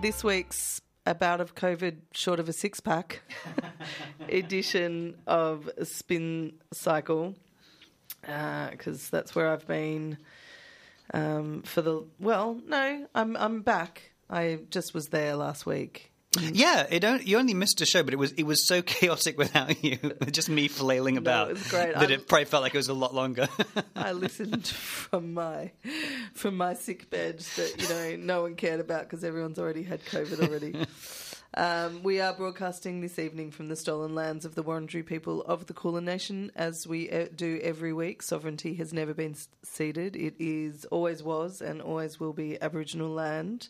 this 0.00 0.24
week's 0.24 0.80
About 1.04 1.42
of 1.42 1.54
COVID 1.54 1.96
Short 2.14 2.40
of 2.40 2.48
a 2.48 2.54
Six 2.54 2.80
Pack 2.80 3.20
edition 4.30 5.16
of 5.26 5.68
Spin 5.82 6.54
Cycle, 6.72 7.34
because 8.22 9.10
that's 9.10 9.34
where 9.34 9.50
I've 9.50 9.66
been 9.66 10.16
um, 11.12 11.62
for 11.62 11.82
the. 11.82 12.04
Well, 12.18 12.60
no, 12.66 13.08
I'm 13.14 13.36
I'm 13.36 13.60
back. 13.60 14.12
I 14.30 14.60
just 14.70 14.94
was 14.94 15.08
there 15.08 15.34
last 15.36 15.66
week. 15.66 16.12
Yeah, 16.38 16.86
it 16.88 17.00
don't, 17.00 17.26
you 17.26 17.38
only 17.38 17.54
missed 17.54 17.80
a 17.80 17.86
show, 17.86 18.04
but 18.04 18.14
it 18.14 18.16
was 18.18 18.30
it 18.32 18.44
was 18.44 18.66
so 18.68 18.82
chaotic 18.96 19.36
without 19.36 19.82
you, 19.82 19.98
just 20.30 20.48
me 20.48 20.68
flailing 20.68 21.16
about. 21.16 21.50
it 21.50 21.54
was 21.54 21.68
great. 21.68 21.94
That 21.94 22.10
I- 22.10 22.14
it 22.14 22.28
probably 22.28 22.44
felt 22.44 22.62
like 22.62 22.74
it 22.74 22.78
was 22.78 22.88
a 22.88 22.94
lot 22.94 23.14
longer. 23.14 23.48
I 23.96 24.12
listened 24.24 24.66
from 24.68 25.34
my 25.34 25.72
from 26.34 26.56
my 26.56 26.74
sick 26.74 27.10
bed 27.10 27.40
that 27.56 27.74
you 27.82 27.88
know 27.88 28.16
no 28.24 28.42
one 28.42 28.54
cared 28.54 28.78
about 28.80 29.02
because 29.02 29.24
everyone's 29.24 29.58
already 29.58 29.82
had 29.82 30.04
COVID 30.04 30.46
already. 30.46 30.86
Um, 31.52 32.04
we 32.04 32.20
are 32.20 32.32
broadcasting 32.32 33.00
this 33.00 33.18
evening 33.18 33.50
from 33.50 33.66
the 33.66 33.74
stolen 33.74 34.14
lands 34.14 34.44
of 34.44 34.54
the 34.54 34.62
Wurundjeri 34.62 35.04
people 35.04 35.42
of 35.42 35.66
the 35.66 35.74
Kulin 35.74 36.04
Nation, 36.04 36.52
as 36.54 36.86
we 36.86 37.10
uh, 37.10 37.26
do 37.34 37.58
every 37.60 37.92
week. 37.92 38.22
Sovereignty 38.22 38.74
has 38.74 38.92
never 38.92 39.12
been 39.14 39.34
ceded; 39.64 40.14
it 40.14 40.34
is 40.38 40.84
always 40.92 41.24
was 41.24 41.60
and 41.60 41.82
always 41.82 42.20
will 42.20 42.32
be 42.32 42.56
Aboriginal 42.62 43.10
land. 43.10 43.66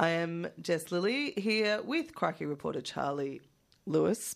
I 0.00 0.08
am 0.08 0.48
Jess 0.62 0.90
Lilly 0.90 1.32
here 1.32 1.82
with 1.82 2.14
Crikey 2.14 2.46
reporter 2.46 2.80
Charlie 2.80 3.42
Lewis. 3.84 4.34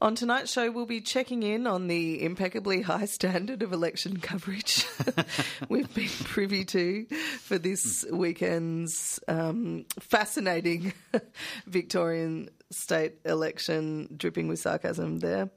On 0.00 0.16
tonight's 0.16 0.50
show, 0.50 0.72
we'll 0.72 0.86
be 0.86 1.00
checking 1.00 1.44
in 1.44 1.68
on 1.68 1.86
the 1.86 2.20
impeccably 2.24 2.82
high 2.82 3.04
standard 3.04 3.62
of 3.62 3.72
election 3.72 4.16
coverage 4.16 4.84
we've 5.68 5.94
been 5.94 6.08
privy 6.24 6.64
to 6.64 7.06
for 7.38 7.58
this 7.58 8.04
weekend's 8.10 9.20
um, 9.28 9.84
fascinating 10.00 10.94
Victorian 11.66 12.50
state 12.70 13.18
election, 13.24 14.08
dripping 14.16 14.48
with 14.48 14.58
sarcasm 14.58 15.20
there. 15.20 15.50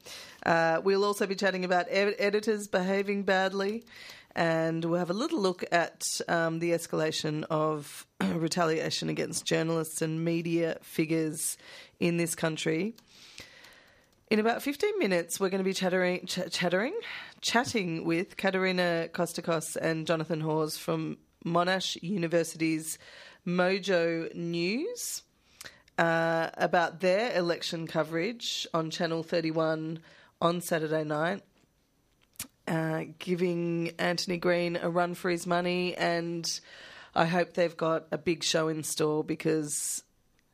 Uh, 0.46 0.80
we'll 0.84 1.04
also 1.04 1.26
be 1.26 1.34
chatting 1.34 1.64
about 1.64 1.86
ed- 1.88 2.14
editors 2.20 2.68
behaving 2.68 3.24
badly. 3.24 3.82
And 4.36 4.84
we'll 4.84 4.98
have 4.98 5.10
a 5.10 5.14
little 5.14 5.40
look 5.40 5.64
at 5.70 6.04
um, 6.28 6.58
the 6.58 6.72
escalation 6.72 7.44
of 7.50 8.06
retaliation 8.20 9.08
against 9.08 9.44
journalists 9.44 10.02
and 10.02 10.24
media 10.24 10.78
figures 10.82 11.56
in 12.00 12.16
this 12.16 12.34
country. 12.34 12.94
In 14.30 14.40
about 14.40 14.62
15 14.62 14.98
minutes, 14.98 15.38
we're 15.38 15.50
going 15.50 15.62
to 15.62 15.64
be 15.64 15.74
chattering, 15.74 16.26
ch- 16.26 16.50
chattering, 16.50 16.98
chatting 17.40 18.04
with 18.04 18.36
Katerina 18.36 19.08
Kostakos 19.12 19.76
and 19.76 20.06
Jonathan 20.06 20.40
Hawes 20.40 20.76
from 20.76 21.18
Monash 21.44 22.02
University's 22.02 22.98
Mojo 23.46 24.34
News 24.34 25.22
uh, 25.98 26.50
about 26.54 27.00
their 27.00 27.36
election 27.36 27.86
coverage 27.86 28.66
on 28.74 28.90
Channel 28.90 29.22
31 29.22 30.00
on 30.40 30.60
Saturday 30.60 31.04
night, 31.04 31.42
uh, 32.66 33.04
giving 33.18 33.92
Anthony 33.98 34.38
Green 34.38 34.76
a 34.76 34.88
run 34.90 35.14
for 35.14 35.30
his 35.30 35.46
money. 35.46 35.94
And 35.96 36.48
I 37.14 37.26
hope 37.26 37.54
they've 37.54 37.76
got 37.76 38.06
a 38.10 38.18
big 38.18 38.42
show 38.42 38.68
in 38.68 38.82
store 38.82 39.24
because, 39.24 40.02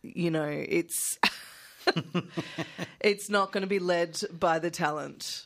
you 0.03 0.31
know, 0.31 0.49
it's. 0.49 1.19
it's 3.01 3.31
not 3.31 3.53
going 3.53 3.63
to 3.63 3.67
be 3.67 3.79
led 3.79 4.21
by 4.39 4.59
the 4.59 4.71
talent 4.71 5.45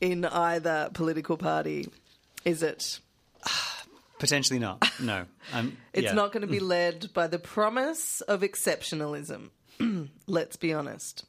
in 0.00 0.24
either 0.24 0.90
political 0.94 1.36
party, 1.36 1.88
is 2.44 2.62
it? 2.62 3.00
Potentially 4.18 4.58
not. 4.58 4.82
No, 5.00 5.26
I'm, 5.52 5.76
It's 5.92 6.06
yeah. 6.06 6.12
not 6.12 6.32
going 6.32 6.42
to 6.42 6.46
be 6.46 6.60
led 6.60 7.12
by 7.12 7.26
the 7.26 7.38
promise 7.38 8.20
of 8.22 8.40
exceptionalism. 8.40 9.50
Let's 10.26 10.56
be 10.56 10.72
honest. 10.72 11.24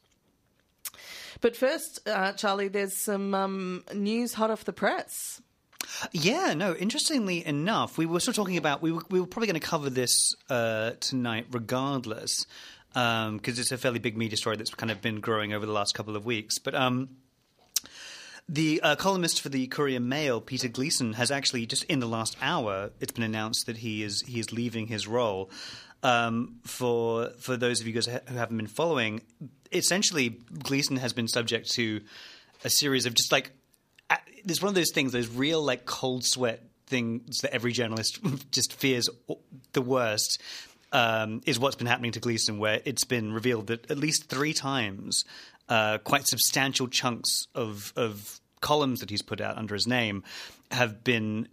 But 1.41 1.55
first, 1.55 2.07
uh, 2.07 2.33
Charlie, 2.33 2.67
there's 2.67 2.95
some 2.95 3.33
um, 3.33 3.83
news 3.93 4.33
hot 4.33 4.51
off 4.51 4.63
the 4.65 4.73
press. 4.73 5.41
Yeah, 6.11 6.53
no. 6.53 6.73
Interestingly 6.75 7.45
enough, 7.45 7.97
we 7.97 8.05
were 8.05 8.17
of 8.17 8.35
talking 8.35 8.57
about 8.57 8.81
we 8.81 8.91
were, 8.91 9.01
we 9.09 9.19
were 9.19 9.27
probably 9.27 9.47
going 9.47 9.59
to 9.59 9.67
cover 9.67 9.89
this 9.89 10.33
uh, 10.49 10.91
tonight, 10.99 11.47
regardless, 11.51 12.45
because 12.93 13.59
it's 13.59 13.71
a 13.71 13.77
fairly 13.77 13.99
big 13.99 14.17
media 14.17 14.37
story 14.37 14.55
that's 14.55 14.73
kind 14.73 14.91
of 14.91 15.01
been 15.01 15.19
growing 15.19 15.53
over 15.53 15.65
the 15.65 15.71
last 15.71 15.93
couple 15.93 16.15
of 16.15 16.25
weeks. 16.25 16.57
But 16.59 16.75
um, 16.75 17.09
the 18.47 18.81
uh, 18.81 18.95
columnist 18.95 19.41
for 19.41 19.49
the 19.49 19.67
Courier 19.67 19.99
Mail, 19.99 20.41
Peter 20.41 20.67
Gleeson, 20.67 21.13
has 21.13 21.31
actually 21.31 21.65
just 21.65 21.83
in 21.85 21.99
the 21.99 22.07
last 22.07 22.37
hour, 22.41 22.91
it's 22.99 23.11
been 23.11 23.23
announced 23.23 23.65
that 23.65 23.77
he 23.77 24.03
is 24.03 24.21
he 24.21 24.39
is 24.39 24.51
leaving 24.51 24.87
his 24.87 25.07
role. 25.07 25.49
Um, 26.05 26.57
for 26.65 27.31
for 27.39 27.57
those 27.57 27.81
of 27.81 27.87
you 27.87 27.93
guys 27.93 28.05
who 28.05 28.35
haven't 28.35 28.57
been 28.57 28.67
following, 28.67 29.21
essentially 29.71 30.29
Gleeson 30.29 30.97
has 30.97 31.13
been 31.13 31.27
subject 31.27 31.71
to 31.71 32.01
a 32.63 32.69
series 32.69 33.07
of 33.07 33.15
just 33.15 33.31
like 33.31 33.51
there's 34.43 34.61
one 34.61 34.69
of 34.69 34.75
those 34.75 34.91
things, 34.91 35.13
those 35.13 35.29
real 35.29 35.63
like 35.63 35.85
cold 35.85 36.23
sweat 36.23 36.61
things 36.85 37.39
that 37.39 37.51
every 37.55 37.71
journalist 37.71 38.19
just 38.51 38.73
fears 38.73 39.09
the 39.73 39.81
worst. 39.81 40.39
Um, 40.91 41.41
is 41.47 41.57
what's 41.59 41.75
been 41.75 41.87
happening 41.87 42.11
to 42.11 42.19
Gleeson, 42.19 42.59
where 42.59 42.81
it's 42.85 43.03
been 43.03 43.33
revealed 43.33 43.67
that 43.67 43.89
at 43.89 43.97
least 43.97 44.29
three 44.29 44.53
times, 44.53 45.25
uh, 45.67 45.97
quite 45.97 46.27
substantial 46.27 46.87
chunks 46.87 47.47
of 47.55 47.91
of 47.95 48.39
columns 48.61 48.99
that 48.99 49.09
he's 49.09 49.23
put 49.23 49.41
out 49.41 49.57
under 49.57 49.73
his 49.73 49.87
name 49.87 50.23
have 50.69 51.03
been 51.03 51.47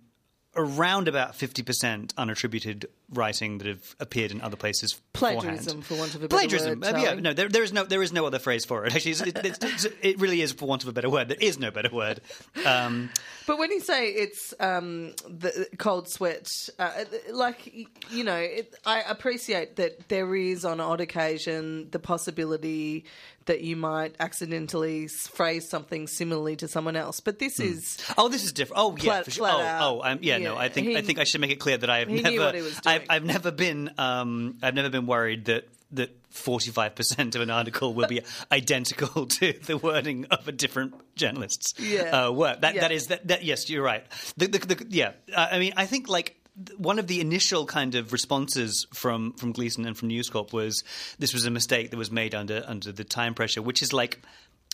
around 0.54 1.08
about 1.08 1.32
50% 1.32 2.12
unattributed 2.14 2.84
writing 3.12 3.58
that 3.58 3.66
have 3.66 3.96
appeared 4.00 4.30
in 4.30 4.40
other 4.40 4.56
places 4.56 5.00
Plagiarism, 5.12 5.80
beforehand. 5.80 5.84
for 5.86 5.94
want 5.96 6.14
of 6.14 6.22
a 6.22 6.28
better 6.28 6.40
plagiarism. 6.40 6.80
word, 6.80 6.94
Uh, 6.94 6.98
yeah 6.98 7.14
no 7.14 7.32
there, 7.32 7.48
there 7.48 7.62
is 7.62 7.72
no 7.72 7.84
there 7.84 8.02
is 8.02 8.12
no 8.12 8.26
other 8.26 8.38
phrase 8.38 8.64
for 8.64 8.84
it. 8.86 8.94
Actually 8.94 9.12
it's, 9.12 9.20
it, 9.20 9.38
it's, 9.62 9.86
it 10.02 10.20
really 10.20 10.40
is 10.40 10.52
for 10.52 10.66
want 10.66 10.82
of 10.82 10.88
a 10.88 10.92
better 10.92 11.10
word 11.10 11.28
there 11.28 11.36
is 11.40 11.58
no 11.58 11.70
better 11.70 11.90
word. 11.90 12.20
Um, 12.64 13.10
But 13.46 13.58
when 13.58 13.72
you 13.72 13.80
say 13.80 14.08
it's 14.10 14.54
um, 14.60 15.14
the 15.28 15.66
cold 15.76 16.08
sweat, 16.08 16.48
uh, 16.78 16.90
like 17.32 17.74
you 18.10 18.22
know, 18.22 18.36
it, 18.36 18.72
I 18.86 19.00
appreciate 19.02 19.76
that 19.76 20.08
there 20.08 20.34
is 20.36 20.64
on 20.64 20.80
odd 20.80 21.00
occasion 21.00 21.88
the 21.90 21.98
possibility 21.98 23.04
that 23.46 23.60
you 23.62 23.74
might 23.74 24.14
accidentally 24.20 25.08
phrase 25.08 25.68
something 25.68 26.06
similarly 26.06 26.54
to 26.56 26.68
someone 26.68 26.94
else. 26.94 27.18
But 27.18 27.40
this 27.40 27.58
is 27.58 27.98
oh 28.16 28.28
this 28.28 28.44
is 28.44 28.52
different. 28.52 28.80
Oh 28.80 28.96
yeah 28.96 29.02
Flat- 29.02 29.24
for 29.24 29.30
sure. 29.32 29.46
flat 29.48 29.54
oh, 29.56 29.62
out. 29.62 29.82
oh 29.96 30.02
I'm, 30.02 30.18
yeah, 30.22 30.38
no 30.38 30.56
I 30.56 30.68
think 30.68 30.86
he- 30.88 30.96
I 30.96 31.02
think 31.02 31.18
I 31.18 31.24
should 31.24 31.40
make 31.40 31.50
it 31.50 31.58
clear 31.58 31.76
that 31.76 31.90
I 31.90 31.98
have 31.98 32.08
he 32.08 32.14
knew 32.16 32.22
never 32.22 32.38
what 32.44 32.54
he 32.54 32.62
was 32.62 32.78
I've. 33.10 33.24
Never 33.24 33.50
been 33.50 33.90
um, 33.98 34.58
I've 34.62 34.74
never 34.74 34.90
been 34.90 35.06
worried 35.06 35.46
that 35.46 35.68
that 35.92 36.10
45% 36.32 37.34
of 37.34 37.42
an 37.42 37.50
article 37.50 37.92
will 37.92 38.06
be 38.08 38.22
identical 38.52 39.26
to 39.38 39.52
the 39.66 39.76
wording 39.76 40.24
of 40.30 40.48
a 40.48 40.52
different 40.52 40.94
journalist's 41.16 41.74
Yeah. 41.78 42.26
uh, 42.28 42.30
work. 42.32 42.62
That 42.62 42.74
Yeah. 42.74 42.80
that 42.82 42.92
is 42.92 43.08
that, 43.08 43.28
that 43.28 43.44
yes, 43.44 43.68
you're 43.68 43.82
right. 43.84 44.04
The, 44.38 44.46
the, 44.48 44.58
the, 44.58 44.86
yeah, 44.88 45.12
uh, 45.34 45.48
I 45.52 45.58
mean, 45.58 45.72
I 45.76 45.84
think 45.86 46.08
like 46.08 46.36
one 46.76 46.98
of 46.98 47.06
the 47.06 47.20
initial 47.20 47.64
kind 47.66 47.94
of 47.94 48.12
responses 48.12 48.86
from 48.94 49.32
from 49.34 49.52
Gleeson 49.52 49.86
and 49.86 49.96
from 49.96 50.08
News 50.08 50.28
Corp 50.30 50.52
was 50.52 50.82
this 51.18 51.32
was 51.34 51.44
a 51.46 51.50
mistake 51.50 51.90
that 51.90 51.96
was 51.96 52.10
made 52.10 52.34
under 52.34 52.62
under 52.66 52.92
the 52.92 53.04
time 53.04 53.34
pressure, 53.34 53.62
which 53.62 53.82
is 53.82 53.92
like 53.92 54.20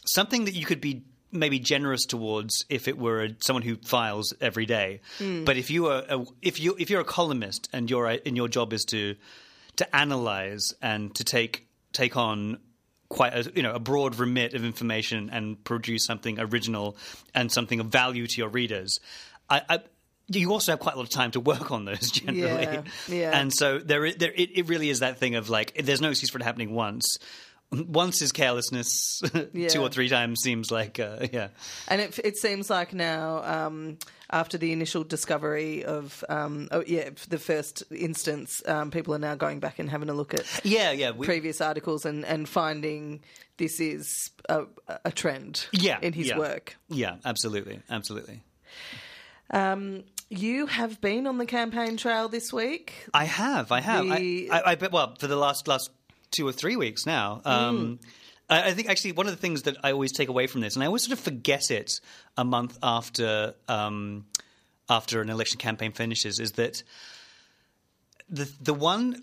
something 0.06 0.44
that 0.46 0.54
you 0.54 0.64
could 0.64 0.80
be 0.80 1.02
maybe 1.32 1.58
generous 1.58 2.06
towards 2.06 2.64
if 2.68 2.88
it 2.88 2.98
were 2.98 3.24
a, 3.24 3.30
someone 3.40 3.62
who 3.62 3.76
files 3.76 4.34
every 4.40 4.66
day. 4.66 5.00
Mm. 5.18 5.44
But 5.44 5.56
if 5.56 5.70
you 5.70 5.86
are 5.86 6.04
a, 6.08 6.24
if 6.42 6.60
you 6.60 6.76
if 6.78 6.90
you're 6.90 7.00
a 7.00 7.04
columnist 7.04 7.68
and 7.72 7.90
your 7.90 8.06
and 8.06 8.36
your 8.36 8.48
job 8.48 8.72
is 8.72 8.84
to 8.86 9.16
to 9.76 9.96
analyze 9.96 10.74
and 10.82 11.14
to 11.16 11.24
take 11.24 11.66
take 11.92 12.16
on 12.16 12.58
quite 13.08 13.34
a 13.34 13.50
you 13.54 13.62
know 13.62 13.72
a 13.72 13.78
broad 13.78 14.16
remit 14.16 14.54
of 14.54 14.64
information 14.64 15.30
and 15.30 15.62
produce 15.64 16.04
something 16.04 16.38
original 16.38 16.96
and 17.34 17.50
something 17.50 17.80
of 17.80 17.86
value 17.86 18.26
to 18.26 18.38
your 18.38 18.48
readers. 18.48 19.00
I, 19.48 19.62
I 19.68 19.78
you 20.30 20.52
also 20.52 20.72
have 20.72 20.80
quite 20.80 20.94
a 20.94 20.98
lot 20.98 21.04
of 21.04 21.10
time 21.10 21.30
to 21.32 21.40
work 21.40 21.70
on 21.70 21.84
those 21.84 22.10
generally, 22.10 22.62
Yeah, 22.62 22.82
yeah. 23.08 23.38
and 23.38 23.52
so 23.52 23.78
there, 23.78 24.12
there 24.12 24.32
it, 24.34 24.58
it 24.58 24.68
really 24.68 24.90
is 24.90 25.00
that 25.00 25.18
thing 25.18 25.36
of 25.36 25.48
like 25.48 25.74
there's 25.82 26.00
no 26.00 26.10
excuse 26.10 26.30
for 26.30 26.38
it 26.38 26.44
happening 26.44 26.74
once. 26.74 27.18
Once 27.70 28.22
is 28.22 28.32
carelessness. 28.32 29.20
Yeah. 29.52 29.68
Two 29.68 29.82
or 29.82 29.90
three 29.90 30.08
times 30.08 30.40
seems 30.40 30.70
like 30.70 30.98
uh, 30.98 31.26
yeah. 31.32 31.48
And 31.86 32.00
it, 32.00 32.18
it 32.24 32.36
seems 32.38 32.70
like 32.70 32.94
now, 32.94 33.42
um, 33.44 33.98
after 34.30 34.56
the 34.56 34.72
initial 34.72 35.04
discovery 35.04 35.84
of, 35.84 36.24
um, 36.30 36.68
oh 36.70 36.82
yeah, 36.86 37.10
the 37.28 37.38
first 37.38 37.82
instance, 37.90 38.62
um, 38.66 38.90
people 38.90 39.14
are 39.14 39.18
now 39.18 39.34
going 39.34 39.60
back 39.60 39.78
and 39.78 39.90
having 39.90 40.08
a 40.08 40.14
look 40.14 40.32
at 40.34 40.46
Yeah, 40.64 40.92
yeah. 40.92 41.10
We, 41.10 41.26
previous 41.26 41.60
articles 41.60 42.06
and, 42.06 42.24
and 42.24 42.48
finding 42.48 43.20
this 43.58 43.80
is 43.80 44.30
a, 44.48 44.64
a 45.04 45.12
trend 45.12 45.66
Yeah, 45.72 45.98
in 46.00 46.12
his 46.14 46.28
yeah. 46.28 46.38
work. 46.38 46.76
yeah, 46.88 47.16
absolutely, 47.24 47.80
absolutely. 47.90 48.42
Um, 49.50 50.04
you 50.30 50.66
have 50.66 51.00
been 51.00 51.26
on 51.26 51.38
the 51.38 51.46
campaign 51.46 51.96
trail 51.96 52.28
this 52.28 52.52
week. 52.52 52.92
I 53.14 53.24
have, 53.24 53.72
I 53.72 53.80
have. 53.80 54.04
The- 54.06 54.50
I, 54.52 54.58
I, 54.58 54.70
I 54.70 54.74
bet. 54.74 54.92
Well, 54.92 55.14
for 55.18 55.26
the 55.26 55.36
last 55.36 55.66
last 55.68 55.90
two 56.30 56.46
or 56.46 56.52
three 56.52 56.76
weeks 56.76 57.06
now. 57.06 57.40
Um, 57.44 57.98
I, 58.48 58.68
I 58.68 58.72
think 58.72 58.88
actually 58.88 59.12
one 59.12 59.26
of 59.26 59.32
the 59.32 59.40
things 59.40 59.62
that 59.62 59.76
I 59.82 59.92
always 59.92 60.12
take 60.12 60.28
away 60.28 60.46
from 60.46 60.60
this, 60.60 60.74
and 60.74 60.82
I 60.82 60.86
always 60.86 61.04
sort 61.04 61.18
of 61.18 61.24
forget 61.24 61.70
it 61.70 62.00
a 62.36 62.44
month 62.44 62.78
after 62.82 63.54
um, 63.68 64.26
after 64.88 65.20
an 65.20 65.30
election 65.30 65.58
campaign 65.58 65.92
finishes, 65.92 66.38
is 66.38 66.52
that 66.52 66.82
the 68.28 68.50
the 68.60 68.74
one 68.74 69.22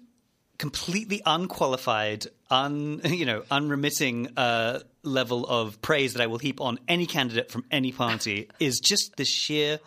completely 0.57 1.21
unqualified, 1.25 2.27
un 2.49 3.01
you 3.05 3.25
know, 3.25 3.43
unremitting 3.51 4.37
uh, 4.37 4.79
level 5.03 5.45
of 5.45 5.81
praise 5.81 6.13
that 6.13 6.21
I 6.21 6.27
will 6.27 6.37
heap 6.37 6.61
on 6.61 6.79
any 6.87 7.05
candidate 7.05 7.51
from 7.51 7.65
any 7.71 7.91
party 7.91 8.49
is 8.59 8.79
just 8.79 9.15
the 9.17 9.25
sheer 9.25 9.79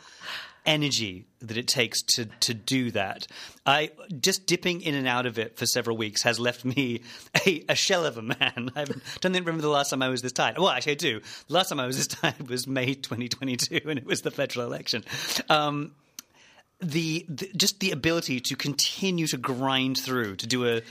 energy 0.66 1.26
that 1.40 1.56
it 1.56 1.68
takes 1.68 2.02
to 2.02 2.26
to 2.40 2.54
do 2.54 2.90
that. 2.90 3.26
I 3.64 3.90
just 4.20 4.46
dipping 4.46 4.80
in 4.82 4.94
and 4.94 5.06
out 5.06 5.26
of 5.26 5.38
it 5.38 5.56
for 5.56 5.66
several 5.66 5.96
weeks 5.96 6.22
has 6.22 6.38
left 6.38 6.64
me 6.64 7.02
a, 7.46 7.64
a 7.68 7.74
shell 7.74 8.04
of 8.04 8.18
a 8.18 8.22
man. 8.22 8.70
I 8.76 8.84
don't 8.84 9.32
think 9.32 9.46
remember 9.46 9.62
the 9.62 9.68
last 9.68 9.90
time 9.90 10.02
I 10.02 10.08
was 10.08 10.22
this 10.22 10.32
tired. 10.32 10.58
Well, 10.58 10.68
actually, 10.68 10.92
I 10.92 10.96
do. 10.96 11.20
The 11.48 11.54
last 11.54 11.68
time 11.68 11.80
I 11.80 11.86
was 11.86 11.96
this 11.96 12.06
tired 12.20 12.48
was 12.48 12.66
May 12.66 12.94
2022, 12.94 13.88
and 13.88 13.98
it 13.98 14.06
was 14.06 14.22
the 14.22 14.30
federal 14.30 14.66
election. 14.66 15.04
Um, 15.48 15.92
the, 16.80 17.26
the, 17.28 17.50
just 17.56 17.80
the 17.80 17.90
ability 17.90 18.40
to 18.40 18.56
continue 18.56 19.26
to 19.26 19.36
grind 19.36 19.98
through 19.98 20.36
to 20.36 20.46
do 20.46 20.68
a 20.68 20.82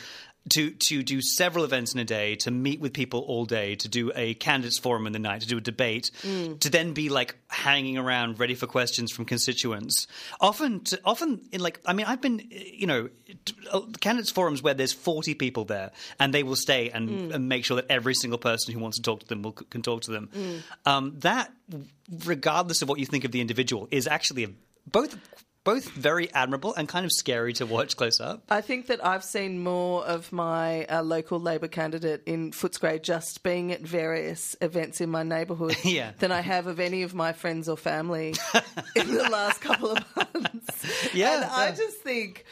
to 0.49 0.71
to 0.71 1.03
do 1.03 1.21
several 1.21 1.63
events 1.63 1.94
in 1.94 1.99
a 1.99 2.05
day, 2.05 2.35
to 2.38 2.51
meet 2.51 2.79
with 2.79 2.94
people 2.94 3.21
all 3.21 3.45
day, 3.45 3.75
to 3.75 3.88
do 3.88 4.11
a 4.15 4.33
candidates 4.35 4.77
forum 4.77 5.07
in 5.07 5.13
the 5.13 5.19
night, 5.19 5.41
to 5.41 5.47
do 5.47 5.57
a 5.57 5.61
debate, 5.61 6.11
mm. 6.21 6.59
to 6.59 6.69
then 6.69 6.94
be 6.94 7.09
like 7.09 7.35
hanging 7.49 7.97
around 7.97 8.39
ready 8.39 8.55
for 8.55 8.67
questions 8.67 9.11
from 9.11 9.25
constituents. 9.25 10.07
Often, 10.39 10.81
to, 10.85 10.99
often 11.03 11.41
in 11.51 11.61
like 11.61 11.79
I 11.85 11.94
mean, 11.94 12.05
I've 12.05 12.21
been 12.21 12.41
you 12.49 12.88
know 12.88 13.09
uh, 13.71 13.81
candidates 13.99 14.31
forums 14.31 14.61
where 14.61 14.73
there's 14.73 14.94
40 14.94 15.33
people 15.35 15.65
there, 15.65 15.91
and 16.19 16.33
they 16.33 16.44
will 16.44 16.55
stay 16.55 16.89
and, 16.89 17.09
mm. 17.09 17.33
and, 17.33 17.47
make 17.47 17.65
sure 17.65 17.75
that 17.75 17.85
every 17.89 18.13
single 18.13 18.39
person 18.39 18.73
who 18.73 18.79
wants 18.79 18.97
to 18.97 19.03
talk 19.03 19.21
to 19.21 19.27
them 19.27 19.41
will, 19.41 19.53
can 19.53 19.81
talk 19.81 20.01
to 20.03 20.11
them. 20.11 20.29
Mm. 20.35 20.61
Um, 20.85 21.13
that, 21.19 21.51
regardless 22.25 22.81
of 22.81 22.89
what 22.89 22.99
you 22.99 23.05
think 23.05 23.23
of 23.23 23.31
the 23.31 23.41
individual, 23.41 23.88
is 23.91 24.07
actually 24.07 24.44
a, 24.44 24.49
both 24.85 25.17
both 25.68 25.90
very 25.90 26.34
admirable 26.34 26.74
and 26.75 26.88
kind 26.88 27.06
of 27.06 27.12
scary 27.12 27.52
to 27.52 27.66
watch 27.66 27.98
close 27.98 28.22
up. 28.22 28.42
I 28.48 28.62
think 28.62 28.88
that 28.88 29.06
I've 29.06 29.25
seen 29.25 29.62
more 29.62 30.06
of 30.06 30.31
my 30.31 30.86
uh, 30.86 31.04
local 31.04 31.42
Labor 31.42 31.68
candidate 31.68 32.24
in 32.25 32.52
Footscray 32.52 33.04
just 33.04 33.44
being 33.44 33.74
at 33.74 33.81
various 33.81 34.56
events 34.62 35.02
in 35.02 35.10
my 35.10 35.24
neighbourhood 35.24 35.75
yeah. 35.84 36.14
than 36.19 36.31
I 36.31 36.40
have 36.40 36.68
of 36.68 36.80
any 36.80 37.04
of 37.04 37.14
my 37.14 37.34
friends 37.34 37.68
or 37.68 37.75
family 37.75 38.34
in 38.96 39.14
the 39.14 39.28
last 39.30 39.60
couple 39.60 39.92
of 39.92 40.06
months. 40.16 41.14
Yeah, 41.14 41.34
and 41.34 41.42
yeah. 41.42 41.50
I 41.52 41.72
just 41.72 41.98
think 41.98 42.46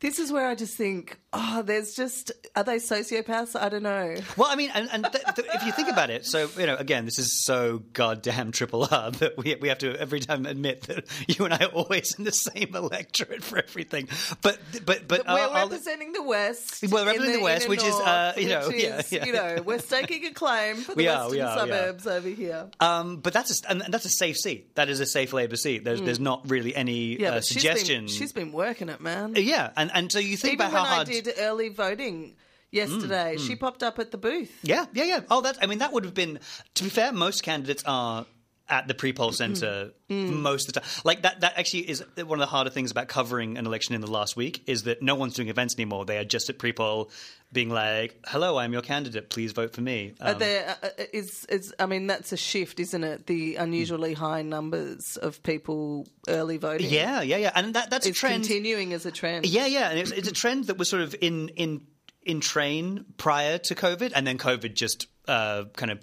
this 0.00 0.18
is 0.18 0.32
where 0.32 0.48
I 0.48 0.56
just 0.56 0.76
think, 0.76 1.20
oh, 1.36 1.62
there's 1.62 1.94
just 1.94 2.32
are 2.54 2.64
they 2.64 2.76
sociopaths? 2.76 3.58
I 3.60 3.68
don't 3.68 3.82
know. 3.82 4.16
Well, 4.36 4.48
I 4.50 4.56
mean, 4.56 4.70
and, 4.74 4.88
and 4.92 5.04
th- 5.04 5.24
th- 5.34 5.48
if 5.54 5.64
you 5.64 5.72
think 5.72 5.88
about 5.88 6.10
it, 6.10 6.24
so 6.24 6.48
you 6.58 6.66
know, 6.66 6.76
again, 6.76 7.04
this 7.04 7.18
is 7.18 7.44
so 7.44 7.82
goddamn 7.92 8.52
triple 8.52 8.88
R 8.90 9.10
that 9.10 9.36
we 9.36 9.54
we 9.56 9.68
have 9.68 9.78
to 9.78 9.94
every 9.96 10.20
time 10.20 10.46
admit 10.46 10.82
that 10.82 11.04
you 11.28 11.44
and 11.44 11.54
I 11.54 11.58
are 11.58 11.68
always 11.68 12.14
in 12.18 12.24
the 12.24 12.32
same 12.32 12.74
electorate 12.74 13.44
for 13.44 13.58
everything. 13.58 14.08
But 14.42 14.58
but 14.84 15.06
but, 15.06 15.08
but 15.08 15.26
we're 15.26 15.32
I'll, 15.32 15.68
representing 15.68 16.12
the 16.12 16.22
West. 16.22 16.82
We're 16.82 17.04
representing 17.04 17.32
the, 17.32 17.38
the, 17.38 17.44
West, 17.44 17.68
which 17.68 17.80
north, 17.80 17.94
is 17.94 18.00
uh, 18.00 18.32
you 18.36 18.48
know, 18.48 18.68
is, 18.68 18.82
yeah, 18.82 19.02
yeah, 19.10 19.24
you 19.26 19.32
know, 19.32 19.62
we're 19.64 19.78
staking 19.78 20.24
a 20.26 20.32
claim 20.32 20.76
for 20.76 20.92
the 20.92 20.96
we 20.96 21.06
western 21.06 21.40
are, 21.40 21.46
are, 21.46 21.58
suburbs 21.58 22.06
over 22.06 22.28
here. 22.28 22.68
Um, 22.80 23.18
but 23.18 23.32
that's 23.32 23.62
a, 23.62 23.70
and 23.70 23.82
that's 23.88 24.04
a 24.04 24.10
safe 24.10 24.36
seat. 24.36 24.74
That 24.76 24.88
is 24.88 25.00
a 25.00 25.06
safe 25.06 25.32
Labour 25.32 25.56
seat. 25.56 25.84
There's 25.84 26.00
mm. 26.00 26.06
there's 26.06 26.20
not 26.20 26.48
really 26.50 26.74
any 26.74 27.20
yeah, 27.20 27.34
uh, 27.34 27.40
suggestion. 27.40 28.06
She's 28.06 28.18
been, 28.18 28.26
she's 28.26 28.32
been 28.32 28.52
working 28.52 28.88
it, 28.88 29.00
man. 29.00 29.34
Yeah, 29.36 29.70
and 29.76 29.90
and 29.92 30.10
so 30.10 30.18
you 30.18 30.36
think 30.36 30.54
Even 30.54 30.66
about 30.66 30.78
how 30.78 30.84
hard 30.84 31.08
did 31.26 31.38
early 31.38 31.68
voting 31.68 32.36
yesterday. 32.70 33.36
Mm, 33.36 33.46
she 33.46 33.56
popped 33.56 33.82
up 33.82 33.98
at 33.98 34.10
the 34.10 34.18
booth. 34.18 34.58
Yeah, 34.62 34.86
yeah, 34.92 35.04
yeah. 35.04 35.20
Oh, 35.30 35.40
that. 35.42 35.58
I 35.60 35.66
mean, 35.66 35.78
that 35.78 35.92
would 35.92 36.04
have 36.04 36.14
been. 36.14 36.38
To 36.74 36.84
be 36.84 36.90
fair, 36.90 37.12
most 37.12 37.42
candidates 37.42 37.82
are 37.86 38.26
at 38.68 38.88
the 38.88 38.94
pre-poll 38.94 39.32
center 39.32 39.90
mm. 40.10 40.32
most 40.32 40.68
of 40.68 40.74
the 40.74 40.80
time. 40.80 40.88
Like 41.04 41.22
that 41.22 41.40
that 41.40 41.56
actually 41.56 41.88
is 41.88 42.02
one 42.16 42.38
of 42.38 42.40
the 42.40 42.46
harder 42.46 42.70
things 42.70 42.90
about 42.90 43.08
covering 43.08 43.58
an 43.58 43.66
election 43.66 43.94
in 43.94 44.00
the 44.00 44.10
last 44.10 44.36
week 44.36 44.64
is 44.66 44.84
that 44.84 45.02
no 45.02 45.14
one's 45.14 45.34
doing 45.34 45.48
events 45.48 45.74
anymore. 45.76 46.04
They 46.04 46.18
are 46.18 46.24
just 46.24 46.50
at 46.50 46.58
pre-poll 46.58 47.10
being 47.52 47.70
like, 47.70 48.18
"Hello, 48.26 48.58
I'm 48.58 48.72
your 48.72 48.82
candidate. 48.82 49.30
Please 49.30 49.52
vote 49.52 49.72
for 49.72 49.80
me." 49.80 50.14
Um, 50.20 50.38
there, 50.38 50.76
uh, 50.82 50.86
uh, 50.86 51.04
is, 51.12 51.44
is, 51.48 51.72
I 51.78 51.86
mean, 51.86 52.08
that's 52.08 52.32
a 52.32 52.36
shift, 52.36 52.80
isn't 52.80 53.04
it? 53.04 53.26
The 53.26 53.56
unusually 53.56 54.14
high 54.14 54.42
numbers 54.42 55.16
of 55.16 55.42
people 55.42 56.06
early 56.28 56.56
voting. 56.56 56.90
Yeah, 56.90 57.22
yeah, 57.22 57.36
yeah, 57.36 57.52
and 57.54 57.74
that, 57.74 57.90
that's 57.90 58.06
it's 58.06 58.18
a 58.18 58.20
trend 58.20 58.42
continuing 58.44 58.92
as 58.92 59.06
a 59.06 59.12
trend. 59.12 59.46
Yeah, 59.46 59.66
yeah, 59.66 59.90
and 59.90 59.98
it's, 59.98 60.10
it's 60.10 60.28
a 60.28 60.32
trend 60.32 60.64
that 60.64 60.76
was 60.76 60.90
sort 60.90 61.02
of 61.02 61.14
in 61.20 61.50
in 61.50 61.86
in 62.24 62.40
train 62.40 63.04
prior 63.16 63.58
to 63.58 63.74
COVID, 63.76 64.12
and 64.14 64.26
then 64.26 64.38
COVID 64.38 64.74
just 64.74 65.06
uh, 65.28 65.64
kind 65.76 65.92
of 65.92 66.00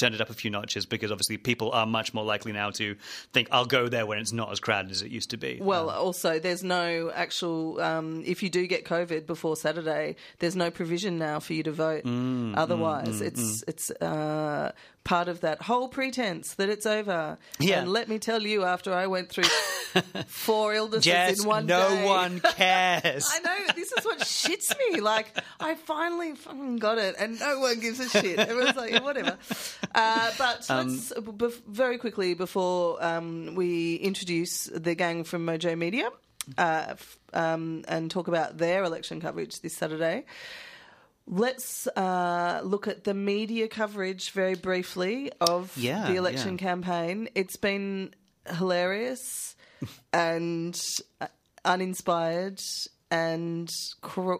turned 0.00 0.14
it 0.14 0.20
up 0.20 0.30
a 0.30 0.34
few 0.34 0.50
notches 0.50 0.86
because 0.86 1.12
obviously 1.12 1.36
people 1.36 1.70
are 1.72 1.86
much 1.86 2.12
more 2.14 2.24
likely 2.24 2.52
now 2.52 2.70
to 2.70 2.96
think 3.32 3.48
I'll 3.52 3.66
go 3.66 3.88
there 3.88 4.06
when 4.06 4.18
it's 4.18 4.32
not 4.32 4.50
as 4.50 4.60
crowded 4.60 4.90
as 4.90 5.02
it 5.02 5.10
used 5.10 5.30
to 5.30 5.36
be. 5.36 5.58
Well, 5.60 5.90
um, 5.90 5.98
also 5.98 6.38
there's 6.38 6.64
no 6.64 7.10
actual 7.14 7.80
um, 7.80 8.22
if 8.26 8.42
you 8.42 8.50
do 8.50 8.66
get 8.66 8.84
COVID 8.84 9.26
before 9.26 9.56
Saturday, 9.56 10.16
there's 10.38 10.56
no 10.56 10.70
provision 10.70 11.18
now 11.18 11.40
for 11.40 11.52
you 11.52 11.62
to 11.62 11.72
vote. 11.72 12.04
Mm, 12.04 12.54
Otherwise, 12.56 13.20
mm, 13.20 13.22
mm, 13.22 13.26
it's 13.26 13.64
it's 13.68 13.90
uh, 13.90 14.72
part 15.04 15.28
of 15.28 15.40
that 15.40 15.62
whole 15.62 15.88
pretense 15.88 16.54
that 16.54 16.68
it's 16.68 16.86
over. 16.86 17.38
Yeah. 17.58 17.80
And 17.80 17.92
let 17.92 18.08
me 18.08 18.18
tell 18.18 18.42
you, 18.42 18.64
after 18.64 18.92
I 18.92 19.06
went 19.06 19.28
through 19.30 19.44
four 20.26 20.74
illnesses 20.74 21.04
Jess, 21.04 21.40
in 21.40 21.46
one 21.48 21.66
no 21.66 21.88
day, 21.88 22.02
no 22.02 22.06
one 22.06 22.40
cares. 22.56 23.26
I 23.30 23.38
know 23.40 23.72
this 23.74 23.92
is 23.92 24.04
what 24.04 24.18
shits 24.20 24.72
me. 24.92 25.00
Like 25.00 25.32
I 25.58 25.74
finally 25.74 26.34
fucking 26.34 26.76
got 26.76 26.98
it, 26.98 27.16
and 27.18 27.38
no 27.40 27.60
one 27.60 27.80
gives 27.80 27.98
a 28.00 28.08
shit. 28.08 28.38
Everyone's 28.38 28.76
like, 28.76 29.02
whatever. 29.02 29.36
Uh, 29.94 30.30
but 30.38 30.70
um, 30.70 31.00
very 31.66 31.98
quickly 31.98 32.34
before 32.34 33.02
um, 33.04 33.54
we 33.54 33.96
introduce 33.96 34.64
the 34.66 34.94
gang 34.94 35.24
from 35.24 35.46
Mojo 35.46 35.76
Media. 35.76 36.10
Uh, 36.58 36.86
f- 36.90 37.18
um, 37.32 37.84
and 37.86 38.10
talk 38.10 38.26
about 38.26 38.58
their 38.58 38.82
election 38.82 39.20
coverage 39.20 39.60
this 39.60 39.74
Saturday. 39.74 40.24
Let's 41.32 41.86
uh, 41.86 42.60
look 42.64 42.88
at 42.88 43.04
the 43.04 43.14
media 43.14 43.68
coverage 43.68 44.32
very 44.32 44.56
briefly 44.56 45.30
of 45.40 45.72
yeah, 45.76 46.08
the 46.08 46.16
election 46.16 46.52
yeah. 46.52 46.64
campaign. 46.64 47.28
It's 47.36 47.56
been 47.56 48.12
hilarious 48.52 49.54
and 50.12 50.76
uh, 51.20 51.28
uninspired 51.64 52.60
and 53.12 53.70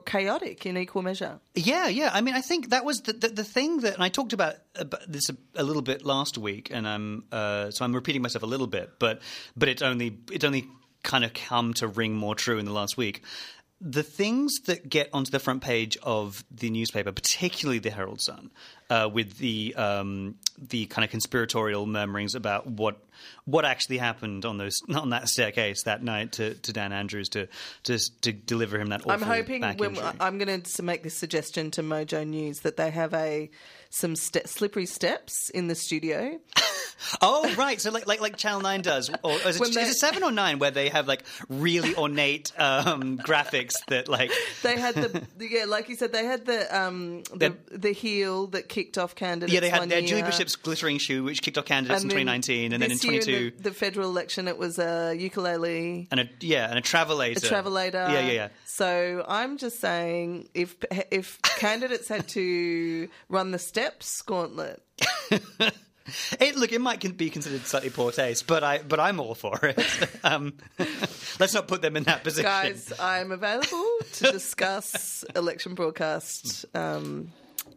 chaotic 0.04 0.66
in 0.66 0.76
equal 0.76 1.02
measure. 1.02 1.38
Yeah, 1.54 1.86
yeah. 1.86 2.10
I 2.12 2.22
mean, 2.22 2.34
I 2.34 2.40
think 2.40 2.70
that 2.70 2.84
was 2.84 3.02
the 3.02 3.12
the, 3.12 3.28
the 3.28 3.44
thing 3.44 3.78
that, 3.78 3.94
and 3.94 4.02
I 4.02 4.08
talked 4.08 4.32
about, 4.32 4.56
about 4.74 5.02
this 5.06 5.28
a, 5.28 5.36
a, 5.54 5.62
little 5.62 5.82
bit 5.82 6.04
last 6.04 6.38
week, 6.38 6.70
and 6.72 6.88
I'm 6.88 7.24
uh, 7.30 7.70
so 7.70 7.84
I'm 7.84 7.94
repeating 7.94 8.22
myself 8.22 8.42
a 8.42 8.46
little 8.46 8.66
bit, 8.66 8.98
but 8.98 9.20
but 9.56 9.68
it 9.68 9.80
only 9.80 10.18
it 10.32 10.44
only 10.44 10.66
kind 11.02 11.24
of 11.24 11.32
come 11.32 11.72
to 11.74 11.86
ring 11.86 12.14
more 12.14 12.34
true 12.34 12.58
in 12.58 12.66
the 12.66 12.72
last 12.72 12.96
week 12.96 13.22
the 13.80 14.02
things 14.02 14.60
that 14.66 14.88
get 14.88 15.08
onto 15.12 15.30
the 15.30 15.38
front 15.38 15.62
page 15.62 15.96
of 16.02 16.44
the 16.50 16.70
newspaper, 16.70 17.12
particularly 17.12 17.78
the 17.78 17.90
Herald 17.90 18.20
Sun, 18.20 18.50
uh, 18.90 19.08
with 19.10 19.38
the 19.38 19.74
um, 19.74 20.34
the 20.58 20.86
kind 20.86 21.04
of 21.04 21.10
conspiratorial 21.10 21.86
murmurings 21.86 22.34
about 22.34 22.66
what 22.66 22.98
what 23.46 23.64
actually 23.64 23.98
happened 23.98 24.44
on 24.44 24.58
those 24.58 24.82
on 24.94 25.10
that 25.10 25.28
staircase 25.28 25.84
that 25.84 26.02
night 26.02 26.32
to, 26.32 26.54
to 26.54 26.72
Dan 26.72 26.92
Andrews 26.92 27.30
to, 27.30 27.48
to 27.84 27.98
to 28.20 28.32
deliver 28.32 28.78
him 28.78 28.88
that. 28.88 29.00
Awful 29.00 29.12
I'm 29.12 29.22
hoping 29.22 29.62
when, 29.78 29.98
I'm 30.20 30.38
going 30.38 30.60
to 30.60 30.82
make 30.82 31.02
this 31.02 31.16
suggestion 31.16 31.70
to 31.72 31.82
Mojo 31.82 32.26
News 32.26 32.60
that 32.60 32.76
they 32.76 32.90
have 32.90 33.14
a 33.14 33.50
some 33.88 34.14
ste- 34.14 34.46
slippery 34.46 34.86
steps 34.86 35.50
in 35.50 35.68
the 35.68 35.74
studio. 35.74 36.38
Oh 37.20 37.54
right, 37.56 37.80
so 37.80 37.90
like 37.90 38.06
like 38.06 38.20
like 38.20 38.36
Channel 38.36 38.60
Nine 38.60 38.82
does, 38.82 39.10
or 39.22 39.32
is 39.32 39.60
it, 39.60 39.76
is 39.76 39.76
it 39.76 39.94
seven 39.94 40.22
or 40.22 40.30
nine 40.30 40.58
where 40.58 40.70
they 40.70 40.88
have 40.88 41.08
like 41.08 41.24
really 41.48 41.94
ornate 41.96 42.52
um, 42.58 43.18
graphics 43.18 43.74
that 43.88 44.08
like 44.08 44.30
they 44.62 44.78
had 44.78 44.94
the 44.94 45.26
yeah, 45.38 45.64
like 45.66 45.88
you 45.88 45.96
said, 45.96 46.12
they 46.12 46.24
had 46.24 46.46
the 46.46 46.78
um 46.78 47.22
the, 47.34 47.54
the 47.70 47.92
heel 47.92 48.48
that 48.48 48.68
kicked 48.68 48.98
off 48.98 49.14
candidates. 49.14 49.52
Yeah, 49.52 49.60
they 49.60 49.70
had 49.70 49.88
their 49.88 50.02
Julie 50.02 50.22
Bishop's 50.22 50.56
glittering 50.56 50.98
shoe, 50.98 51.24
which 51.24 51.42
kicked 51.42 51.58
off 51.58 51.64
candidates 51.64 52.02
and 52.02 52.12
in 52.12 52.18
2019, 52.18 52.72
and 52.72 52.82
then 52.82 52.90
in 52.90 52.98
22, 52.98 53.50
the, 53.50 53.62
the, 53.62 53.70
federal 53.72 54.08
election, 54.08 54.48
it 54.48 54.58
was 54.58 54.78
a 54.78 55.14
ukulele 55.14 56.08
and 56.10 56.20
a 56.20 56.28
yeah, 56.40 56.68
and 56.68 56.78
a 56.78 56.82
travelator, 56.82 57.36
a 57.36 57.40
travelator. 57.40 58.10
Yeah, 58.10 58.20
yeah, 58.20 58.32
yeah. 58.32 58.48
So 58.64 59.24
I'm 59.26 59.58
just 59.58 59.80
saying, 59.80 60.48
if 60.54 60.76
if 61.10 61.40
candidates 61.42 62.08
had 62.08 62.28
to 62.28 63.08
run 63.28 63.50
the 63.50 63.58
steps 63.58 64.22
gauntlet. 64.22 64.82
It, 66.40 66.56
look, 66.56 66.72
it 66.72 66.80
might 66.80 67.16
be 67.16 67.30
considered 67.30 67.66
slightly 67.66 67.90
poor 67.90 68.12
taste, 68.12 68.46
but 68.46 68.64
I 68.64 68.78
but 68.78 68.98
I'm 69.00 69.20
all 69.20 69.34
for 69.34 69.58
it. 69.62 69.78
Um, 70.22 70.54
let's 71.38 71.54
not 71.54 71.66
put 71.66 71.80
them 71.80 71.96
in 71.96 72.04
that 72.04 72.24
position, 72.24 72.50
guys. 72.50 72.92
I'm 73.00 73.32
available 73.32 73.86
to 74.14 74.32
discuss 74.32 75.24
election 75.34 75.74
broadcast 75.74 76.66
um, 76.74 77.32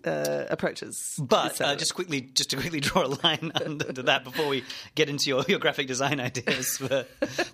uh, 0.06 0.46
approaches. 0.50 1.18
But 1.22 1.62
uh, 1.62 1.76
just 1.76 1.96
quickly, 1.96 2.22
just 2.22 2.50
to 2.50 2.58
quickly 2.58 2.80
draw 2.80 3.06
a 3.06 3.12
line 3.24 3.52
under 3.56 4.04
that 4.04 4.24
before 4.24 4.48
we 4.48 4.64
get 4.96 5.10
into 5.10 5.30
your, 5.30 5.44
your 5.48 5.60
graphic 5.60 5.88
design 5.88 6.20
ideas 6.20 6.78
for 6.78 7.04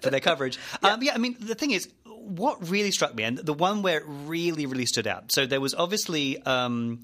for 0.02 0.10
their 0.10 0.20
coverage. 0.20 0.58
Yeah. 0.84 0.94
Um, 0.94 1.04
yeah, 1.04 1.14
I 1.14 1.18
mean 1.18 1.36
the 1.40 1.56
thing 1.56 1.72
is, 1.72 1.90
what 2.06 2.70
really 2.70 2.92
struck 2.92 3.14
me, 3.14 3.24
and 3.24 3.38
the 3.38 3.54
one 3.54 3.82
where 3.82 3.98
it 4.00 4.06
really 4.08 4.66
really 4.66 4.86
stood 4.86 5.08
out. 5.08 5.32
So 5.32 5.46
there 5.46 5.62
was 5.62 5.76
obviously. 5.76 6.42
Um, 6.44 7.04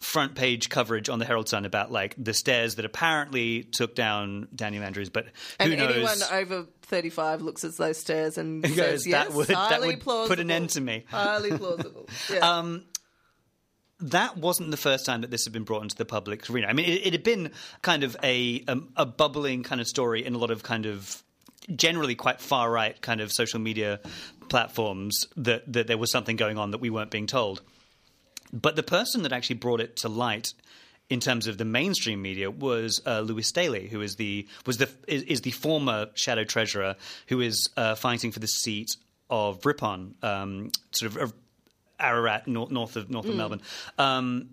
front 0.00 0.34
page 0.34 0.68
coverage 0.68 1.08
on 1.08 1.18
the 1.18 1.24
Herald 1.24 1.48
Sun 1.48 1.64
about 1.64 1.90
like 1.90 2.14
the 2.18 2.34
stairs 2.34 2.74
that 2.76 2.84
apparently 2.84 3.62
took 3.64 3.94
down 3.94 4.46
Daniel 4.54 4.84
Andrews, 4.84 5.08
but 5.08 5.24
who 5.24 5.30
and 5.70 5.76
knows? 5.78 5.90
anyone 5.94 6.18
over 6.32 6.66
35 6.82 7.42
looks 7.42 7.64
at 7.64 7.76
those 7.76 7.96
stairs 7.98 8.36
and 8.38 8.62
Goes, 8.62 8.74
says, 8.76 9.04
"That 9.04 9.26
yes, 9.28 9.34
would- 9.34 9.46
that 9.48 9.80
would 9.80 10.00
plausible. 10.00 10.28
put 10.28 10.38
an 10.40 10.50
end 10.50 10.70
to 10.70 10.80
me." 10.80 11.04
Highly 11.08 11.56
plausible. 11.56 12.08
Yeah. 12.32 12.78
that 14.00 14.36
wasn't 14.36 14.70
the 14.70 14.76
first 14.76 15.06
time 15.06 15.22
that 15.22 15.30
this 15.30 15.44
had 15.44 15.52
been 15.54 15.64
brought 15.64 15.82
into 15.82 15.96
the 15.96 16.04
public 16.04 16.48
arena. 16.50 16.66
I 16.66 16.74
mean, 16.74 16.86
it, 16.86 17.06
it 17.06 17.12
had 17.14 17.22
been 17.22 17.50
kind 17.82 18.04
of 18.04 18.16
a 18.22 18.62
um, 18.68 18.90
a 18.96 19.06
bubbling 19.06 19.62
kind 19.62 19.80
of 19.80 19.86
story 19.86 20.24
in 20.24 20.34
a 20.34 20.38
lot 20.38 20.50
of 20.50 20.62
kind 20.62 20.84
of 20.86 21.22
generally 21.74 22.14
quite 22.14 22.40
far 22.40 22.70
right 22.70 23.00
kind 23.00 23.20
of 23.22 23.32
social 23.32 23.58
media 23.58 23.98
platforms 24.50 25.26
that 25.36 25.72
that 25.72 25.86
there 25.86 25.98
was 25.98 26.10
something 26.12 26.36
going 26.36 26.58
on 26.58 26.72
that 26.72 26.78
we 26.78 26.90
weren't 26.90 27.10
being 27.10 27.26
told. 27.26 27.62
But 28.52 28.76
the 28.76 28.82
person 28.82 29.22
that 29.22 29.32
actually 29.32 29.56
brought 29.56 29.80
it 29.80 29.96
to 29.96 30.08
light 30.08 30.52
in 31.08 31.20
terms 31.20 31.46
of 31.46 31.56
the 31.56 31.64
mainstream 31.64 32.20
media 32.20 32.50
was 32.50 33.00
uh, 33.06 33.20
Louise 33.20 33.46
Staley, 33.46 33.88
who 33.88 34.00
is 34.00 34.16
the 34.16 34.46
was 34.66 34.78
the 34.78 34.88
is, 35.06 35.22
is 35.22 35.40
the 35.42 35.52
former 35.52 36.08
shadow 36.14 36.44
treasurer 36.44 36.96
who 37.28 37.40
is 37.40 37.68
uh, 37.76 37.94
fighting 37.94 38.32
for 38.32 38.40
the 38.40 38.48
seat 38.48 38.96
of 39.30 39.64
Ripon, 39.64 40.14
um, 40.22 40.70
sort 40.92 41.12
of 41.12 41.22
uh, 41.22 41.32
Ararat, 41.98 42.46
north, 42.46 42.70
north 42.70 42.96
of 42.96 43.10
north 43.10 43.26
of 43.26 43.36
Melbourne. 43.36 43.62
Um, 43.98 44.50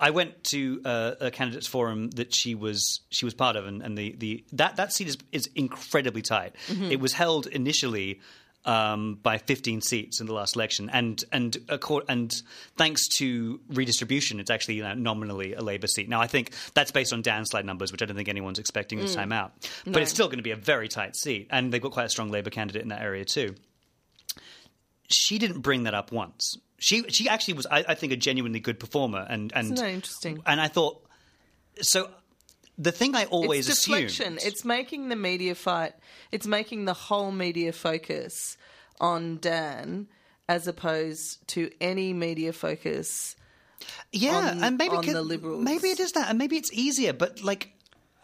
I 0.00 0.10
went 0.10 0.44
to 0.44 0.80
uh, 0.84 1.14
a 1.20 1.30
candidates 1.30 1.66
forum 1.66 2.10
that 2.10 2.34
she 2.34 2.54
was 2.54 3.00
she 3.10 3.24
was 3.24 3.34
part 3.34 3.56
of, 3.56 3.66
and, 3.66 3.82
and 3.82 3.98
the, 3.98 4.14
the 4.16 4.44
that 4.52 4.76
that 4.76 4.92
seat 4.92 5.08
is 5.08 5.18
is 5.32 5.48
incredibly 5.54 6.22
tight. 6.22 6.54
It 6.68 7.00
was 7.00 7.14
held 7.14 7.46
initially 7.46 8.20
um, 8.68 9.18
by 9.22 9.38
15 9.38 9.80
seats 9.80 10.20
in 10.20 10.26
the 10.26 10.34
last 10.34 10.54
election, 10.54 10.90
and 10.92 11.24
and 11.32 11.56
accord, 11.68 12.04
and 12.08 12.34
thanks 12.76 13.08
to 13.18 13.60
redistribution, 13.70 14.40
it's 14.40 14.50
actually 14.50 14.74
you 14.74 14.82
know, 14.82 14.94
nominally 14.94 15.54
a 15.54 15.62
Labor 15.62 15.86
seat. 15.86 16.08
Now 16.08 16.20
I 16.20 16.26
think 16.26 16.52
that's 16.74 16.90
based 16.90 17.12
on 17.12 17.22
downslide 17.22 17.64
numbers, 17.64 17.90
which 17.90 18.02
I 18.02 18.04
don't 18.04 18.16
think 18.16 18.28
anyone's 18.28 18.58
expecting 18.58 18.98
this 19.00 19.14
time 19.14 19.32
out. 19.32 19.52
But 19.86 20.02
it's 20.02 20.10
still 20.10 20.26
going 20.26 20.38
to 20.38 20.42
be 20.42 20.50
a 20.52 20.56
very 20.56 20.88
tight 20.88 21.16
seat, 21.16 21.48
and 21.50 21.72
they've 21.72 21.82
got 21.82 21.92
quite 21.92 22.06
a 22.06 22.10
strong 22.10 22.30
Labor 22.30 22.50
candidate 22.50 22.82
in 22.82 22.88
that 22.88 23.02
area 23.02 23.24
too 23.24 23.54
she 25.08 25.38
didn't 25.38 25.60
bring 25.60 25.84
that 25.84 25.94
up 25.94 26.12
once. 26.12 26.58
She 26.78 27.02
she 27.08 27.28
actually 27.28 27.54
was, 27.54 27.66
I, 27.66 27.84
I 27.88 27.94
think, 27.94 28.12
a 28.12 28.16
genuinely 28.16 28.60
good 28.60 28.78
performer, 28.78 29.26
and 29.28 29.52
and 29.54 29.76
interesting? 29.78 30.42
And 30.46 30.60
I 30.60 30.68
thought, 30.68 31.04
so 31.80 32.10
the 32.78 32.92
thing 32.92 33.14
I 33.16 33.24
always 33.24 33.68
it's 33.68 33.84
deflection. 33.84 34.36
assumed, 34.36 34.46
It's 34.52 34.64
making 34.64 35.08
the 35.08 35.16
media 35.16 35.54
fight. 35.54 35.94
It's 36.30 36.46
making 36.46 36.84
the 36.84 36.94
whole 36.94 37.32
media 37.32 37.72
focus 37.72 38.56
on 39.00 39.38
Dan 39.40 40.06
as 40.48 40.66
opposed 40.68 41.46
to 41.48 41.70
any 41.80 42.12
media 42.12 42.52
focus. 42.52 43.36
yeah, 44.12 44.34
on- 44.36 44.62
and 44.64 44.78
maybe 44.78 44.96
on 44.96 45.04
ca- 45.04 45.12
the 45.12 45.22
Liberals. 45.22 45.62
maybe 45.64 45.88
it 45.90 46.00
is 46.00 46.12
that, 46.12 46.28
and 46.28 46.38
maybe 46.38 46.56
it's 46.56 46.72
easier. 46.72 47.12
But 47.12 47.42
like, 47.42 47.72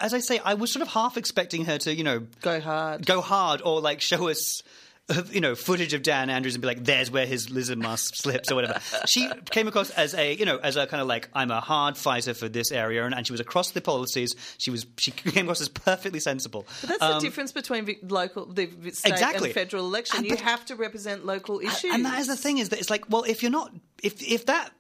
as 0.01 0.13
I 0.15 0.21
say, 0.21 0.39
I 0.39 0.55
was 0.55 0.73
sort 0.73 0.83
of 0.83 0.89
half 0.89 1.17
expecting 1.17 1.65
her 1.67 1.79
to, 1.79 1.95
you 1.95 2.03
know, 2.05 2.27
Go 2.41 2.61
hard. 2.61 3.07
go 3.07 3.21
hard 3.21 3.61
or 3.63 3.81
like 3.81 4.01
show 4.01 4.29
us. 4.29 4.63
You 5.33 5.41
know, 5.41 5.55
footage 5.55 5.93
of 5.93 6.03
Dan 6.03 6.31
Andrews 6.31 6.55
and 6.55 6.63
be 6.63 6.67
like, 6.67 6.83
"There's 6.83 7.11
where 7.11 7.27
his 7.27 7.51
lizard 7.51 7.79
mask 7.79 8.15
slips" 8.17 8.51
or 8.51 8.55
whatever. 8.55 8.81
She 9.07 9.29
came 9.51 9.69
across 9.69 9.91
as 9.91 10.15
a, 10.15 10.35
you 10.35 10.47
know, 10.47 10.57
as 10.57 10.77
a 10.77 10.87
kind 10.87 11.01
of 11.03 11.07
like, 11.07 11.29
"I'm 11.35 11.51
a 11.51 11.61
hard 11.61 11.99
fighter 11.99 12.33
for 12.33 12.49
this 12.49 12.73
area," 12.73 13.05
and, 13.05 13.15
and 13.15 13.27
she 13.27 13.33
was 13.33 13.41
across 13.41 13.73
the 13.73 13.83
policies. 13.83 14.35
She 14.59 14.71
was, 14.71 14.87
she 14.97 15.11
came 15.11 15.45
across 15.45 15.61
as 15.61 15.69
perfectly 15.69 16.21
sensible. 16.21 16.67
But 16.81 16.99
that's 16.99 17.15
the 17.15 17.21
difference 17.21 17.53
between 17.53 17.97
local, 18.03 18.47
the 18.47 18.67
state 18.93 19.11
Um, 19.11 19.13
Exactly. 19.13 19.49
and 19.51 19.55
federal 19.55 19.85
election. 19.85 20.19
And 20.19 20.27
you 20.27 20.37
but- 20.37 20.41
have 20.41 20.65
to 20.67 20.75
represent 20.77 21.27
local 21.27 21.61
issues. 21.61 21.93
And 21.93 22.07
that 22.07 22.19
is 22.21 22.27
the 22.27 22.37
thing 22.37 22.57
is 22.59 22.71
that 22.71 22.79
it's 22.79 22.91
like, 22.91 23.11
well, 23.11 23.25
if 23.25 23.43
you're 23.43 23.53
not, 23.53 23.73
if 24.03 24.23
if 24.23 24.47
that 24.47 24.73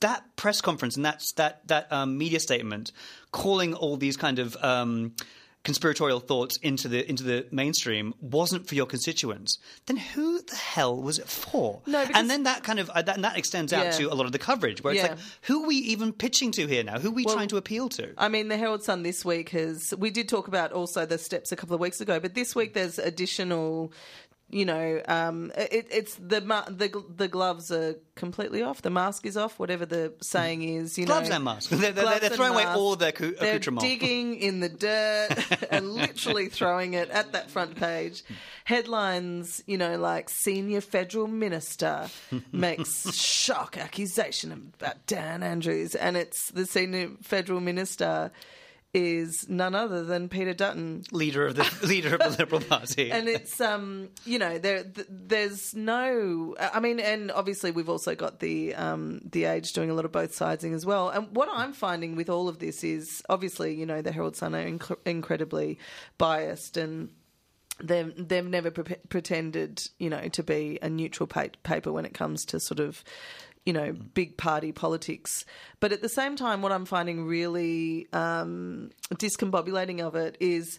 that 0.00 0.36
press 0.36 0.60
conference 0.60 0.96
and 0.96 1.04
that's 1.06 1.32
that 1.32 1.66
that 1.68 1.90
um, 1.90 2.18
media 2.18 2.40
statement 2.40 2.92
calling 3.32 3.72
all 3.72 3.96
these 3.96 4.18
kind 4.18 4.38
of 4.38 4.54
um, 4.62 5.14
conspiratorial 5.66 6.20
thoughts 6.20 6.56
into 6.62 6.86
the 6.88 7.06
into 7.10 7.22
the 7.24 7.44
mainstream 7.50 8.14
wasn't 8.20 8.66
for 8.68 8.74
your 8.76 8.86
constituents, 8.86 9.58
then 9.86 9.96
who 9.98 10.40
the 10.40 10.54
hell 10.54 10.96
was 11.02 11.18
it 11.18 11.28
for? 11.28 11.82
No, 11.86 12.06
and 12.14 12.30
then 12.30 12.44
that 12.44 12.62
kind 12.62 12.78
of 12.78 12.88
uh, 12.90 13.02
that, 13.02 13.16
and 13.16 13.24
that 13.24 13.36
extends 13.36 13.72
out 13.72 13.84
Yeah. 13.86 13.90
to 13.98 14.04
a 14.12 14.14
lot 14.14 14.26
of 14.26 14.32
the 14.32 14.38
coverage 14.38 14.82
where 14.82 14.94
it's 14.94 15.02
Yeah. 15.02 15.10
like, 15.10 15.18
who 15.42 15.64
are 15.64 15.66
we 15.66 15.76
even 15.76 16.12
pitching 16.12 16.52
to 16.52 16.66
here 16.66 16.84
now? 16.84 16.98
Who 17.00 17.08
are 17.08 17.14
we 17.14 17.24
trying 17.24 17.48
to 17.48 17.56
appeal 17.56 17.88
to? 17.90 18.14
I 18.16 18.28
mean, 18.28 18.48
the 18.48 18.56
Herald 18.56 18.84
Sun 18.84 19.02
this 19.02 19.24
week 19.24 19.48
has. 19.50 19.92
We 19.98 20.10
did 20.10 20.28
talk 20.28 20.46
about 20.48 20.72
also 20.72 21.04
the 21.04 21.18
steps 21.18 21.50
a 21.52 21.56
couple 21.56 21.74
of 21.74 21.80
weeks 21.80 22.00
ago, 22.00 22.20
but 22.20 22.34
this 22.34 22.54
week 22.54 22.72
there's 22.72 22.98
additional. 22.98 23.92
You 24.48 24.64
know, 24.64 25.02
um, 25.08 25.50
it, 25.56 25.88
it's 25.90 26.14
the 26.14 26.38
the 26.40 27.04
the 27.16 27.26
gloves 27.26 27.72
are 27.72 27.96
completely 28.14 28.62
off. 28.62 28.80
The 28.80 28.90
mask 28.90 29.26
is 29.26 29.36
off. 29.36 29.58
Whatever 29.58 29.84
the 29.86 30.12
saying 30.20 30.62
is, 30.62 30.96
you 30.96 31.04
Gloves 31.04 31.28
know, 31.30 31.34
and 31.36 31.44
masks. 31.44 31.66
They're, 31.66 31.90
they're, 31.90 32.20
they're 32.20 32.30
throwing 32.30 32.52
away 32.52 32.62
masks. 32.64 32.78
all 32.78 32.94
their 32.94 33.10
cou- 33.10 33.34
They're 33.40 33.58
digging 33.58 34.36
in 34.36 34.60
the 34.60 34.68
dirt 34.68 35.30
and 35.72 35.90
literally 35.90 36.48
throwing 36.48 36.94
it 36.94 37.10
at 37.10 37.32
that 37.32 37.50
front 37.50 37.74
page. 37.74 38.22
Headlines, 38.64 39.64
you 39.66 39.78
know, 39.78 39.96
like 39.98 40.28
senior 40.30 40.80
federal 40.80 41.26
minister 41.26 42.08
makes 42.52 43.12
shock 43.16 43.76
accusation 43.76 44.72
about 44.78 45.06
Dan 45.06 45.42
Andrews, 45.42 45.96
and 45.96 46.16
it's 46.16 46.50
the 46.52 46.66
senior 46.66 47.10
federal 47.20 47.60
minister 47.60 48.30
is 48.96 49.46
none 49.46 49.74
other 49.74 50.02
than 50.04 50.30
Peter 50.30 50.54
Dutton. 50.54 51.04
leader 51.12 51.46
of 51.46 51.54
the 51.54 51.70
leader 51.86 52.14
of 52.14 52.20
the 52.20 52.36
Liberal 52.38 52.62
Party. 52.62 53.10
And 53.16 53.28
it's 53.28 53.60
um, 53.60 54.08
you 54.24 54.38
know, 54.38 54.56
there 54.58 54.84
there's 55.08 55.74
no. 55.74 56.56
I 56.58 56.80
mean, 56.80 56.98
and 56.98 57.30
obviously 57.30 57.70
we've 57.72 57.90
also 57.90 58.14
got 58.14 58.40
the 58.40 58.74
um, 58.74 59.20
the 59.30 59.44
age 59.44 59.72
doing 59.74 59.90
a 59.90 59.94
lot 59.94 60.06
of 60.06 60.12
both 60.12 60.32
sidesing 60.32 60.74
as 60.74 60.86
well. 60.86 61.10
And 61.10 61.28
what 61.36 61.50
I'm 61.52 61.74
finding 61.74 62.16
with 62.16 62.30
all 62.30 62.48
of 62.48 62.58
this 62.58 62.82
is 62.82 63.22
obviously, 63.28 63.74
you 63.74 63.84
know, 63.84 64.00
the 64.00 64.12
Herald 64.12 64.36
Sun 64.36 64.54
are 64.54 64.64
inc- 64.64 64.96
incredibly 65.04 65.78
biased 66.18 66.76
and. 66.78 67.10
They've, 67.78 68.10
they've 68.16 68.42
never 68.42 68.70
pre- 68.70 68.96
pretended, 69.10 69.82
you 69.98 70.08
know, 70.08 70.28
to 70.28 70.42
be 70.42 70.78
a 70.80 70.88
neutral 70.88 71.26
pa- 71.26 71.48
paper 71.62 71.92
when 71.92 72.06
it 72.06 72.14
comes 72.14 72.46
to 72.46 72.58
sort 72.58 72.80
of, 72.80 73.04
you 73.66 73.72
know, 73.72 73.92
big 73.92 74.36
party 74.38 74.72
politics. 74.72 75.44
But 75.80 75.92
at 75.92 76.00
the 76.00 76.08
same 76.08 76.36
time, 76.36 76.62
what 76.62 76.72
I'm 76.72 76.86
finding 76.86 77.26
really 77.26 78.06
um, 78.12 78.90
discombobulating 79.14 80.00
of 80.00 80.14
it 80.14 80.36
is 80.40 80.78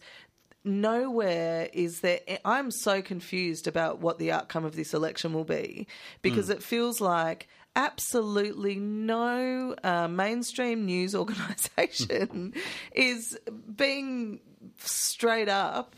nowhere 0.63 1.69
is 1.71 2.01
there 2.01 2.19
i'm 2.43 2.71
so 2.71 3.01
confused 3.01 3.67
about 3.67 3.99
what 3.99 4.19
the 4.19 4.33
outcome 4.33 4.65
of 4.65 4.75
this 4.75 4.93
election 4.93 5.31
will 5.31 5.45
be 5.45 5.87
because 6.21 6.49
it 6.49 6.61
feels 6.61 6.99
like 6.99 7.47
absolutely 7.77 8.75
no 8.75 9.73
uh, 9.85 10.09
mainstream 10.09 10.85
news 10.85 11.15
organization 11.15 12.53
is 12.91 13.39
being 13.77 14.41
straight 14.79 15.47
up 15.47 15.95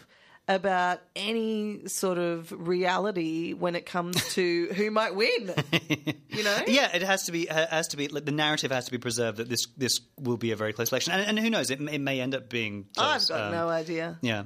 about 0.49 0.99
any 1.15 1.87
sort 1.87 2.17
of 2.17 2.51
reality 2.51 3.53
when 3.53 3.75
it 3.75 3.85
comes 3.85 4.33
to 4.33 4.67
who 4.75 4.89
might 4.89 5.13
win 5.15 5.53
you 6.29 6.43
know 6.43 6.57
Yeah, 6.67 6.89
it 6.93 7.03
has 7.03 7.25
to 7.27 7.31
be. 7.31 7.43
It 7.43 7.69
has 7.69 7.89
to 7.89 7.97
be. 7.97 8.07
Like, 8.07 8.25
the 8.25 8.31
narrative 8.31 8.71
has 8.71 8.85
to 8.85 8.91
be 8.91 8.97
preserved 8.97 9.37
that 9.37 9.47
this 9.47 9.67
this 9.77 10.01
will 10.19 10.37
be 10.37 10.51
a 10.51 10.55
very 10.55 10.73
close 10.73 10.91
election, 10.91 11.13
and, 11.13 11.21
and 11.21 11.39
who 11.39 11.49
knows? 11.51 11.69
It, 11.69 11.79
may- 11.79 11.93
it 11.93 12.01
may 12.01 12.19
end 12.19 12.33
up 12.33 12.49
being. 12.49 12.87
i've 12.97 13.25
got 13.27 13.41
Um, 13.41 13.51
no 13.51 13.69
idea 13.69 14.17
Yeah, 14.21 14.45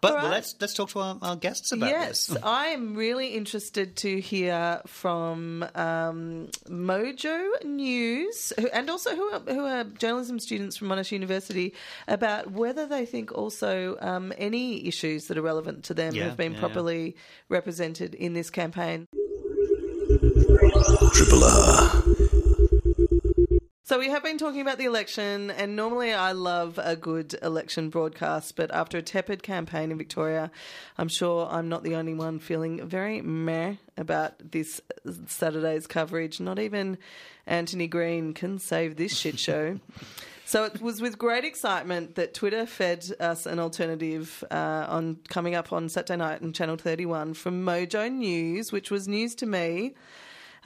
but 0.00 0.10
All 0.10 0.16
well, 0.16 0.24
right. 0.26 0.32
let's 0.32 0.54
let's 0.60 0.74
talk 0.74 0.90
to 0.90 1.00
our, 1.00 1.18
our 1.22 1.36
guests 1.36 1.72
about 1.72 1.88
yes, 1.88 2.26
this. 2.26 2.38
I 2.42 2.66
am 2.68 2.94
really 2.94 3.28
interested 3.28 3.96
to 3.96 4.20
hear 4.20 4.80
from 4.86 5.64
um, 5.74 6.48
Mojo 6.68 7.64
News 7.64 8.52
who, 8.58 8.68
and 8.68 8.90
also 8.90 9.14
who 9.14 9.22
are, 9.32 9.40
who 9.40 9.64
are 9.64 9.84
journalism 9.84 10.38
students 10.38 10.76
from 10.76 10.88
Monash 10.88 11.12
University 11.12 11.74
about 12.08 12.50
whether 12.50 12.86
they 12.86 13.06
think 13.06 13.32
also 13.32 13.96
um, 14.00 14.32
any 14.38 14.86
issues 14.86 15.26
that 15.26 15.38
are 15.38 15.42
relevant 15.42 15.84
to 15.84 15.94
them 15.94 16.14
Yeah, 16.14 16.24
have 16.24 16.36
been 16.36 16.52
yeah, 16.52 16.58
yeah. 16.58 16.60
properly 16.60 17.16
represented 17.48 18.14
in 18.14 18.34
this 18.34 18.50
campaign. 18.50 19.06
Triple 21.12 21.44
R. 21.44 22.02
So 23.86 24.00
we 24.00 24.08
have 24.08 24.24
been 24.24 24.36
talking 24.36 24.62
about 24.62 24.78
the 24.78 24.84
election, 24.84 25.48
and 25.52 25.76
normally 25.76 26.12
I 26.12 26.32
love 26.32 26.76
a 26.82 26.96
good 26.96 27.38
election 27.40 27.88
broadcast, 27.88 28.56
but 28.56 28.72
after 28.72 28.98
a 28.98 29.02
tepid 29.02 29.44
campaign 29.44 29.92
in 29.92 29.96
Victoria, 29.96 30.50
I'm 30.98 31.06
sure 31.06 31.46
I'm 31.48 31.68
not 31.68 31.84
the 31.84 31.94
only 31.94 32.12
one 32.12 32.40
feeling 32.40 32.84
very 32.84 33.22
meh 33.22 33.76
about 33.96 34.50
this 34.50 34.80
Saturday's 35.28 35.86
coverage. 35.86 36.40
Not 36.40 36.58
even 36.58 36.98
Anthony 37.46 37.86
Green 37.86 38.34
can 38.34 38.58
save 38.58 38.96
this 38.96 39.16
shit 39.16 39.38
show. 39.38 39.78
So 40.48 40.62
it 40.62 40.80
was 40.80 41.00
with 41.00 41.18
great 41.18 41.44
excitement 41.44 42.14
that 42.14 42.32
Twitter 42.32 42.66
fed 42.66 43.04
us 43.18 43.46
an 43.46 43.58
alternative 43.58 44.44
uh, 44.48 44.86
on 44.88 45.18
coming 45.28 45.56
up 45.56 45.72
on 45.72 45.88
Saturday 45.88 46.18
night 46.18 46.40
on 46.40 46.52
Channel 46.52 46.76
31 46.76 47.34
from 47.34 47.64
Mojo 47.64 48.08
News, 48.12 48.70
which 48.70 48.88
was 48.88 49.08
news 49.08 49.34
to 49.34 49.46
me 49.46 49.94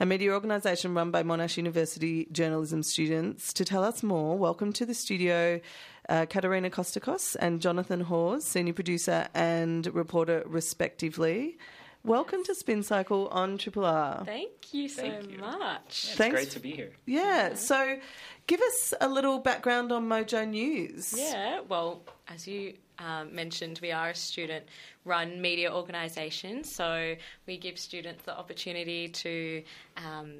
a 0.01 0.05
media 0.07 0.33
organisation 0.33 0.95
run 0.95 1.11
by 1.11 1.21
Monash 1.21 1.57
University 1.57 2.27
journalism 2.31 2.81
students. 2.81 3.53
To 3.53 3.63
tell 3.63 3.83
us 3.83 4.01
more, 4.01 4.35
welcome 4.35 4.73
to 4.73 4.83
the 4.83 4.95
studio, 4.95 5.61
uh, 6.09 6.25
Katerina 6.25 6.71
Kostakos 6.71 7.35
and 7.39 7.61
Jonathan 7.61 8.01
Hawes, 8.01 8.43
senior 8.43 8.73
producer 8.73 9.27
and 9.35 9.85
reporter, 9.93 10.41
respectively. 10.47 11.59
Welcome 12.03 12.43
to 12.45 12.55
Spin 12.55 12.81
Cycle 12.81 13.27
on 13.27 13.59
Triple 13.59 13.85
R. 13.85 14.23
Thank 14.25 14.73
you 14.73 14.89
so 14.89 15.03
Thank 15.03 15.33
you. 15.33 15.37
much. 15.37 15.83
It's 15.89 16.15
Thanks. 16.15 16.33
great 16.33 16.49
to 16.49 16.59
be 16.59 16.71
here. 16.71 16.93
Yeah, 17.05 17.53
so 17.53 17.99
give 18.47 18.59
us 18.59 18.95
a 19.01 19.07
little 19.07 19.37
background 19.37 19.91
on 19.91 20.09
Mojo 20.09 20.49
News. 20.49 21.13
Yeah, 21.15 21.59
well, 21.69 22.01
as 22.27 22.47
you 22.47 22.73
um, 23.05 23.33
mentioned, 23.33 23.79
we 23.81 23.91
are 23.91 24.09
a 24.09 24.15
student 24.15 24.65
run 25.05 25.41
media 25.41 25.73
organisation, 25.73 26.63
so 26.63 27.15
we 27.47 27.57
give 27.57 27.77
students 27.77 28.23
the 28.23 28.37
opportunity 28.37 29.09
to. 29.09 29.63
Um, 29.97 30.33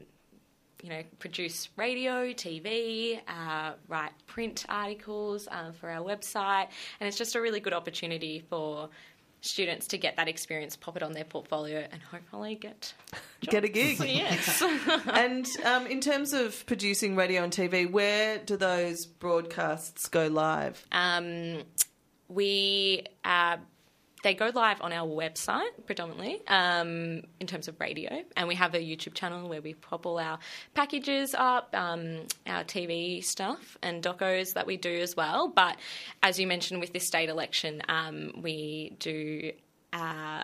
you 0.84 0.90
know, 0.90 1.04
produce 1.20 1.70
radio, 1.78 2.34
TV, 2.34 3.20
uh, 3.28 3.74
write 3.88 4.14
print 4.26 4.66
articles 4.68 5.48
um, 5.52 5.74
for 5.74 5.88
our 5.88 6.04
website, 6.04 6.70
and 7.00 7.08
it's 7.08 7.20
just 7.20 7.36
a 7.36 7.42
really 7.42 7.60
good 7.60 7.74
opportunity 7.74 8.44
for 8.50 8.90
students 9.42 9.88
to 9.88 9.98
get 9.98 10.16
that 10.16 10.28
experience, 10.28 10.76
pop 10.76 10.96
it 10.96 11.04
on 11.04 11.14
their 11.14 11.24
portfolio, 11.24 11.86
and 11.92 12.02
hopefully 12.02 12.56
get 12.56 12.94
Get 13.42 13.64
a 13.64 13.68
gig. 13.68 14.00
yes. 14.06 14.64
and 15.08 15.48
um, 15.66 15.88
in 15.88 16.00
terms 16.00 16.34
of 16.34 16.64
producing 16.68 17.16
radio 17.16 17.44
and 17.44 17.52
TV, 17.52 17.90
where 17.90 18.38
do 18.38 18.56
those 18.56 19.06
broadcasts 19.06 20.08
go 20.08 20.28
live? 20.28 20.86
Um, 20.92 21.64
we 22.32 23.04
uh, 23.24 23.58
they 24.24 24.34
go 24.34 24.52
live 24.54 24.82
on 24.82 24.94
our 24.94 25.08
website 25.08 25.70
predominantly 25.86 26.42
um, 26.48 27.24
in 27.40 27.48
terms 27.48 27.68
of 27.68 27.80
radio, 27.80 28.22
and 28.38 28.48
we 28.48 28.56
have 28.56 28.76
a 28.76 28.80
YouTube 28.80 29.14
channel 29.14 29.50
where 29.50 29.62
we 29.62 29.74
pop 29.74 30.06
all 30.06 30.20
our 30.20 30.38
packages 30.74 31.34
up, 31.36 31.74
um, 31.74 32.28
our 32.46 32.64
TV 32.64 33.24
stuff 33.24 33.78
and 33.82 34.04
docos 34.04 34.54
that 34.54 34.68
we 34.68 34.78
do 34.78 34.94
as 34.94 35.16
well. 35.16 35.48
But 35.48 35.78
as 36.22 36.40
you 36.40 36.48
mentioned 36.48 36.80
with 36.80 36.94
this 36.94 37.06
state 37.06 37.30
election, 37.30 37.82
um, 37.88 38.32
we 38.42 38.96
do. 39.00 39.52
Uh, 39.94 40.44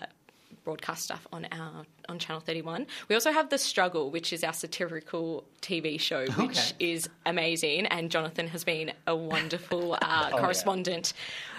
broadcast 0.68 1.04
stuff 1.04 1.26
on 1.32 1.48
our 1.54 1.86
on 2.10 2.20
Channel 2.20 2.42
31. 2.42 2.88
We 3.08 3.16
also 3.16 3.32
have 3.32 3.50
The 3.50 3.58
Struggle, 3.58 4.12
which 4.12 4.34
is 4.34 4.44
our 4.44 4.52
satirical 4.52 5.46
TV 5.62 5.98
show, 5.98 6.26
which 6.26 6.60
Okay. 6.60 6.92
is 6.92 7.08
amazing. 7.26 7.86
And 7.86 8.12
Jonathan 8.12 8.48
has 8.50 8.66
been 8.66 8.92
a 9.08 9.16
wonderful 9.16 9.94
uh, 10.02 10.30
yeah. 10.30 10.30
correspondent 10.38 11.14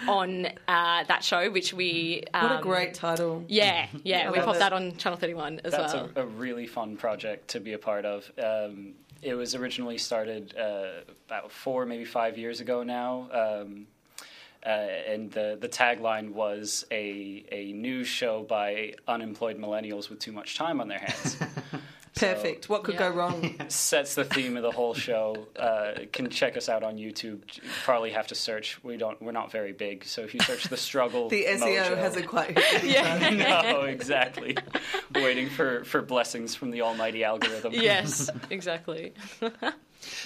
on 0.07 0.45
uh, 0.67 1.03
that 1.07 1.23
show, 1.23 1.49
which 1.49 1.73
we. 1.73 2.23
Um, 2.35 2.43
What 2.49 2.59
a 2.59 2.61
great 2.61 2.93
title. 2.93 3.43
Yeah, 3.47 3.87
yeah, 4.03 4.29
we 4.29 4.37
love 4.37 4.45
popped 4.45 4.57
it. 4.57 4.59
that 4.59 4.73
on 4.73 4.95
Channel 4.97 5.17
31 5.17 5.61
as 5.63 5.71
That's 5.71 5.93
well. 5.93 6.09
a, 6.15 6.21
a 6.21 6.25
really 6.27 6.67
fun 6.67 6.95
project 6.95 7.47
to 7.49 7.59
be 7.59 7.73
a 7.73 7.79
part 7.79 8.05
of. 8.05 8.31
Um, 8.37 8.93
it 9.23 9.33
was 9.33 9.55
originally 9.55 9.97
started 9.97 10.55
uh, 10.55 11.01
about 11.27 11.51
four, 11.51 11.87
maybe 11.87 12.05
five 12.05 12.37
years 12.37 12.61
ago 12.61 12.83
now. 12.83 13.27
Um, 13.33 13.87
uh, 14.65 14.69
and 14.69 15.31
the, 15.31 15.57
the 15.59 15.69
tagline 15.69 16.31
was 16.33 16.85
a, 16.91 17.45
a 17.51 17.71
news 17.73 18.07
show 18.07 18.43
by 18.43 18.93
unemployed 19.07 19.57
millennials 19.57 20.09
with 20.09 20.19
too 20.19 20.31
much 20.31 20.57
time 20.57 20.81
on 20.81 20.87
their 20.87 20.99
hands. 20.99 21.37
Perfect. 22.15 22.67
what 22.67 22.83
could 22.83 22.95
Yeah. 22.95 23.09
go 23.11 23.15
wrong? 23.15 23.55
Sets 23.69 24.15
the 24.15 24.25
theme 24.25 24.57
of 24.57 24.63
the 24.63 24.71
whole 24.71 24.93
show. 24.93 25.47
Uh, 25.57 25.91
can 26.11 26.29
check 26.29 26.57
us 26.57 26.67
out 26.67 26.83
on 26.83 26.97
YouTube. 26.97 27.43
You 27.55 27.61
probably 27.85 28.11
have 28.11 28.27
to 28.27 28.35
search. 28.35 28.83
We 28.83 28.97
don't. 28.97 29.21
We're 29.21 29.31
not 29.31 29.51
very 29.53 29.71
big, 29.71 30.03
so 30.03 30.23
if 30.23 30.33
you 30.33 30.41
search 30.41 30.65
the 30.65 30.75
struggle, 30.75 31.29
The 31.29 31.45
SEO 31.45 31.59
Mojo- 31.91 31.97
hasn't 31.97 32.27
quite 32.27 32.59
hit 32.59 32.83
yeah. 32.83 33.29
no, 33.29 33.83
exactly. 33.83 34.57
Waiting 35.15 35.49
for, 35.49 35.85
for 35.85 36.01
blessings 36.01 36.55
from 36.55 36.71
the 36.71 36.81
almighty 36.81 37.23
algorithm. 37.23 37.71
yes, 37.73 38.29
exactly. 38.49 39.13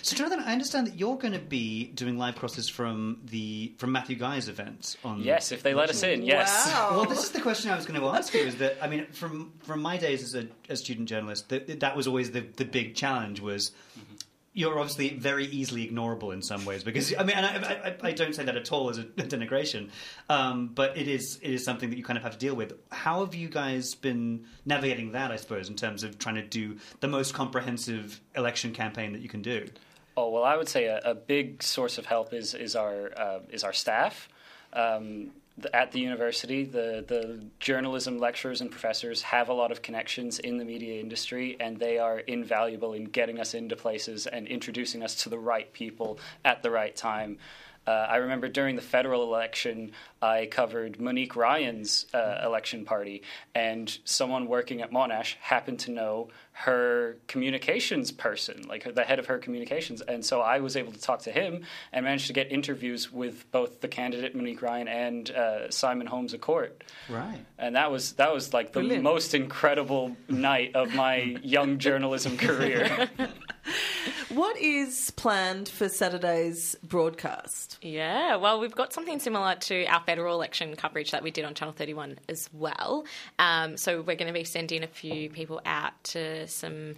So, 0.02 0.16
Jonathan, 0.16 0.40
I 0.46 0.52
understand 0.52 0.88
that 0.88 1.00
you're 1.00 1.18
going 1.18 1.34
to 1.34 1.40
be 1.40 1.86
doing 1.86 2.18
live 2.18 2.36
crosses 2.36 2.70
from 2.70 3.20
the 3.26 3.74
from 3.78 3.92
Matthew 3.92 4.16
Guy's 4.16 4.48
event 4.48 4.96
on. 5.04 5.22
Yes, 5.22 5.52
if 5.52 5.64
they 5.64 5.74
let 5.74 5.90
us 5.90 6.04
in, 6.04 6.24
yes. 6.24 6.68
Wow. 6.68 6.92
Well, 6.98 7.06
this 7.06 7.24
is 7.24 7.32
the 7.32 7.42
question 7.42 7.72
I 7.72 7.76
was 7.76 7.86
going 7.86 8.00
to 8.00 8.08
ask 8.08 8.34
you. 8.34 8.42
Is 8.42 8.56
that 8.56 8.78
I 8.82 8.88
mean, 8.88 9.06
from 9.08 9.54
from 9.64 9.82
my 9.82 9.98
days 9.98 10.24
as 10.24 10.36
a 10.36 10.48
as 10.70 10.80
student 10.80 11.10
journalist, 11.10 11.50
that 11.50 11.80
that 11.80 11.96
was 11.96 12.08
always 12.08 12.32
the 12.32 12.42
the 12.42 12.66
big 12.66 12.96
challenge 12.96 13.40
was. 13.40 13.72
Mm-hmm. 13.98 14.13
You're 14.56 14.80
obviously 14.80 15.18
very 15.18 15.46
easily 15.46 15.90
ignorable 15.90 16.32
in 16.32 16.42
some 16.44 16.64
ways 16.64 16.84
because 16.84 17.14
I 17.18 17.24
mean, 17.24 17.36
and 17.36 17.66
I, 17.66 17.96
I, 18.04 18.10
I 18.10 18.12
don't 18.12 18.36
say 18.36 18.44
that 18.44 18.56
at 18.56 18.72
all 18.72 18.90
as 18.90 19.00
a 19.00 19.04
denigration, 19.04 19.90
um, 20.30 20.68
but 20.68 20.96
it 20.96 21.08
is 21.08 21.40
it 21.42 21.52
is 21.52 21.66
something 21.66 21.90
that 21.90 21.98
you 21.98 22.04
kind 22.04 22.18
of 22.18 22.24
have 22.24 22.34
to 22.34 22.38
deal 22.38 22.56
with. 22.56 22.74
How 22.92 23.26
have 23.26 23.34
you 23.34 23.50
guys 23.50 23.96
been 23.96 24.46
navigating 24.66 25.14
that? 25.14 25.32
I 25.32 25.38
suppose 25.38 25.70
in 25.70 25.76
terms 25.76 26.04
of 26.04 26.20
trying 26.20 26.36
to 26.36 26.44
do 26.44 26.78
the 27.00 27.08
most 27.08 27.34
comprehensive 27.34 28.22
election 28.36 28.74
campaign 28.74 29.14
that 29.14 29.22
you 29.22 29.30
can 29.30 29.42
do. 29.42 29.68
Oh 30.16 30.30
well, 30.30 30.44
I 30.44 30.56
would 30.56 30.70
say 30.70 30.86
a, 30.86 31.00
a 31.00 31.16
big 31.16 31.64
source 31.64 31.98
of 31.98 32.06
help 32.06 32.34
is 32.34 32.54
is 32.54 32.76
our 32.76 33.12
uh, 33.18 33.40
is 33.50 33.64
our 33.64 33.74
staff. 33.74 34.30
Um, 34.74 35.32
at 35.74 35.92
the 35.92 36.00
university, 36.00 36.64
the 36.64 37.06
the 37.08 37.44
journalism 37.60 38.18
lecturers 38.18 38.62
and 38.62 38.72
professors 38.72 39.22
have 39.22 39.50
a 39.50 39.54
lot 39.54 39.72
of 39.72 39.82
connections 39.82 40.40
in 40.40 40.58
the 40.58 40.66
media 40.66 41.00
industry, 41.00 41.58
and 41.60 41.80
they 41.80 42.00
are 42.00 42.20
invaluable 42.20 42.94
in 42.94 43.06
getting 43.06 43.40
us 43.40 43.54
into 43.54 43.76
places 43.76 44.26
and 44.28 44.48
introducing 44.48 45.04
us 45.04 45.16
to 45.24 45.30
the 45.30 45.38
right 45.38 45.72
people 45.74 46.20
at 46.44 46.64
the 46.64 46.72
right 46.72 46.96
time. 46.96 47.38
Uh, 47.86 47.92
I 47.92 48.18
remember 48.18 48.48
during 48.48 48.76
the 48.76 48.82
federal 48.82 49.24
election, 49.24 49.92
I 50.22 50.46
covered 50.46 51.02
Monique 51.02 51.36
Ryan's 51.36 52.06
uh, 52.14 52.42
election 52.46 52.86
party, 52.86 53.24
and 53.54 53.98
someone 54.06 54.48
working 54.48 54.82
at 54.82 54.92
Monash 54.92 55.36
happened 55.42 55.80
to 55.80 55.92
know 55.92 56.30
her 56.54 57.18
communications 57.28 58.12
person, 58.12 58.62
like 58.68 58.84
her, 58.84 58.92
the 58.92 59.04
head 59.04 59.20
of 59.20 59.26
her 59.26 59.40
communications. 59.40 60.02
And 60.02 60.24
so 60.24 60.40
I 60.40 60.60
was 60.60 60.78
able 60.78 60.92
to 60.92 61.02
talk 61.02 61.24
to 61.24 61.32
him 61.32 61.64
and 61.92 62.06
managed 62.06 62.28
to 62.28 62.34
get 62.34 62.52
interviews 62.52 63.12
with 63.12 63.52
both 63.52 63.82
the 63.82 63.88
candidate 63.88 64.36
Monique 64.36 64.62
Ryan 64.62 64.88
and 64.88 65.32
uh, 65.32 65.72
Simon 65.72 66.08
Holmes 66.08 66.34
a 66.34 66.38
Court. 66.38 66.84
Right. 67.10 67.40
And 67.58 67.76
that 67.76 67.92
was 67.92 68.14
that 68.14 68.34
was 68.34 68.54
like 68.54 68.68
the 68.72 68.80
Brilliant. 68.80 69.04
most 69.04 69.34
incredible 69.34 70.16
night 70.30 70.76
of 70.76 70.94
my 70.94 71.38
young 71.42 71.80
journalism 71.80 72.38
career. 72.38 73.10
What 74.34 74.58
is 74.58 75.12
planned 75.12 75.70
for 75.70 75.88
Saturday's 75.88 76.76
broadcast? 76.82 77.78
Yeah, 77.84 78.38
well, 78.38 78.60
we've 78.60 78.74
got 78.74 78.92
something 78.92 79.20
similar 79.20 79.54
to 79.56 79.86
our 79.86 80.02
federal 80.02 80.34
election 80.34 80.76
coverage 80.76 81.12
that 81.12 81.22
we 81.22 81.30
did 81.30 81.46
on 81.46 81.54
Channel 81.54 81.76
31 81.78 82.18
as 82.28 82.50
well. 82.52 83.06
Um, 83.38 83.78
so 83.78 83.98
we're 84.02 84.16
going 84.16 84.28
to 84.28 84.34
be 84.34 84.44
sending 84.44 84.82
a 84.82 84.88
few 84.88 85.30
people 85.30 85.62
out 85.68 86.04
to 86.06 86.48
some 86.48 86.96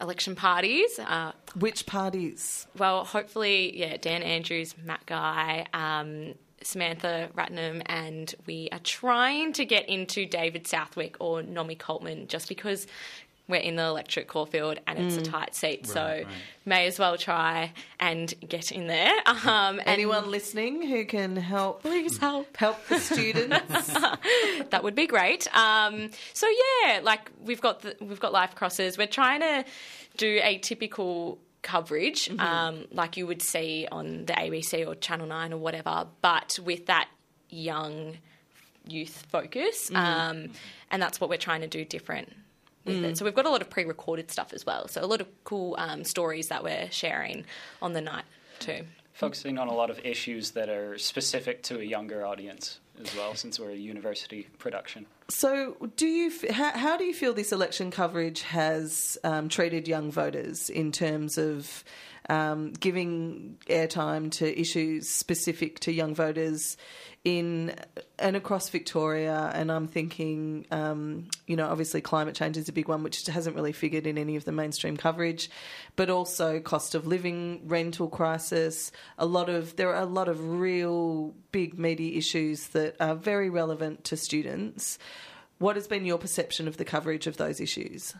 election 0.00 0.34
parties. 0.34 0.98
Uh, 0.98 1.32
Which 1.58 1.84
parties? 1.84 2.66
well, 2.78 3.04
hopefully, 3.04 3.78
yeah, 3.78 3.98
Dan 3.98 4.22
Andrews, 4.22 4.74
Matt 4.82 5.04
Guy, 5.04 5.66
um, 5.74 6.34
Samantha 6.62 7.28
Ratnam, 7.36 7.82
and 7.86 8.34
we 8.46 8.68
are 8.72 8.80
trying 8.80 9.52
to 9.52 9.64
get 9.66 9.88
into 9.90 10.24
David 10.24 10.66
Southwick 10.66 11.16
or 11.20 11.42
Nomi 11.42 11.76
Kaltmann 11.76 12.28
just 12.28 12.48
because 12.48 12.86
we're 13.48 13.56
in 13.56 13.76
the 13.76 13.84
electorate 13.84 14.28
Caulfield 14.28 14.78
and 14.86 14.98
it's 14.98 15.16
a 15.16 15.22
tight 15.22 15.54
seat. 15.54 15.86
so 15.86 16.02
right. 16.02 16.26
may 16.66 16.86
as 16.86 16.98
well 16.98 17.16
try 17.16 17.72
and 17.98 18.32
get 18.46 18.70
in 18.72 18.86
there. 18.86 19.12
Um, 19.48 19.78
and 19.78 19.88
Anyone 19.88 20.30
listening 20.30 20.86
who 20.86 21.04
can 21.06 21.36
help 21.36 21.82
please 21.82 22.18
help. 22.18 22.54
help 22.56 22.86
the 22.88 22.98
students? 22.98 23.92
that 24.70 24.80
would 24.82 24.94
be 24.94 25.06
great. 25.06 25.46
Um, 25.56 26.10
so 26.34 26.46
yeah, 26.82 27.00
like 27.02 27.30
we've 27.42 27.60
got 27.60 27.80
the, 27.82 27.96
we've 28.00 28.20
got 28.20 28.32
live 28.32 28.54
crosses. 28.54 28.98
We're 28.98 29.06
trying 29.06 29.40
to 29.40 29.64
do 30.16 30.40
a 30.42 30.58
typical 30.58 31.38
coverage, 31.62 32.30
um, 32.38 32.84
like 32.92 33.16
you 33.16 33.26
would 33.26 33.42
see 33.42 33.86
on 33.90 34.26
the 34.26 34.32
ABC 34.32 34.86
or 34.86 34.94
Channel 34.96 35.26
Nine 35.26 35.52
or 35.52 35.58
whatever, 35.58 36.06
but 36.20 36.58
with 36.64 36.86
that 36.86 37.08
young 37.48 38.18
youth 38.86 39.26
focus, 39.30 39.90
um, 39.94 40.50
and 40.90 41.00
that's 41.00 41.20
what 41.20 41.30
we're 41.30 41.36
trying 41.36 41.60
to 41.62 41.66
do 41.66 41.84
different. 41.84 42.32
With 42.88 43.04
it. 43.04 43.18
So 43.18 43.24
we've 43.24 43.34
got 43.34 43.46
a 43.46 43.50
lot 43.50 43.62
of 43.62 43.70
pre-recorded 43.70 44.30
stuff 44.30 44.52
as 44.52 44.66
well. 44.66 44.88
So 44.88 45.02
a 45.02 45.06
lot 45.06 45.20
of 45.20 45.28
cool 45.44 45.74
um, 45.78 46.04
stories 46.04 46.48
that 46.48 46.62
we're 46.62 46.88
sharing 46.90 47.44
on 47.80 47.92
the 47.92 48.00
night 48.00 48.24
too. 48.58 48.84
Focusing 49.12 49.58
on 49.58 49.68
a 49.68 49.74
lot 49.74 49.90
of 49.90 49.98
issues 50.04 50.52
that 50.52 50.68
are 50.68 50.96
specific 50.96 51.62
to 51.64 51.80
a 51.80 51.82
younger 51.82 52.24
audience 52.24 52.78
as 53.00 53.14
well, 53.16 53.34
since 53.34 53.58
we're 53.58 53.70
a 53.70 53.76
university 53.76 54.48
production. 54.58 55.06
So, 55.28 55.76
do 55.96 56.06
you 56.06 56.28
f- 56.28 56.50
how, 56.50 56.76
how 56.76 56.96
do 56.96 57.04
you 57.04 57.14
feel 57.14 57.34
this 57.34 57.52
election 57.52 57.90
coverage 57.90 58.42
has 58.42 59.18
um, 59.24 59.48
treated 59.48 59.86
young 59.86 60.10
voters 60.10 60.70
in 60.70 60.92
terms 60.92 61.36
of 61.36 61.84
um, 62.28 62.72
giving 62.72 63.58
airtime 63.68 64.30
to 64.32 64.60
issues 64.60 65.08
specific 65.08 65.80
to 65.80 65.92
young 65.92 66.14
voters 66.14 66.76
in 67.24 67.74
and 68.18 68.36
across 68.36 68.68
Victoria? 68.68 69.50
And 69.54 69.70
I'm 69.70 69.86
thinking, 69.86 70.66
um, 70.70 71.28
you 71.46 71.56
know, 71.56 71.68
obviously 71.68 72.00
climate 72.00 72.34
change 72.34 72.56
is 72.56 72.68
a 72.68 72.72
big 72.72 72.88
one, 72.88 73.02
which 73.02 73.26
hasn't 73.26 73.56
really 73.56 73.72
figured 73.72 74.06
in 74.06 74.18
any 74.18 74.36
of 74.36 74.44
the 74.44 74.52
mainstream 74.52 74.96
coverage, 74.96 75.50
but 75.96 76.10
also 76.10 76.60
cost 76.60 76.94
of 76.94 77.06
living, 77.06 77.62
rental 77.66 78.08
crisis. 78.08 78.92
A 79.18 79.26
lot 79.26 79.48
of 79.48 79.76
there 79.76 79.94
are 79.94 80.02
a 80.02 80.06
lot 80.06 80.28
of 80.28 80.48
real 80.60 81.34
big 81.52 81.78
meaty 81.78 82.16
issues 82.16 82.68
that 82.68 82.96
are 83.00 83.14
very 83.14 83.50
relevant 83.50 84.04
to 84.04 84.16
students. 84.16 84.98
What 85.58 85.76
has 85.76 85.88
been 85.88 86.04
your 86.04 86.18
perception 86.18 86.68
of 86.68 86.76
the 86.76 86.84
coverage 86.84 87.26
of 87.26 87.36
those 87.36 87.60
issues? 87.60 88.14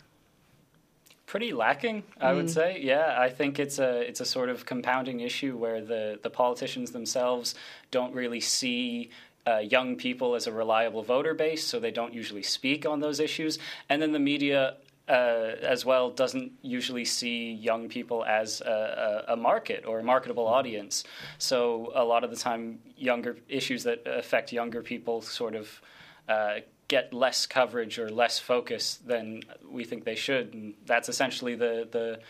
Pretty 1.33 1.53
lacking, 1.53 2.03
I 2.21 2.33
would 2.33 2.51
say. 2.51 2.81
Yeah, 2.81 3.15
I 3.27 3.29
think 3.29 3.59
it's 3.59 3.79
a 3.79 4.01
it's 4.09 4.21
a 4.21 4.25
sort 4.25 4.49
of 4.49 4.65
compounding 4.65 5.21
issue 5.21 5.53
where 5.63 5.81
the 5.93 6.19
the 6.23 6.31
politicians 6.31 6.91
themselves 6.91 7.55
don't 7.91 8.15
really 8.15 8.41
see. 8.41 9.11
uh, 9.49 9.59
young 9.77 9.97
people 9.97 10.35
as 10.39 10.47
a 10.47 10.53
reliable 10.53 11.03
voter 11.03 11.35
base, 11.35 11.65
so 11.65 11.81
they 11.81 11.95
don't 12.01 12.13
usually 12.23 12.43
speak 12.43 12.85
on 12.93 13.01
those 13.01 13.19
issues. 13.29 13.59
And 13.89 13.97
then 14.03 14.13
the 14.13 14.25
media 14.33 14.77
uh, 15.09 15.55
as 15.75 15.85
well 15.87 16.11
doesn't 16.11 16.53
usually 16.61 17.05
see 17.05 17.53
young 17.53 17.89
people 17.89 18.25
as 18.25 18.61
a, 18.61 19.25
a, 19.29 19.33
a, 19.33 19.37
market 19.37 19.87
or 19.87 20.01
a 20.01 20.03
marketable 20.03 20.47
audience. 20.47 21.05
So 21.39 21.93
a 21.95 22.05
lot 22.05 22.25
of 22.25 22.31
the 22.31 22.37
time, 22.37 22.81
younger 22.97 23.39
issues 23.49 23.85
that 23.85 24.03
affect 24.07 24.53
younger 24.53 24.83
people 24.83 25.23
sort 25.23 25.55
of 25.55 25.81
uh, 26.29 26.57
get 26.89 27.13
less 27.13 27.47
coverage 27.47 27.99
or 27.99 28.11
less 28.11 28.39
focus 28.39 28.99
than 29.07 29.43
we 29.71 29.85
think 29.85 30.05
they 30.05 30.15
should. 30.15 30.55
And 30.55 30.75
that's 30.87 31.09
essentially 31.09 31.55
the 31.55 31.87
the 31.91 32.21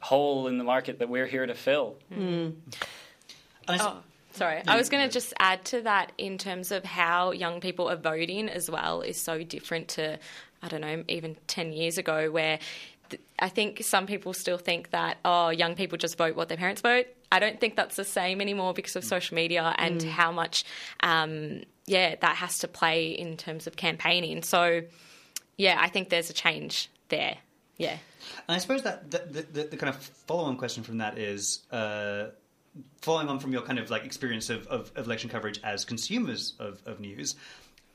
hole 0.00 0.48
in 0.48 0.58
the 0.58 0.64
market 0.64 0.98
that 0.98 1.08
we're 1.08 1.26
here 1.26 1.46
to 1.46 1.54
fill. 1.54 1.96
Mm. 2.12 2.54
Oh. 3.68 4.02
Sorry, 4.32 4.62
I 4.66 4.76
was 4.76 4.88
going 4.88 5.06
to 5.06 5.12
just 5.12 5.34
add 5.40 5.64
to 5.66 5.82
that 5.82 6.12
in 6.16 6.38
terms 6.38 6.70
of 6.70 6.84
how 6.84 7.32
young 7.32 7.60
people 7.60 7.90
are 7.90 7.96
voting 7.96 8.48
as 8.48 8.70
well 8.70 9.00
is 9.00 9.20
so 9.20 9.42
different 9.42 9.88
to, 9.88 10.18
I 10.62 10.68
don't 10.68 10.80
know, 10.80 11.02
even 11.08 11.36
10 11.48 11.72
years 11.72 11.98
ago, 11.98 12.30
where 12.30 12.60
th- 13.10 13.20
I 13.40 13.48
think 13.48 13.82
some 13.82 14.06
people 14.06 14.32
still 14.32 14.56
think 14.56 14.90
that, 14.90 15.18
oh, 15.24 15.48
young 15.48 15.74
people 15.74 15.98
just 15.98 16.16
vote 16.16 16.36
what 16.36 16.48
their 16.48 16.56
parents 16.56 16.80
vote. 16.80 17.06
I 17.32 17.40
don't 17.40 17.60
think 17.60 17.74
that's 17.74 17.96
the 17.96 18.04
same 18.04 18.40
anymore 18.40 18.72
because 18.72 18.94
of 18.94 19.04
social 19.04 19.34
media 19.34 19.74
and 19.78 20.00
mm. 20.00 20.08
how 20.08 20.30
much, 20.30 20.64
um, 21.00 21.62
yeah, 21.90 22.14
that 22.20 22.36
has 22.36 22.58
to 22.60 22.68
play 22.68 23.10
in 23.10 23.36
terms 23.36 23.66
of 23.66 23.76
campaigning. 23.76 24.42
So, 24.42 24.82
yeah, 25.56 25.76
I 25.78 25.88
think 25.88 26.08
there's 26.08 26.30
a 26.30 26.32
change 26.32 26.88
there. 27.08 27.36
Yeah. 27.76 27.96
And 28.48 28.56
I 28.56 28.58
suppose 28.58 28.82
that 28.82 29.10
the, 29.10 29.42
the, 29.52 29.62
the 29.64 29.76
kind 29.76 29.94
of 29.94 30.00
follow 30.26 30.44
on 30.44 30.56
question 30.56 30.82
from 30.82 30.98
that 30.98 31.18
is. 31.18 31.60
Uh, 31.70 32.30
following 33.02 33.28
on 33.28 33.40
from 33.40 33.52
your 33.52 33.62
kind 33.62 33.80
of 33.80 33.90
like 33.90 34.04
experience 34.04 34.48
of, 34.48 34.64
of, 34.68 34.92
of 34.94 35.06
election 35.06 35.28
coverage 35.28 35.58
as 35.64 35.84
consumers 35.84 36.54
of, 36.60 36.80
of 36.86 37.00
news, 37.00 37.34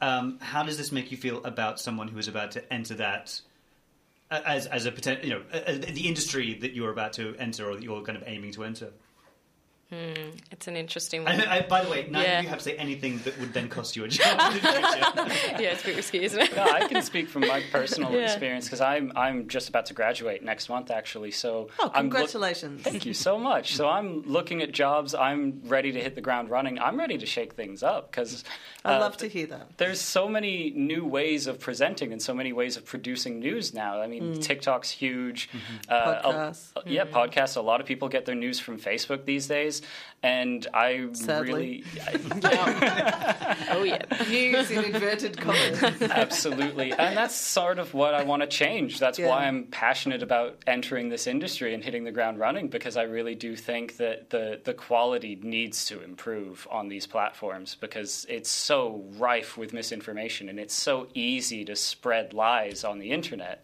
um, 0.02 0.38
how 0.42 0.64
does 0.64 0.78
this 0.78 0.92
make 0.92 1.12
you 1.12 1.18
feel 1.18 1.42
about 1.46 1.80
someone 1.80 2.10
who 2.10 2.18
is 2.18 2.28
about 2.28 2.52
to 2.52 2.74
enter 2.74 2.96
that 2.96 3.40
as 4.30 4.66
as 4.68 4.86
a 4.86 4.92
potential, 4.92 5.26
you 5.26 5.34
know, 5.34 5.42
the 5.78 6.08
industry 6.08 6.56
that 6.56 6.74
you're 6.74 6.92
about 6.92 7.14
to 7.14 7.36
enter 7.38 7.70
or 7.70 7.76
that 7.76 7.84
you're 7.84 8.02
kind 8.02 8.18
of 8.18 8.24
aiming 8.28 8.52
to 8.52 8.64
enter? 8.66 8.92
Hmm, 9.92 10.32
it's 10.50 10.68
an 10.68 10.76
interesting 10.76 11.24
one. 11.24 11.40
I, 11.40 11.58
I, 11.58 11.62
by 11.62 11.84
the 11.84 11.92
way, 11.92 12.08
neither 12.10 12.28
yeah. 12.28 12.40
of 12.40 12.44
you 12.44 12.50
have 12.50 12.58
to 12.58 12.64
say 12.64 12.76
anything 12.76 13.20
that 13.20 13.40
would 13.40 13.54
then 13.54 13.70
cost 13.70 13.96
you 13.96 14.04
a 14.04 14.08
job. 14.10 14.24
yeah, 14.64 15.60
it's 15.60 15.84
a 15.84 15.86
bit 15.86 15.96
risky, 15.96 16.24
isn't 16.24 16.42
it? 16.42 16.56
no, 16.56 16.64
I 16.64 16.88
can 16.88 17.04
speak 17.04 17.30
from 17.30 17.42
my 17.42 17.62
personal 17.72 18.12
yeah. 18.12 18.22
experience 18.22 18.66
because 18.66 18.82
I'm 18.82 19.12
I'm 19.16 19.48
just 19.48 19.70
about 19.70 19.86
to 19.88 19.94
graduate 19.94 20.44
next 20.44 20.70
month, 20.70 20.90
actually. 20.90 21.30
So, 21.30 21.70
oh, 21.78 21.90
congratulations! 21.90 22.84
Lo- 22.84 22.92
thank 22.92 23.06
you 23.06 23.14
so 23.14 23.38
much. 23.38 23.76
So 23.76 23.88
I'm 23.88 24.24
looking 24.24 24.64
at 24.64 24.72
jobs. 24.72 25.14
I'm 25.14 25.62
ready 25.66 25.92
to 25.92 26.02
hit 26.02 26.16
the 26.16 26.22
ground 26.22 26.50
running. 26.50 26.80
I'm 26.80 26.98
ready 26.98 27.20
to 27.20 27.26
shake 27.28 27.54
things 27.54 27.84
up 27.84 28.10
because 28.10 28.44
uh, 28.84 28.88
I 28.88 28.98
love 28.98 29.18
to 29.18 29.28
hear 29.28 29.46
that. 29.48 29.78
There's 29.78 30.02
so 30.02 30.28
many 30.28 30.72
new 30.76 31.06
ways 31.06 31.46
of 31.46 31.60
presenting 31.60 32.12
and 32.12 32.20
so 32.20 32.34
many 32.34 32.54
ways 32.54 32.76
of 32.76 32.86
producing 32.86 33.40
news 33.40 33.72
now. 33.72 34.02
I 34.02 34.08
mean, 34.08 34.38
mm. 34.38 34.42
TikTok's 34.42 34.90
huge. 34.90 35.48
Mm-hmm. 35.52 35.94
Uh, 35.94 36.22
podcasts. 36.24 36.72
A, 36.76 36.90
yeah, 36.90 37.06
mm-hmm. 37.06 37.16
podcasts. 37.16 37.56
A 37.56 37.62
lot 37.62 37.82
of 37.82 37.86
people 37.86 38.10
get 38.10 38.26
their 38.26 38.34
news 38.34 38.60
from 38.60 38.80
Facebook 38.80 39.26
these 39.26 39.46
days 39.46 39.75
and 40.24 40.66
I 40.74 41.08
Sadly. 41.14 41.54
really, 41.54 41.84
I, 42.44 43.68
oh 43.72 43.84
yeah, 43.84 44.02
news 44.28 44.72
in 44.72 44.86
inverted 44.86 45.38
commas. 45.38 45.84
Absolutely, 46.02 46.92
and 46.94 47.16
that's 47.16 47.36
sort 47.36 47.78
of 47.78 47.94
what 47.94 48.16
I 48.16 48.24
want 48.24 48.42
to 48.42 48.48
change. 48.48 49.00
That's 49.00 49.20
yeah. 49.20 49.30
why 49.30 49.46
I'm 49.46 49.66
passionate 49.66 50.24
about 50.24 50.64
entering 50.66 51.10
this 51.10 51.28
industry 51.28 51.76
and 51.76 51.84
hitting 51.84 52.04
the 52.04 52.12
ground 52.12 52.40
running 52.40 52.70
because 52.70 52.98
I 52.98 53.04
really 53.04 53.36
do 53.36 53.56
think 53.56 53.98
that 53.98 54.32
the 54.32 54.60
the 54.64 54.74
quality 54.74 55.38
needs 55.42 55.86
to 55.86 56.02
improve 56.02 56.68
on 56.72 56.88
these 56.88 57.06
platforms 57.06 57.76
because 57.76 58.26
it's 58.28 58.50
so 58.50 59.06
rife 59.18 59.58
with 59.58 59.74
misinformation 59.74 60.50
and 60.50 60.60
it's 60.60 60.74
so 60.74 61.08
easy 61.14 61.64
to 61.66 61.76
spread 61.76 62.34
lies 62.34 62.84
on 62.84 62.98
the 62.98 63.12
internet. 63.12 63.64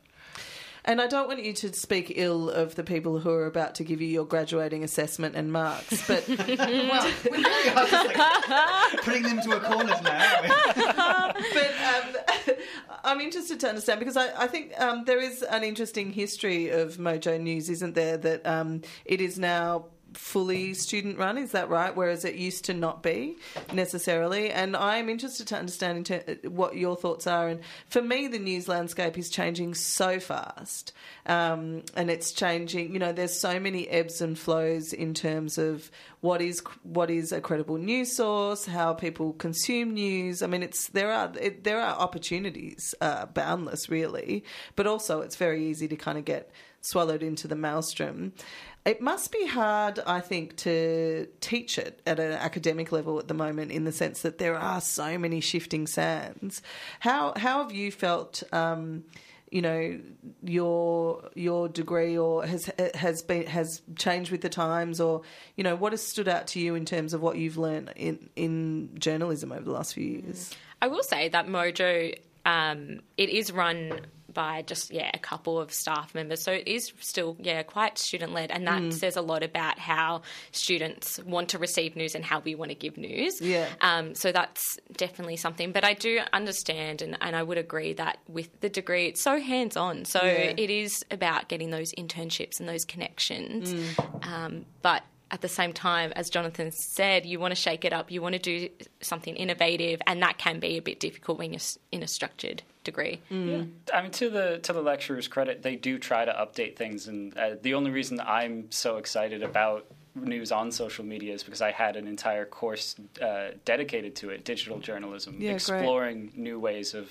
And 0.83 0.99
I 0.99 1.07
don't 1.07 1.27
want 1.27 1.43
you 1.43 1.53
to 1.53 1.73
speak 1.73 2.13
ill 2.15 2.49
of 2.49 2.75
the 2.75 2.83
people 2.83 3.19
who 3.19 3.29
are 3.29 3.45
about 3.45 3.75
to 3.75 3.83
give 3.83 4.01
you 4.01 4.07
your 4.07 4.25
graduating 4.25 4.83
assessment 4.83 5.35
and 5.35 5.51
marks, 5.51 6.07
but 6.07 6.27
well, 6.47 7.11
we're 7.29 7.37
really 7.37 7.75
like, 7.75 9.01
putting 9.03 9.23
them 9.23 9.41
to 9.41 9.57
a 9.57 9.59
corner 9.59 9.95
now. 10.03 10.41
but 11.53 11.71
um, 11.85 12.55
I'm 13.03 13.21
interested 13.21 13.59
to 13.59 13.69
understand 13.69 13.99
because 13.99 14.17
I, 14.17 14.29
I 14.43 14.47
think 14.47 14.73
um, 14.79 15.05
there 15.05 15.21
is 15.21 15.43
an 15.43 15.63
interesting 15.63 16.11
history 16.11 16.69
of 16.69 16.97
Mojo 16.97 17.39
News, 17.39 17.69
isn't 17.69 17.93
there? 17.93 18.17
That 18.17 18.45
um, 18.47 18.81
it 19.05 19.21
is 19.21 19.37
now 19.37 19.85
fully 20.13 20.73
student 20.73 21.17
run, 21.17 21.37
is 21.37 21.51
that 21.51 21.69
right? 21.69 21.95
Whereas 21.95 22.25
it 22.25 22.35
used 22.35 22.65
to 22.65 22.73
not 22.73 23.03
be 23.03 23.37
necessarily. 23.73 24.49
And 24.49 24.75
I'm 24.75 25.09
interested 25.09 25.47
to 25.47 25.57
understand 25.57 26.41
what 26.43 26.75
your 26.75 26.95
thoughts 26.95 27.27
are. 27.27 27.47
And 27.47 27.61
for 27.87 28.01
me, 28.01 28.27
the 28.27 28.39
news 28.39 28.67
landscape 28.67 29.17
is 29.17 29.29
changing 29.29 29.75
so 29.75 30.19
fast. 30.19 30.93
Um, 31.25 31.83
and 31.95 32.09
it's 32.09 32.31
changing, 32.31 32.93
you 32.93 32.99
know, 32.99 33.11
there's 33.11 33.39
so 33.39 33.59
many 33.59 33.87
ebbs 33.87 34.21
and 34.21 34.37
flows 34.37 34.93
in 34.93 35.13
terms 35.13 35.57
of 35.57 35.89
what 36.21 36.41
is 36.41 36.61
what 36.83 37.09
is 37.09 37.31
a 37.31 37.41
credible 37.41 37.77
news 37.77 38.15
source, 38.15 38.65
how 38.65 38.93
people 38.93 39.33
consume 39.33 39.93
news. 39.93 40.41
I 40.41 40.47
mean, 40.47 40.63
it's 40.63 40.89
there 40.89 41.11
are 41.11 41.31
it, 41.39 41.63
there 41.63 41.81
are 41.81 41.95
opportunities 41.97 42.93
uh, 43.01 43.25
boundless, 43.25 43.89
really, 43.89 44.43
but 44.75 44.87
also 44.87 45.21
it's 45.21 45.35
very 45.35 45.65
easy 45.65 45.87
to 45.87 45.95
kind 45.95 46.17
of 46.17 46.25
get 46.25 46.51
swallowed 46.81 47.23
into 47.23 47.47
the 47.47 47.55
maelstrom. 47.55 48.33
It 48.83 48.99
must 48.99 49.31
be 49.31 49.45
hard, 49.45 49.99
I 50.07 50.21
think, 50.21 50.55
to 50.57 51.27
teach 51.39 51.77
it 51.77 52.01
at 52.07 52.19
an 52.19 52.31
academic 52.31 52.91
level 52.91 53.19
at 53.19 53.27
the 53.27 53.35
moment, 53.35 53.71
in 53.71 53.83
the 53.83 53.91
sense 53.91 54.23
that 54.23 54.39
there 54.39 54.55
are 54.55 54.81
so 54.81 55.19
many 55.19 55.39
shifting 55.39 55.85
sands. 55.85 56.61
How 56.99 57.33
how 57.35 57.61
have 57.61 57.71
you 57.71 57.91
felt? 57.91 58.43
Um, 58.51 59.03
you 59.51 59.61
know 59.61 59.99
your 60.43 61.29
your 61.35 61.67
degree 61.67 62.17
or 62.17 62.45
has 62.45 62.71
has 62.95 63.21
been 63.21 63.45
has 63.47 63.81
changed 63.97 64.31
with 64.31 64.39
the 64.39 64.49
times 64.49 65.01
or 65.01 65.23
you 65.57 65.63
know 65.63 65.75
what 65.75 65.91
has 65.91 66.01
stood 66.01 66.29
out 66.29 66.47
to 66.47 66.59
you 66.59 66.73
in 66.73 66.85
terms 66.85 67.13
of 67.13 67.21
what 67.21 67.37
you've 67.37 67.57
learned 67.57 67.91
in 67.97 68.29
in 68.37 68.89
journalism 68.97 69.51
over 69.51 69.63
the 69.63 69.71
last 69.71 69.93
few 69.93 70.05
years 70.05 70.55
I 70.81 70.87
will 70.87 71.03
say 71.03 71.27
that 71.27 71.47
Mojo 71.47 72.17
um, 72.45 73.01
it 73.17 73.29
is 73.29 73.51
run 73.51 73.99
by 74.31 74.61
just 74.63 74.91
yeah 74.91 75.11
a 75.13 75.19
couple 75.19 75.59
of 75.59 75.73
staff 75.73 76.15
members. 76.15 76.41
So 76.41 76.51
it 76.51 76.67
is 76.67 76.91
still 76.99 77.35
yeah 77.39 77.63
quite 77.63 77.97
student 77.97 78.33
led, 78.33 78.51
and 78.51 78.67
that 78.67 78.81
mm. 78.81 78.93
says 78.93 79.17
a 79.17 79.21
lot 79.21 79.43
about 79.43 79.79
how 79.79 80.21
students 80.51 81.19
want 81.23 81.49
to 81.49 81.57
receive 81.57 81.95
news 81.95 82.15
and 82.15 82.23
how 82.23 82.39
we 82.39 82.55
want 82.55 82.69
to 82.69 82.75
give 82.75 82.97
news. 82.97 83.41
Yeah. 83.41 83.67
Um, 83.81 84.15
so 84.15 84.31
that's 84.31 84.77
definitely 84.95 85.37
something. 85.37 85.71
But 85.71 85.83
I 85.83 85.93
do 85.93 86.19
understand, 86.33 87.01
and, 87.01 87.17
and 87.21 87.35
I 87.35 87.43
would 87.43 87.57
agree 87.57 87.93
that 87.93 88.19
with 88.27 88.59
the 88.61 88.69
degree, 88.69 89.07
it's 89.07 89.21
so 89.21 89.39
hands 89.39 89.77
on. 89.77 90.05
So 90.05 90.23
yeah. 90.23 90.53
it 90.57 90.69
is 90.69 91.05
about 91.11 91.49
getting 91.49 91.69
those 91.71 91.93
internships 91.93 92.59
and 92.59 92.67
those 92.67 92.85
connections. 92.85 93.73
Mm. 93.73 94.27
Um, 94.27 94.65
but 94.81 95.03
at 95.31 95.41
the 95.41 95.47
same 95.47 95.71
time, 95.71 96.11
as 96.15 96.29
Jonathan 96.29 96.71
said, 96.71 97.25
you 97.25 97.39
want 97.39 97.51
to 97.51 97.55
shake 97.55 97.85
it 97.85 97.93
up, 97.93 98.11
you 98.11 98.21
want 98.21 98.33
to 98.33 98.39
do 98.39 98.67
something 98.99 99.35
innovative, 99.35 100.01
and 100.05 100.21
that 100.21 100.37
can 100.37 100.59
be 100.59 100.77
a 100.77 100.81
bit 100.81 100.99
difficult 100.99 101.39
when 101.39 101.53
you're 101.53 101.61
in 101.91 102.03
a 102.03 102.07
structured 102.07 102.61
degree. 102.83 103.21
Mm. 103.31 103.49
Yeah. 103.49 103.97
I 103.97 104.01
mean, 104.01 104.11
to 104.11 104.29
the 104.29 104.59
to 104.63 104.73
the 104.73 104.81
lecturers' 104.81 105.29
credit, 105.29 105.63
they 105.63 105.77
do 105.77 105.97
try 105.97 106.25
to 106.25 106.31
update 106.31 106.75
things, 106.75 107.07
and 107.07 107.35
uh, 107.37 107.51
the 107.61 107.73
only 107.75 107.91
reason 107.91 108.19
I'm 108.19 108.69
so 108.71 108.97
excited 108.97 109.41
about 109.41 109.85
news 110.13 110.51
on 110.51 110.69
social 110.71 111.05
media 111.05 111.33
is 111.33 111.43
because 111.43 111.61
I 111.61 111.71
had 111.71 111.95
an 111.95 112.05
entire 112.05 112.43
course 112.43 112.97
uh, 113.21 113.51
dedicated 113.63 114.17
to 114.17 114.29
it, 114.31 114.43
digital 114.43 114.79
journalism, 114.79 115.37
yeah, 115.39 115.51
exploring 115.51 116.27
great. 116.27 116.37
new 116.37 116.59
ways 116.59 116.93
of 116.93 117.09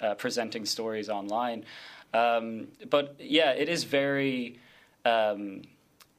uh, 0.00 0.14
presenting 0.14 0.66
stories 0.66 1.08
online. 1.08 1.64
Um, 2.12 2.66
but 2.88 3.14
yeah, 3.20 3.52
it 3.52 3.68
is 3.68 3.84
very. 3.84 4.58
Um, 5.04 5.62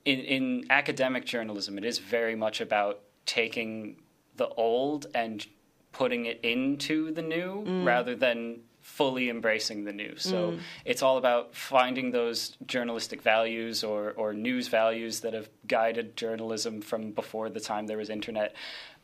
in, 0.06 0.20
in 0.20 0.66
academic 0.70 1.26
journalism, 1.26 1.78
it 1.78 1.86
is 1.86 2.00
very 2.00 2.36
much 2.36 2.62
about 2.62 3.02
taking 3.26 3.98
the 4.38 4.48
old 4.50 5.08
and 5.14 5.46
putting 5.92 6.26
it 6.26 6.40
into 6.44 7.12
the 7.12 7.22
new 7.22 7.64
mm. 7.66 7.86
rather 7.86 8.16
than 8.16 8.62
fully 8.82 9.30
embracing 9.30 9.86
the 9.86 9.94
new. 9.94 10.16
So 10.18 10.52
mm. 10.52 10.60
it's 10.86 11.04
all 11.04 11.18
about 11.18 11.56
finding 11.56 12.12
those 12.12 12.58
journalistic 12.66 13.22
values 13.22 13.84
or, 13.84 14.12
or 14.14 14.34
news 14.34 14.70
values 14.70 15.20
that 15.20 15.34
have 15.34 15.50
guided 15.68 16.18
journalism 16.18 16.82
from 16.82 17.12
before 17.12 17.50
the 17.50 17.60
time 17.60 17.86
there 17.86 17.98
was 17.98 18.10
internet 18.10 18.56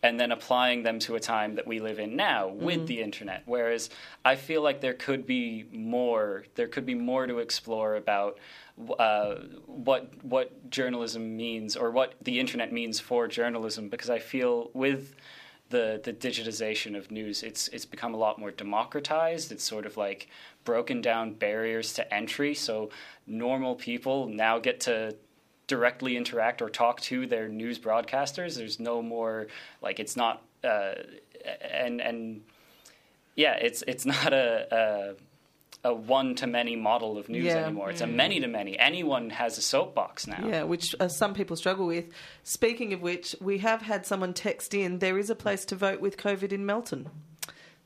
and 0.03 0.19
then 0.19 0.31
applying 0.31 0.83
them 0.83 0.99
to 0.99 1.15
a 1.15 1.19
time 1.19 1.55
that 1.55 1.65
we 1.65 1.79
live 1.79 1.99
in 1.99 2.15
now 2.15 2.47
with 2.47 2.81
mm. 2.81 2.88
the 2.88 3.01
internet. 3.01 3.43
Whereas 3.45 3.89
I 4.23 4.36
feel 4.36 4.62
like 4.62 4.79
there 4.79 4.93
could 4.93 5.25
be 5.25 5.65
more, 5.71 6.45
there 6.55 6.67
could 6.67 6.86
be 6.86 6.95
more 6.95 7.25
to 7.25 7.39
explore 7.39 7.95
about 7.95 8.38
uh, 8.99 9.36
what 9.65 10.12
what 10.23 10.69
journalism 10.69 11.36
means 11.36 11.75
or 11.75 11.89
what 11.89 12.13
the 12.21 12.39
internet 12.39 12.71
means 12.71 12.99
for 12.99 13.27
journalism 13.27 13.89
because 13.89 14.10
I 14.10 14.19
feel 14.19 14.69
with 14.73 15.15
the 15.69 15.99
the 16.03 16.13
digitization 16.13 16.95
of 16.95 17.10
news 17.10 17.43
it's 17.43 17.67
it's 17.69 17.86
become 17.86 18.13
a 18.13 18.17
lot 18.17 18.39
more 18.39 18.51
democratized 18.51 19.51
it's 19.51 19.63
sort 19.63 19.86
of 19.86 19.97
like 19.97 20.29
broken 20.63 21.01
down 21.01 21.33
barriers 21.33 21.91
to 21.93 22.13
entry 22.13 22.53
so 22.53 22.89
normal 23.25 23.75
people 23.75 24.27
now 24.27 24.60
get 24.60 24.79
to 24.79 25.15
directly 25.67 26.15
interact 26.17 26.62
or 26.62 26.69
talk 26.69 27.01
to 27.01 27.27
their 27.27 27.47
news 27.47 27.77
broadcasters. 27.80 28.56
There's 28.56 28.80
no 28.80 29.01
more 29.01 29.47
like 29.82 29.99
it's 29.99 30.15
not 30.15 30.41
uh, 30.63 30.93
and 31.62 32.01
and 32.01 32.41
yeah, 33.36 33.53
it's 33.53 33.84
it's 33.88 34.06
not 34.06 34.34
a. 34.34 34.67
a 34.71 35.15
a 35.84 35.93
one 35.93 36.34
to 36.34 36.47
many 36.47 36.75
model 36.75 37.19
of 37.19 37.30
news 37.30 37.45
Yeah. 37.45 37.65
anymore. 37.65 37.91
It's 37.91 38.01
a 38.01 38.08
many 38.08 38.39
to 38.39 38.47
many. 38.47 38.77
Anyone 38.80 39.30
has 39.30 39.60
a 39.60 39.62
soapbox 39.62 40.25
now. 40.25 40.43
Yeah, 40.45 40.63
which 40.63 40.95
uh, 40.99 41.08
some 41.08 41.36
people 41.36 41.56
struggle 41.56 41.86
with. 41.86 42.06
Speaking 42.43 42.93
of 42.93 43.01
which, 43.03 43.36
we 43.39 43.60
have 43.60 43.84
had 43.84 44.03
someone 44.06 44.34
text 44.34 44.73
in 44.73 44.97
there 44.99 45.19
is 45.19 45.30
a 45.30 45.36
place 45.36 45.65
to 45.65 45.75
vote 45.75 46.01
with 46.01 46.17
COVID 46.17 46.51
in 46.51 46.65
Melton. 46.65 47.10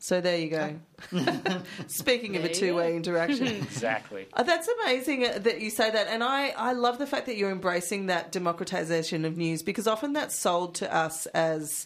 So 0.03 0.19
there 0.19 0.39
you 0.39 0.49
go. 0.49 0.79
Speaking 1.87 2.35
of 2.35 2.43
a 2.43 2.49
two 2.51 2.73
way 2.75 2.95
interaction. 2.95 3.47
Exactly. 3.71 4.25
Uh, 4.33 4.41
That's 4.41 4.67
amazing 4.83 5.21
that 5.21 5.61
you 5.61 5.69
say 5.69 5.91
that. 5.91 6.07
And 6.07 6.23
I, 6.23 6.49
I 6.49 6.73
love 6.73 6.97
the 6.97 7.05
fact 7.05 7.27
that 7.27 7.37
you're 7.37 7.51
embracing 7.51 8.07
that 8.07 8.31
democratization 8.31 9.25
of 9.25 9.37
news 9.37 9.61
because 9.61 9.85
often 9.87 10.13
that's 10.13 10.35
sold 10.35 10.73
to 10.75 10.91
us 10.93 11.27
as 11.27 11.85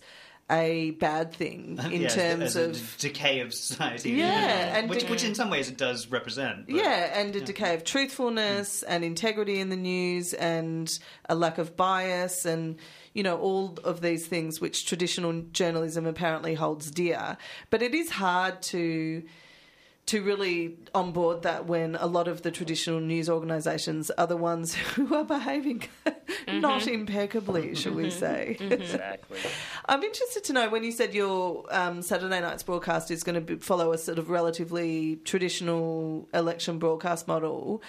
a 0.49 0.91
bad 0.91 1.34
thing 1.34 1.79
in 1.91 2.01
Yeah, 2.03 2.08
terms 2.10 2.55
a 2.55 2.65
of. 2.69 2.97
decay 2.99 3.39
of 3.39 3.53
society. 3.53 4.12
Yeah, 4.12 4.25
and 4.77 4.89
which, 4.89 5.01
de- 5.05 5.08
which 5.08 5.23
in 5.23 5.34
some 5.36 5.49
ways 5.49 5.69
it 5.69 5.77
does 5.77 6.08
represent. 6.08 6.67
but- 6.67 6.75
Yeah, 6.75 7.19
and 7.19 7.36
a 7.36 7.41
decay 7.41 7.73
of 7.73 7.84
truthfulness 7.84 8.84
mm. 8.86 8.91
and 8.91 9.03
integrity 9.03 9.60
in 9.60 9.69
the 9.69 9.75
news 9.75 10.34
and 10.34 10.97
a 11.27 11.36
lack 11.36 11.58
of 11.58 11.75
bias 11.75 12.45
and, 12.45 12.77
you 13.13 13.23
know, 13.23 13.38
all 13.39 13.77
of 13.84 14.01
these 14.01 14.27
things 14.27 14.62
which 14.62 14.86
traditional 14.86 15.34
journalism 15.51 16.05
apparently 16.05 16.53
holds 16.53 16.91
dear. 16.91 17.38
But 17.71 17.81
it 17.81 17.95
is 17.95 18.12
hard 18.12 18.62
to 18.63 19.23
to 20.08 20.22
really 20.22 20.78
onboard 20.94 21.41
that 21.41 21.65
when 21.65 21.96
a 21.96 22.06
lot 22.06 22.28
of 22.28 22.44
the 22.44 22.52
traditional 22.52 23.00
news 23.00 23.28
organisations 23.28 24.12
are 24.12 24.28
the 24.28 24.38
ones 24.38 24.74
who 24.96 25.13
are 25.15 25.24
behaving 25.24 25.88
mm-hmm. 26.06 26.60
not 26.60 26.88
impeccably, 26.88 27.74
shall 27.74 27.94
we 27.94 28.08
mm-hmm. 28.08 28.20
say. 28.20 28.58
Mm-hmm. 28.60 28.74
Exactly. 28.74 29.39
I'm 29.88 30.04
interested 30.04 30.44
to 30.46 30.54
know 30.54 30.70
when 30.70 30.84
you 30.84 30.91
said 30.91 31.13
your 31.13 31.65
um, 31.72 32.02
Saturday 32.02 32.39
night's 32.39 32.63
broadcast 32.63 33.10
is 33.10 33.24
going 33.24 33.36
to 33.36 33.41
be, 33.41 33.56
follow 33.56 33.94
a 33.94 33.98
sort 33.98 34.20
of 34.20 34.30
relatively 34.30 35.18
traditional 35.24 36.28
election 36.34 36.78
broadcast 36.78 37.28
model. 37.28 37.82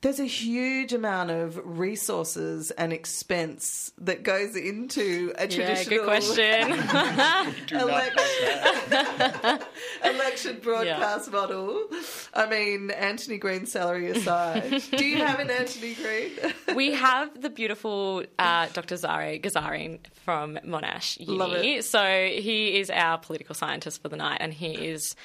There's 0.00 0.20
a 0.20 0.26
huge 0.26 0.92
amount 0.92 1.32
of 1.32 1.60
resources 1.64 2.70
and 2.70 2.92
expense 2.92 3.90
that 3.98 4.22
goes 4.22 4.54
into 4.54 5.32
a 5.36 5.48
Yeah, 5.48 5.56
traditional 5.56 5.98
good 5.98 6.04
question. 6.06 6.72
Election, 7.80 9.58
election 10.04 10.58
broadcast 10.62 11.32
model. 11.32 11.88
I 12.32 12.46
mean, 12.46 12.92
Anthony 12.92 13.38
Green's 13.38 13.72
salary 13.72 14.10
aside, 14.10 14.82
do 14.96 15.04
you 15.04 15.16
have 15.16 15.40
an 15.40 15.50
Anthony 15.50 15.94
Green? 15.94 16.30
we 16.76 16.92
have 16.92 17.40
the 17.40 17.50
beautiful 17.50 18.22
uh, 18.38 18.68
Dr. 18.72 18.94
Zareh 18.94 19.42
Ghazarian 19.42 19.98
from 20.24 20.58
Monash 20.64 21.18
Uni. 21.18 21.32
Love 21.38 21.52
it. 21.54 21.84
So 21.84 22.00
he 22.04 22.78
is 22.78 22.88
our 22.90 23.18
political 23.18 23.56
scientist 23.56 24.00
for 24.00 24.08
the 24.08 24.16
night, 24.16 24.38
and 24.40 24.54
he 24.54 24.74
is, 24.74 25.16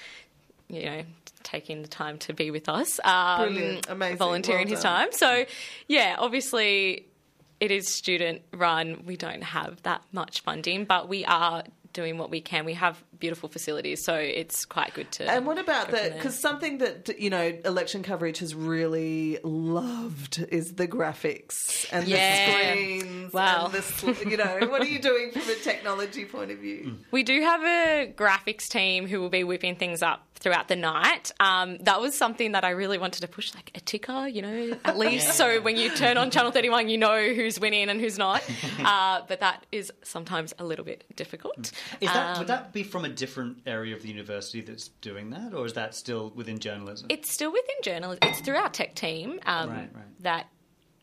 you 0.70 0.86
know, 0.86 1.04
taking 1.44 1.82
the 1.82 1.88
time 1.88 2.18
to 2.20 2.34
be 2.34 2.52
with 2.52 2.70
us, 2.70 3.00
um, 3.04 3.50
Brilliant. 3.54 3.90
Amazing. 3.90 4.18
volunteering 4.18 4.68
Well 4.68 4.76
his 4.76 4.84
time. 4.84 5.10
So, 5.12 5.46
yeah, 5.88 6.16
obviously, 6.18 7.08
it 7.60 7.72
is 7.72 7.88
student 7.88 8.42
run. 8.54 9.04
We 9.06 9.18
don't 9.18 9.44
have 9.44 9.82
that 9.84 10.02
much 10.12 10.42
funding, 10.42 10.86
but 10.86 11.08
we 11.08 11.26
are 11.26 11.64
doing 11.94 12.18
what 12.18 12.30
we 12.30 12.42
can. 12.42 12.66
We 12.66 12.74
have 12.74 13.02
beautiful 13.20 13.48
facilities, 13.50 14.04
so 14.04 14.16
it's 14.16 14.66
quite 14.66 14.94
good 14.94 15.12
to. 15.14 15.30
And 15.30 15.46
what 15.46 15.58
about 15.58 15.90
go 15.92 15.98
the? 15.98 16.12
Because 16.12 16.38
something 16.40 16.80
that 16.80 17.20
you 17.20 17.30
know, 17.30 17.58
election 17.64 18.04
coverage 18.04 18.40
has 18.40 18.54
really 18.56 19.40
loved 19.44 20.40
is 20.50 20.74
the 20.76 20.88
graphics 20.88 21.88
and 21.92 22.08
Yeah. 22.08 22.46
the 22.46 22.52
screens. 22.52 23.34
Wow. 23.34 23.66
And 23.66 23.74
the, 23.74 24.30
you 24.30 24.38
know, 24.38 24.60
what 24.70 24.82
are 24.82 24.86
you 24.86 25.00
doing 25.12 25.32
from 25.32 25.44
a 25.50 25.56
technology 25.56 26.26
point 26.26 26.52
of 26.52 26.58
Mm. 26.58 26.62
view? 26.62 26.98
We 27.12 27.24
do 27.24 27.42
have 27.42 27.62
a 27.64 28.14
graphics 28.16 28.68
team 28.70 29.08
who 29.08 29.20
will 29.22 29.30
be 29.30 29.44
whipping 29.44 29.76
things 29.76 30.02
up 30.04 30.28
throughout 30.36 30.68
the 30.68 30.76
night. 30.76 31.32
Um, 31.40 31.78
that 31.82 32.02
was 32.02 32.18
something 32.18 32.52
that 32.52 32.66
I 32.66 32.72
really 32.72 32.98
wanted 32.98 33.22
to 33.22 33.28
push, 33.30 33.54
like 33.56 33.72
a 33.76 33.80
ticker, 33.80 34.28
you 34.28 34.42
know, 34.42 34.78
at 34.84 34.98
least. 35.04 35.34
So 35.36 35.62
when 35.62 35.78
you 35.78 35.90
turn 35.96 36.18
on 36.18 36.32
Channel 36.32 36.52
31, 36.52 36.90
you 36.90 36.98
know 36.98 37.34
who's 37.34 37.60
winning 37.60 37.90
and 37.90 38.00
who's 38.02 38.18
not. 38.18 38.44
Uh, 38.84 39.22
but 39.30 39.40
that 39.40 39.66
is 39.72 39.92
sometimes 40.04 40.54
a 40.60 40.64
little 40.66 40.84
bit 40.84 41.06
difficult. 41.16 41.72
Is 42.02 42.10
that, 42.10 42.34
Um, 42.34 42.40
would 42.40 42.48
that 42.48 42.74
be 42.74 42.84
from 42.84 43.06
a 43.06 43.10
different 43.10 43.60
area 43.66 43.96
of 43.96 44.02
the 44.02 44.08
university 44.10 44.62
that's 44.62 44.90
doing 45.02 45.30
that, 45.32 45.54
or 45.54 45.66
is 45.66 45.74
that 45.74 45.96
still 45.96 46.32
within 46.36 46.60
journalism? 46.60 47.08
It's 47.10 47.32
still 47.34 47.52
within 47.52 47.76
journalism. 47.82 48.20
It's 48.24 48.42
through 48.42 48.56
our 48.58 48.70
tech 48.70 48.96
team 48.96 49.40
um, 49.46 49.70
Right, 49.70 49.90
right. 49.94 50.22
that 50.22 50.48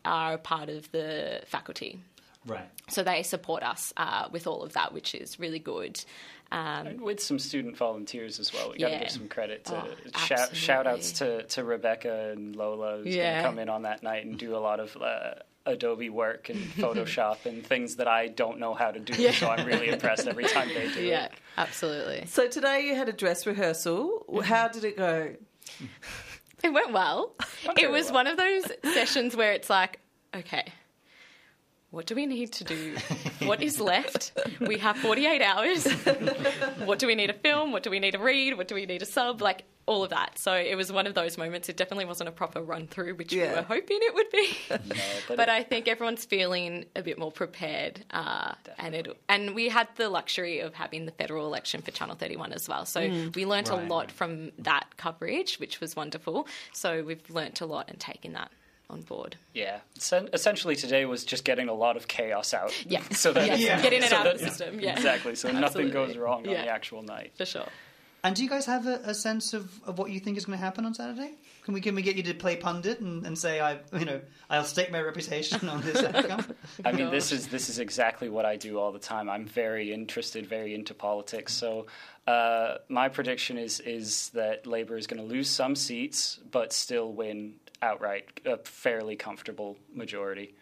are 0.05 0.39
part 0.39 0.69
of 0.69 0.91
the 0.93 1.43
faculty. 1.47 2.01
right. 2.47 2.69
So 2.89 3.03
they 3.03 3.23
support 3.23 3.63
us 3.63 3.93
uh, 3.97 4.29
with 4.33 4.47
all 4.47 4.63
of 4.63 4.73
that, 4.73 4.93
which 4.93 5.15
is 5.15 5.39
really 5.39 5.59
good. 5.59 6.03
Um, 6.53 6.97
with 7.03 7.21
some 7.21 7.39
student 7.39 7.77
volunteers 7.77 8.41
as 8.41 8.53
well. 8.53 8.73
We 8.73 8.79
got 8.79 8.89
to 8.89 8.99
give 8.99 9.11
some 9.11 9.29
credit 9.29 9.67
to 9.67 9.85
Oh, 9.85 10.19
shout, 10.19 10.57
shout 10.57 10.87
outs 10.87 11.13
to, 11.21 11.45
to 11.45 11.63
Rebecca 11.63 12.31
and 12.33 12.57
Lola 12.57 12.97
who's 13.05 13.15
going 13.15 13.37
to 13.37 13.43
come 13.43 13.59
in 13.61 13.69
on 13.69 13.83
that 13.83 14.03
night 14.03 14.25
and 14.27 14.37
do 14.37 14.57
a 14.57 14.59
lot 14.59 14.81
of 14.81 14.97
uh, 15.01 15.35
Adobe 15.67 16.11
work 16.11 16.49
and 16.49 16.59
Photoshop 16.77 17.47
and 17.47 17.65
things 17.65 17.97
that 17.97 18.09
I 18.09 18.29
don't 18.29 18.59
know 18.59 18.75
how 18.75 18.91
to 18.91 18.99
do. 18.99 19.21
Yeah. 19.21 19.33
So 19.33 19.49
I'm 19.49 19.67
really 19.67 19.89
impressed 19.89 20.27
every 20.27 20.45
time 20.45 20.69
they 20.69 20.93
do 20.93 21.01
it. 21.01 21.05
yeah, 21.05 21.27
it. 21.27 21.33
absolutely. 21.57 22.27
So 22.27 22.49
today 22.49 22.87
you 22.87 22.95
had 22.95 23.09
a 23.09 23.13
dress 23.13 23.47
rehearsal. 23.47 24.25
Mm-hmm. 24.29 24.41
How 24.41 24.69
did 24.69 24.85
it 24.85 24.97
go? 24.97 25.35
It 26.63 26.75
went 26.75 26.93
well. 26.93 27.33
very 27.65 27.85
it 27.85 27.91
was 27.91 28.07
well. 28.09 28.17
one 28.17 28.27
of 28.27 28.37
those 28.37 28.65
sessions 28.93 29.35
where 29.35 29.53
it's 29.53 29.71
like, 29.71 29.99
okay, 30.37 30.71
what 31.91 32.07
do 32.07 32.15
we 32.15 32.27
need 32.27 32.53
to 32.53 32.65
do? 32.65 32.97
What 33.41 33.63
is 33.63 33.81
left? 33.81 34.33
We 34.61 34.77
have 34.77 34.99
48 34.99 35.41
hours. 35.41 35.91
what 36.85 36.99
do 36.99 37.07
we 37.07 37.15
need 37.15 37.29
to 37.29 37.33
film? 37.33 37.73
What 37.73 37.83
do 37.83 37.91
we 37.91 37.99
need 37.99 38.11
to 38.11 38.19
read? 38.19 38.59
What 38.59 38.69
do 38.69 38.75
we 38.75 38.85
need 38.85 38.99
to 38.99 39.07
sub? 39.07 39.41
Like 39.41 39.65
all 39.91 40.05
of 40.05 40.11
that. 40.11 40.39
So 40.39 40.53
it 40.55 40.77
was 40.77 40.93
one 40.93 41.09
of 41.09 41.15
those 41.15 41.37
moments. 41.37 41.69
It 41.69 41.77
definitely 41.77 42.05
wasn't 42.05 42.29
a 42.29 42.33
proper 42.33 42.63
run 42.63 42.87
through, 42.87 43.15
which 43.17 43.33
Yeah. 43.33 43.49
we 43.51 43.57
were 43.57 43.63
hoping 43.63 43.99
it 44.01 44.15
would 44.15 44.31
be. 44.31 44.49
No, 44.71 44.95
but, 45.29 45.37
but 45.37 45.49
I 45.49 45.65
think 45.65 45.89
everyone's 45.89 46.25
feeling 46.25 46.85
a 46.95 47.03
bit 47.03 47.19
more 47.19 47.33
prepared, 47.33 48.05
uh, 48.13 48.55
and 48.79 48.95
it 48.95 49.09
and 49.29 49.55
we 49.55 49.69
had 49.69 49.89
the 49.97 50.09
luxury 50.09 50.61
of 50.61 50.75
having 50.75 51.07
the 51.07 51.13
federal 51.13 51.47
election 51.47 51.83
for 51.83 51.91
Channel 51.91 52.15
31 52.15 52.53
as 52.53 52.69
well. 52.69 52.85
So 52.87 53.01
we 53.35 53.45
learnt 53.47 53.69
a 53.71 53.77
lot 53.77 54.13
from 54.13 54.53
that 54.59 54.97
coverage, 54.97 55.59
which 55.59 55.81
was 55.81 55.97
wonderful. 55.97 56.47
So 56.73 57.03
we've 57.03 57.29
learnt 57.29 57.61
a 57.61 57.67
lot 57.67 57.89
and 57.91 57.99
taken 57.99 58.33
that 58.35 58.51
on 58.89 59.03
board. 59.03 59.37
yeah, 59.55 59.79
Sen- 59.99 60.29
essentially 60.33 60.75
today 60.77 61.05
was 61.05 61.25
just 61.25 61.45
getting 61.45 61.69
a 61.69 61.75
lot 61.75 61.97
of 61.97 62.09
chaos 62.09 62.53
out. 62.55 62.73
Yeah. 62.87 63.03
so 63.11 63.33
that 63.33 63.47
Yes, 63.47 63.61
Yeah. 63.61 63.81
getting 63.83 64.03
it 64.03 64.11
so 64.11 64.17
out 64.17 64.25
that- 64.25 64.35
of 64.35 64.41
the 64.41 64.49
system. 64.49 64.81
Yeah, 64.81 64.93
exactly. 64.93 65.35
So 65.37 65.51
nothing 65.53 65.91
goes 65.91 66.11
Absolutely. 66.11 66.19
wrong 66.19 66.47
on 66.49 66.55
the 66.55 66.69
actual 66.69 67.03
night. 67.03 67.33
for 67.37 67.45
sure. 67.45 67.67
And 68.23 68.37
do 68.37 68.45
you 68.45 68.51
guys 68.51 68.67
have 68.67 68.87
a, 68.87 69.01
a 69.05 69.15
sense 69.15 69.55
of, 69.55 69.83
of 69.85 69.99
what 69.99 70.11
you 70.11 70.21
think 70.21 70.37
is 70.37 70.45
going 70.45 70.59
to 70.59 70.65
happen 70.65 70.85
on 70.85 70.93
Saturday? 70.93 71.33
Can 71.65 71.75
we 71.75 71.81
can 71.81 71.95
we 71.95 72.03
get 72.03 72.17
you 72.17 72.23
to 72.25 72.35
play 72.35 72.57
pundit 72.57 73.01
and, 73.01 73.27
and 73.27 73.39
say 73.39 73.61
I 73.61 73.79
you 73.93 74.05
know 74.05 74.21
I'll 74.49 74.65
stake 74.65 74.91
my 74.91 75.01
reputation 75.01 75.69
on 75.69 75.81
this 75.83 76.03
outcome? 76.03 76.45
I 76.85 76.93
mean, 76.93 77.11
this 77.11 77.33
is 77.33 77.49
this 77.49 77.69
is 77.69 77.79
exactly 77.79 78.29
what 78.29 78.45
I 78.45 78.57
do 78.57 78.79
all 78.79 78.93
the 78.93 78.99
time. 78.99 79.31
I'm 79.31 79.47
very 79.47 79.93
interested, 79.93 80.47
very 80.47 80.75
into 80.75 80.95
politics. 80.95 81.53
So, 81.53 81.87
uh, 82.27 82.77
my 82.89 83.09
prediction 83.09 83.59
is 83.59 83.81
is 83.81 84.31
that 84.31 84.67
Labour 84.67 84.97
is 84.97 85.07
going 85.07 85.21
to 85.23 85.27
lose 85.27 85.49
some 85.49 85.77
seats, 85.77 86.39
but 86.51 86.73
still 86.73 87.13
win 87.13 87.55
outright, 87.83 88.41
a 88.45 88.59
fairly 88.59 89.17
comfortable 89.17 89.77
majority. 89.95 90.55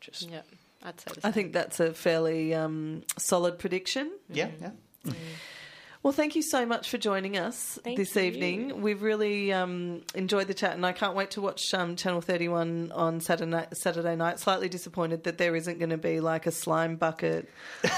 Just 0.00 0.30
Yeah, 0.30 0.42
I'd 0.84 1.00
say 1.00 1.12
the 1.14 1.26
I 1.26 1.32
think 1.32 1.52
that's 1.52 1.80
a 1.80 1.92
fairly 1.92 2.54
um, 2.54 3.02
solid 3.16 3.58
prediction. 3.58 4.12
yeah, 4.30 4.50
yeah. 4.60 5.12
Well, 6.04 6.12
thank 6.12 6.36
you 6.36 6.42
so 6.42 6.64
much 6.64 6.90
for 6.90 6.96
joining 6.96 7.36
us 7.36 7.76
Thank 7.82 7.96
this 7.96 8.14
you. 8.14 8.22
evening. 8.22 8.82
We've 8.82 9.02
really 9.02 9.52
um, 9.52 10.02
enjoyed 10.14 10.46
the 10.46 10.54
chat, 10.54 10.74
and 10.74 10.86
I 10.86 10.92
can't 10.92 11.16
wait 11.16 11.32
to 11.32 11.40
watch 11.40 11.74
um, 11.74 11.96
Channel 11.96 12.20
31 12.20 12.92
on 12.94 13.20
Saturday 13.20 13.50
night, 13.50 13.76
Saturday 13.76 14.14
night. 14.14 14.38
Slightly 14.38 14.68
disappointed 14.68 15.24
that 15.24 15.38
there 15.38 15.56
isn't 15.56 15.78
going 15.80 15.90
to 15.90 15.98
be 15.98 16.20
like 16.20 16.46
a 16.46 16.52
slime 16.52 16.94
bucket. 16.96 17.50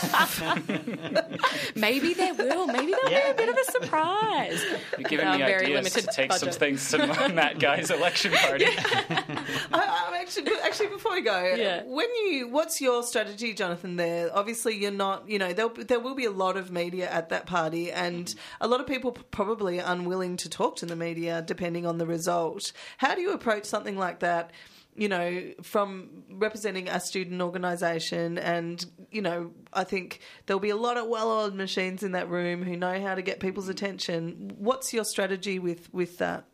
Maybe 1.77 2.15
there 2.15 2.33
will. 2.35 2.67
Maybe 2.69 2.93
there'll 2.93 3.11
Yeah. 3.11 3.27
be 3.27 3.31
a 3.33 3.35
bit 3.35 3.49
of 3.51 3.57
a 3.57 3.65
surprise. 3.71 4.65
you're 4.99 5.09
giving 5.09 5.27
me 5.33 5.43
ideas 5.43 5.63
to 5.69 5.75
limited 6.01 6.09
take 6.13 6.33
some 6.33 6.51
things 6.51 6.91
to 6.91 6.99
Matt 7.35 7.59
Guy's 7.59 7.91
election 7.91 8.33
party. 8.33 8.65
I, 8.69 9.45
I'm 9.73 10.10
actually, 10.39 10.61
actually, 10.63 10.87
before 10.89 11.13
we 11.13 11.23
go, 11.23 11.55
Yeah. 11.57 11.83
when 11.85 12.09
you, 12.27 12.49
what's 12.49 12.81
your 12.81 13.03
strategy, 13.03 13.53
Jonathan? 13.55 13.97
There, 13.97 14.31
obviously, 14.37 14.77
you're 14.77 14.91
not. 14.91 15.29
You 15.29 15.39
know, 15.39 15.53
there'll, 15.53 15.73
there 15.75 16.01
will 16.01 16.15
be 16.15 16.25
a 16.25 16.31
lot 16.31 16.57
of 16.57 16.71
media 16.71 17.11
at 17.11 17.29
that 17.31 17.47
party, 17.47 17.91
and 17.93 18.33
a 18.61 18.69
lot 18.69 18.81
of 18.81 18.87
people 18.87 19.13
probably 19.13 19.79
unwilling 19.79 20.37
to 20.39 20.49
talk 20.49 20.77
to 20.77 20.87
the 20.87 20.97
media, 20.97 21.43
depending 21.47 21.87
on 21.87 21.99
the 21.99 22.07
result. 22.07 22.73
How 22.99 23.15
do 23.15 23.21
you 23.21 23.33
approach 23.33 23.65
something 23.65 23.97
like 23.99 24.21
that? 24.21 24.51
You 24.97 25.09
know, 25.09 25.53
from 25.63 26.25
representing 26.31 26.89
a 26.89 26.99
student 27.01 27.41
organisation, 27.41 28.39
and 28.39 28.85
you 29.11 29.23
know, 29.23 29.53
I 29.73 29.85
think 29.85 30.21
there'll 30.47 30.61
be 30.61 30.71
a 30.71 30.77
lot 30.77 30.97
of 30.97 31.07
well-oiled 31.07 31.55
machines 31.55 32.03
in 32.03 32.13
that 32.13 32.29
room 32.29 32.63
who 32.65 32.77
know 32.77 33.01
how 33.01 33.15
to 33.15 33.23
get 33.23 33.39
people's 33.41 33.69
attention. 33.69 34.53
What's 34.59 34.93
your 34.93 35.05
strategy 35.05 35.59
with 35.59 35.93
with 35.95 36.19
that? 36.19 36.45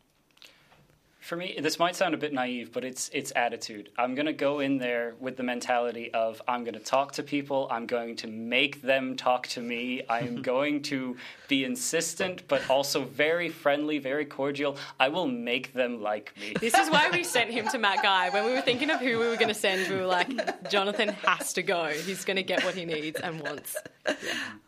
For 1.27 1.35
me, 1.35 1.59
this 1.61 1.77
might 1.77 1.97
sound 1.97 2.13
a 2.13 2.17
bit 2.17 2.31
naive, 2.31 2.71
but 2.71 2.85
it's 2.85 3.09
it's 3.11 3.33
attitude. 3.35 3.89
I'm 3.97 4.15
going 4.15 4.27
to 4.27 4.31
go 4.31 4.61
in 4.61 4.77
there 4.77 5.13
with 5.19 5.35
the 5.35 5.43
mentality 5.43 6.09
of 6.13 6.41
I'm 6.47 6.63
going 6.63 6.75
to 6.75 6.79
talk 6.79 7.11
to 7.13 7.23
people. 7.23 7.67
I'm 7.69 7.85
going 7.85 8.15
to 8.17 8.27
make 8.27 8.81
them 8.81 9.17
talk 9.17 9.47
to 9.47 9.59
me. 9.59 10.03
I'm 10.07 10.41
going 10.41 10.83
to 10.83 11.17
be 11.49 11.65
insistent, 11.65 12.43
but 12.47 12.69
also 12.69 13.03
very 13.03 13.49
friendly, 13.49 13.99
very 13.99 14.23
cordial. 14.23 14.77
I 15.01 15.09
will 15.09 15.27
make 15.27 15.73
them 15.73 16.01
like 16.01 16.31
me. 16.39 16.53
This 16.61 16.73
is 16.73 16.89
why 16.89 17.09
we 17.11 17.25
sent 17.25 17.51
him 17.51 17.67
to 17.67 17.77
Matt 17.77 18.03
Guy. 18.03 18.29
When 18.29 18.45
we 18.45 18.53
were 18.53 18.61
thinking 18.61 18.89
of 18.89 19.01
who 19.01 19.19
we 19.19 19.27
were 19.27 19.35
going 19.35 19.49
to 19.49 19.53
send, 19.53 19.89
we 19.89 19.97
were 19.97 20.05
like, 20.05 20.69
Jonathan 20.69 21.09
has 21.09 21.51
to 21.53 21.61
go. 21.61 21.87
He's 21.87 22.23
going 22.23 22.37
to 22.37 22.43
get 22.43 22.63
what 22.63 22.73
he 22.73 22.85
needs 22.85 23.19
and 23.19 23.41
wants. 23.41 23.75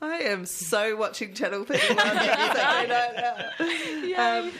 I 0.01 0.19
am 0.19 0.45
so 0.45 0.95
watching 0.97 1.33
Channel 1.33 1.65
31. 1.65 1.99
um, 4.17 4.51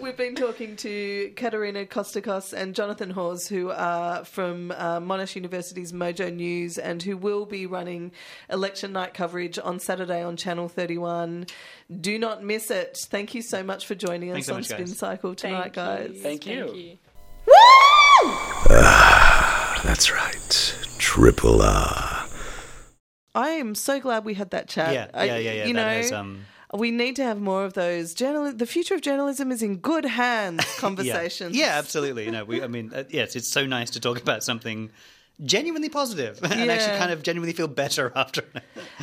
we've 0.00 0.16
been 0.16 0.36
talking 0.36 0.76
to 0.76 1.30
Katerina 1.48 1.86
Kostakos 1.86 2.52
and 2.52 2.74
Jonathan 2.74 3.08
Hawes, 3.08 3.48
who 3.48 3.70
are 3.70 4.22
from 4.26 4.70
uh, 4.72 5.00
Monash 5.00 5.34
University's 5.34 5.92
Mojo 5.94 6.30
News 6.30 6.76
and 6.76 7.02
who 7.02 7.16
will 7.16 7.46
be 7.46 7.64
running 7.64 8.12
election 8.50 8.92
night 8.92 9.14
coverage 9.14 9.58
on 9.58 9.80
Saturday 9.80 10.22
on 10.22 10.36
Channel 10.36 10.68
31. 10.68 11.46
Do 12.02 12.18
not 12.18 12.44
miss 12.44 12.70
it. 12.70 12.98
Thank 13.08 13.34
you 13.34 13.40
so 13.40 13.62
much 13.62 13.86
for 13.86 13.94
joining 13.94 14.30
us 14.36 14.44
so 14.44 14.52
on 14.52 14.58
much, 14.58 14.66
Spin 14.66 14.80
guys. 14.80 14.98
Cycle 14.98 15.34
tonight, 15.34 15.72
guys. 15.72 16.18
Thank 16.20 16.44
you. 16.44 16.66
thank 16.66 16.98
Woo 17.46 18.34
That's 18.68 20.12
right. 20.12 20.76
Triple 20.98 21.62
R. 21.62 22.26
I 23.34 23.48
am 23.52 23.74
so 23.74 24.00
glad 24.00 24.26
we 24.26 24.34
had 24.34 24.50
that 24.50 24.68
chat. 24.68 24.92
Yeah, 24.92 25.06
I- 25.14 25.24
yeah, 25.24 25.38
yeah, 25.38 25.52
yeah. 25.52 25.64
You 25.64 25.72
that 25.72 25.92
know, 25.94 25.98
is, 25.98 26.12
um, 26.12 26.44
we 26.74 26.90
need 26.90 27.16
to 27.16 27.24
have 27.24 27.40
more 27.40 27.64
of 27.64 27.72
those. 27.74 28.14
Journal- 28.14 28.52
the 28.52 28.66
future 28.66 28.94
of 28.94 29.00
journalism 29.00 29.50
is 29.52 29.62
in 29.62 29.76
good 29.78 30.04
hands. 30.04 30.64
yeah. 30.74 30.80
Conversations. 30.80 31.56
Yeah, 31.56 31.78
absolutely. 31.78 32.24
You 32.26 32.32
know, 32.32 32.44
we, 32.44 32.62
I 32.62 32.66
mean, 32.66 32.92
uh, 32.94 33.04
yes, 33.08 33.36
it's 33.36 33.48
so 33.48 33.66
nice 33.66 33.90
to 33.90 34.00
talk 34.00 34.20
about 34.20 34.42
something 34.44 34.90
genuinely 35.44 35.88
positive 35.88 36.40
and 36.42 36.66
Yeah. 36.66 36.72
actually 36.72 36.98
kind 36.98 37.12
of 37.12 37.22
genuinely 37.22 37.52
feel 37.52 37.68
better 37.68 38.12
after. 38.16 38.42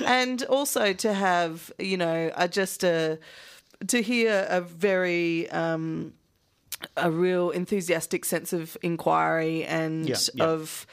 and 0.06 0.43
also 0.43 0.91
to 0.93 1.13
have 1.13 1.71
you 1.80 1.95
know 1.97 2.30
a, 2.36 2.47
just 2.49 2.84
a 2.84 3.17
to 3.88 4.01
hear 4.01 4.45
a 4.49 4.60
very 4.62 5.49
um 5.51 6.13
a 6.97 7.10
real 7.10 7.51
enthusiastic 7.51 8.25
sense 8.25 8.51
of 8.51 8.75
inquiry 8.82 9.63
and 9.63 10.10
Yeah, 10.10 10.17
yeah. 10.34 10.43
of 10.43 10.86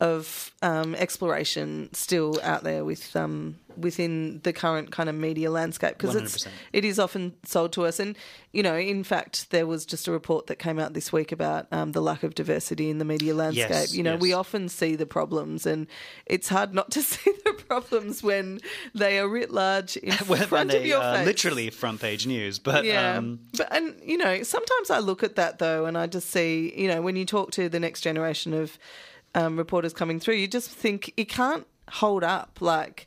of 0.00 0.54
um, 0.62 0.94
exploration 0.94 1.88
still 1.92 2.38
out 2.42 2.62
there 2.62 2.84
with 2.86 3.14
um, 3.16 3.56
within 3.76 4.40
the 4.42 4.52
current 4.52 4.90
kind 4.90 5.08
of 5.08 5.14
media 5.14 5.50
landscape 5.50 5.96
because 5.98 6.14
it's 6.14 6.46
it 6.72 6.84
is 6.84 6.98
often 6.98 7.34
sold 7.44 7.72
to 7.72 7.84
us. 7.86 7.98
And 8.00 8.16
you 8.52 8.62
know 8.62 8.76
in 8.76 9.04
fact 9.04 9.50
there 9.50 9.66
was 9.66 9.86
just 9.86 10.08
a 10.08 10.12
report 10.12 10.46
that 10.48 10.58
came 10.58 10.78
out 10.78 10.94
this 10.94 11.12
week 11.12 11.32
about 11.32 11.66
um, 11.72 11.92
the 11.92 12.00
lack 12.00 12.22
of 12.22 12.34
diversity 12.34 12.90
in 12.90 12.98
the 12.98 13.04
media 13.04 13.34
landscape. 13.34 13.70
Yes, 13.70 13.94
you 13.94 14.02
know 14.02 14.16
we 14.16 14.32
often 14.32 14.68
see 14.68 14.96
the 14.96 15.06
problems 15.06 15.66
and 15.66 15.86
it's 16.26 16.48
hard 16.48 16.74
not 16.74 16.90
to 16.92 17.02
see 17.12 17.32
the 17.44 17.52
problems 17.52 18.22
when 18.22 18.60
they 18.94 19.18
are 19.18 19.28
writ 19.28 19.50
large 19.50 19.96
in 19.96 20.12
When 20.26 20.40
front 20.46 20.72
of 20.72 20.84
your 20.84 21.00
are 21.00 21.16
face. 21.18 21.26
literally 21.26 21.70
front 21.70 22.00
page 22.00 22.26
news, 22.26 22.58
but 22.58 22.84
yeah, 22.84 23.16
um, 23.16 23.40
but 23.56 23.72
and 23.74 23.94
you 24.04 24.16
know, 24.16 24.42
sometimes 24.42 24.90
I 24.90 24.98
look 24.98 25.22
at 25.22 25.36
that 25.36 25.58
though, 25.58 25.86
and 25.86 25.96
I 25.96 26.06
just 26.06 26.30
see, 26.30 26.72
you 26.76 26.88
know, 26.88 27.02
when 27.02 27.16
you 27.16 27.24
talk 27.24 27.50
to 27.52 27.68
the 27.68 27.80
next 27.80 28.00
generation 28.02 28.52
of 28.54 28.78
um, 29.34 29.56
reporters 29.56 29.92
coming 29.92 30.18
through, 30.20 30.34
you 30.34 30.48
just 30.48 30.70
think 30.70 31.12
it 31.16 31.28
can't 31.28 31.66
hold 31.90 32.24
up. 32.24 32.58
Like 32.60 33.06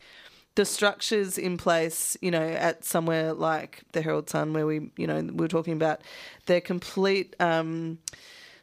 the 0.56 0.66
structures 0.66 1.38
in 1.38 1.58
place, 1.58 2.16
you 2.22 2.32
know, 2.32 2.44
at 2.44 2.86
somewhere 2.86 3.34
like 3.34 3.84
the 3.92 4.02
Herald 4.02 4.30
Sun, 4.30 4.54
where 4.54 4.66
we, 4.66 4.92
you 4.98 5.08
know, 5.08 5.20
we 5.20 5.32
were 5.32 5.48
talking 5.48 5.74
about 5.74 6.02
their 6.46 6.62
complete. 6.62 7.36
Um, 7.40 8.00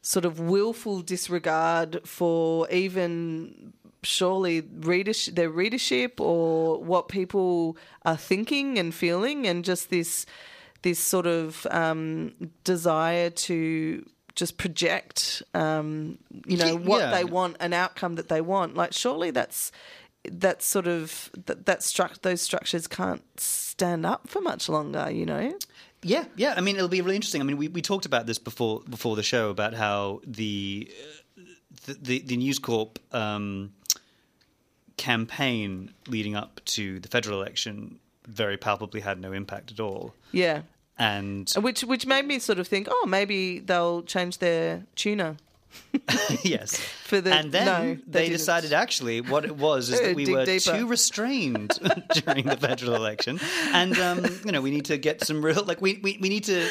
sort 0.03 0.25
of 0.25 0.41
willful 0.41 1.03
disregard 1.03 2.01
for 2.07 2.69
even 2.71 3.73
surely 4.03 4.61
readership, 4.61 5.35
their 5.35 5.51
readership 5.51 6.21
or 6.21 6.83
what 6.83 7.09
people 7.09 7.77
are 8.05 8.17
thinking 8.17 8.79
and 8.79 8.95
feeling, 8.95 9.47
and 9.47 9.65
just 9.65 9.91
this 9.91 10.27
this 10.83 10.99
sort 10.99 11.27
of 11.27 11.67
um, 11.71 12.33
desire 12.65 13.29
to 13.29 14.05
just 14.35 14.57
project, 14.57 15.43
um, 15.53 16.17
you 16.47 16.57
know, 16.57 16.77
what 16.77 17.01
yeah. 17.01 17.11
they 17.11 17.25
want, 17.25 17.57
an 17.61 17.75
outcome 17.75 18.15
that 18.15 18.29
they 18.29 18.41
want. 18.41 18.75
Like, 18.75 18.95
surely 18.95 19.31
that's 19.31 19.71
that 20.25 20.63
sort 20.63 20.87
of 20.87 21.31
that, 21.47 21.67
that 21.67 21.81
struct 21.81 22.23
those 22.23 22.43
structures 22.43 22.87
can't 22.87 23.23
stand 23.41 24.05
up 24.05 24.29
for 24.29 24.41
much 24.41 24.69
longer. 24.69 25.11
You 25.11 25.27
know. 25.27 25.59
Yeah, 26.03 26.25
yeah. 26.37 26.55
I 26.57 26.61
mean, 26.61 26.77
it'll 26.77 26.89
be 26.89 27.03
really 27.03 27.17
interesting. 27.17 27.41
I 27.41 27.45
mean, 27.45 27.59
we, 27.59 27.69
we 27.69 27.83
talked 27.83 28.07
about 28.07 28.27
this 28.27 28.39
before 28.39 28.83
before 28.89 29.17
the 29.17 29.23
show 29.23 29.51
about 29.51 29.75
how 29.75 30.21
the 30.27 30.91
uh, 31.37 31.43
the, 31.87 31.95
the, 31.95 32.19
the 32.21 32.37
News 32.37 32.59
Corp 32.59 32.99
um, 33.13 33.73
campaign 34.97 35.93
leading 36.09 36.37
up 36.37 36.61
to 36.67 37.01
the 37.01 37.09
federal 37.09 37.41
election 37.41 37.99
very 38.27 38.57
palpably 38.57 39.01
had 39.01 39.21
no 39.21 39.33
impact 39.33 39.73
at 39.73 39.81
all. 39.81 40.15
Yeah. 40.33 40.63
And 40.99 41.51
Which 41.57 41.83
which 41.83 42.05
made 42.07 42.27
me 42.27 42.39
sort 42.39 42.59
of 42.59 42.69
think, 42.69 42.87
oh, 42.91 43.07
maybe 43.07 43.59
they'll 43.59 44.03
change 44.03 44.39
their 44.39 44.85
tuner. 44.95 45.37
yes, 46.45 46.77
For 46.77 47.21
the- 47.21 47.35
and 47.35 47.53
then 47.53 47.67
no, 47.67 47.95
they 48.07 48.27
they, 48.27 48.29
decided 48.29 48.73
actually 48.73 49.21
what 49.21 49.45
it 49.45 49.57
was 49.57 49.91
is 49.91 50.01
that 50.03 50.15
we 50.15 50.33
were 50.33 50.45
deeper. 50.45 50.79
too 50.79 50.87
restrained 50.87 51.79
during 52.25 52.47
the 52.47 52.57
federal 52.57 52.95
election, 52.95 53.41
and 53.73 53.99
um, 53.99 54.25
you 54.45 54.53
know 54.53 54.61
we 54.61 54.71
need 54.71 54.87
to 54.87 54.99
get 54.99 55.25
some 55.25 55.45
real 55.45 55.65
like 55.65 55.81
we, 55.81 56.01
we, 56.03 56.19
we 56.21 56.29
need 56.29 56.45
to 56.45 56.69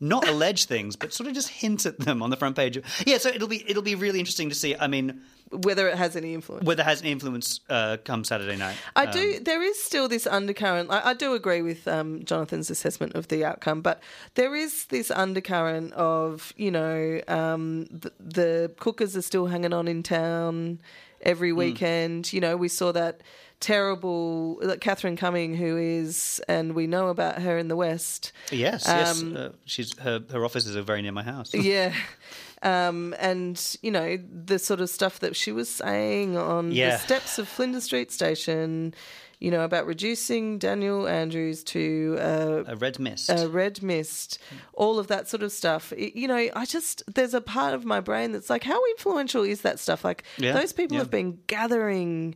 not 0.00 0.28
allege 0.28 0.66
things 0.66 0.94
but 0.94 1.12
sort 1.12 1.26
of 1.26 1.34
just 1.34 1.48
hint 1.48 1.84
at 1.84 1.98
them 1.98 2.22
on 2.22 2.30
the 2.30 2.36
front 2.36 2.56
page. 2.56 2.80
Yeah, 3.06 3.18
so 3.18 3.30
it'll 3.30 3.48
be 3.48 3.68
it'll 3.68 3.82
be 3.82 3.94
really 3.94 4.18
interesting 4.18 4.48
to 4.48 4.54
see. 4.54 4.76
I 4.76 4.86
mean, 4.86 5.22
Whether 5.50 5.88
it 5.88 5.96
has 5.96 6.16
any 6.16 6.34
influence. 6.34 6.64
whether 6.66 6.82
it 6.82 6.86
has 6.86 7.00
any 7.00 7.12
influence 7.12 7.60
uh, 7.68 7.96
come 8.04 8.24
Saturday 8.24 8.56
night. 8.56 8.76
I 8.96 9.06
do. 9.06 9.40
There 9.40 9.62
is 9.62 9.82
still 9.82 10.08
this 10.08 10.26
undercurrent. 10.26 10.90
I, 10.90 11.10
I 11.10 11.14
do 11.14 11.34
agree 11.34 11.62
with 11.62 11.88
um, 11.88 12.24
Jonathan's 12.24 12.70
assessment 12.70 13.14
of 13.14 13.28
the 13.28 13.44
outcome, 13.44 13.80
but 13.80 14.02
there 14.34 14.54
is 14.54 14.86
this 14.86 15.10
undercurrent 15.10 15.92
of 15.94 16.52
you 16.56 16.70
know 16.70 17.20
um, 17.28 17.86
the, 17.86 18.12
the 18.18 18.72
cookers 18.78 19.16
are 19.16 19.22
still 19.22 19.46
hanging 19.46 19.72
on 19.72 19.88
in 19.88 20.02
town 20.02 20.80
every 21.22 21.52
weekend. 21.52 22.32
You 22.32 22.40
know, 22.40 22.56
we 22.56 22.68
saw 22.68 22.92
that 22.92 23.22
terrible 23.60 24.58
like 24.62 24.80
Catherine 24.80 25.16
Cumming, 25.16 25.54
who 25.54 25.76
is, 25.76 26.40
and 26.48 26.74
we 26.74 26.86
know 26.86 27.08
about 27.08 27.42
her 27.42 27.58
in 27.58 27.68
the 27.68 27.76
West. 27.76 28.32
Yes, 28.52 28.84
yes. 28.86 29.20
Um, 29.22 29.36
Uh, 29.36 29.48
she's 29.64 29.98
her 29.98 30.22
her 30.30 30.44
offices 30.44 30.76
are 30.76 30.82
very 30.82 31.02
near 31.02 31.12
my 31.12 31.22
house. 31.22 31.54
Yeah. 31.54 31.92
Um, 32.62 33.14
and 33.20 33.76
you 33.82 33.90
know 33.90 34.18
the 34.46 34.58
sort 34.58 34.80
of 34.80 34.90
stuff 34.90 35.20
that 35.20 35.36
she 35.36 35.52
was 35.52 35.68
saying 35.68 36.36
on 36.36 36.72
Yeah. 36.72 36.92
the 36.92 36.98
steps 36.98 37.38
of 37.38 37.46
Flinders 37.48 37.84
Street 37.84 38.10
Station, 38.10 38.94
you 39.38 39.52
know 39.52 39.62
about 39.62 39.86
reducing 39.86 40.58
Daniel 40.58 41.06
Andrews 41.06 41.62
to 41.64 42.16
uh, 42.18 42.64
A 42.66 42.74
red 42.74 42.98
mist. 42.98 43.30
a 43.30 43.48
red 43.48 43.80
mist, 43.82 44.38
all 44.74 44.98
of 44.98 45.06
that 45.06 45.28
sort 45.28 45.44
of 45.44 45.52
stuff. 45.52 45.92
It- 45.92 46.16
you 46.16 46.26
know, 46.26 46.48
I 46.56 46.64
just 46.64 47.04
there's 47.14 47.34
a 47.34 47.40
part 47.40 47.74
of 47.74 47.84
my 47.84 48.00
brain 48.00 48.32
that's 48.32 48.50
like, 48.50 48.64
how 48.64 48.80
influential 48.96 49.44
is 49.44 49.60
that 49.62 49.78
stuff? 49.78 50.02
Like 50.04 50.24
Yeah, 50.38 50.52
those 50.52 50.72
people 50.72 50.96
yeah. 50.96 51.02
have 51.02 51.10
been 51.12 51.38
gathering 51.46 52.34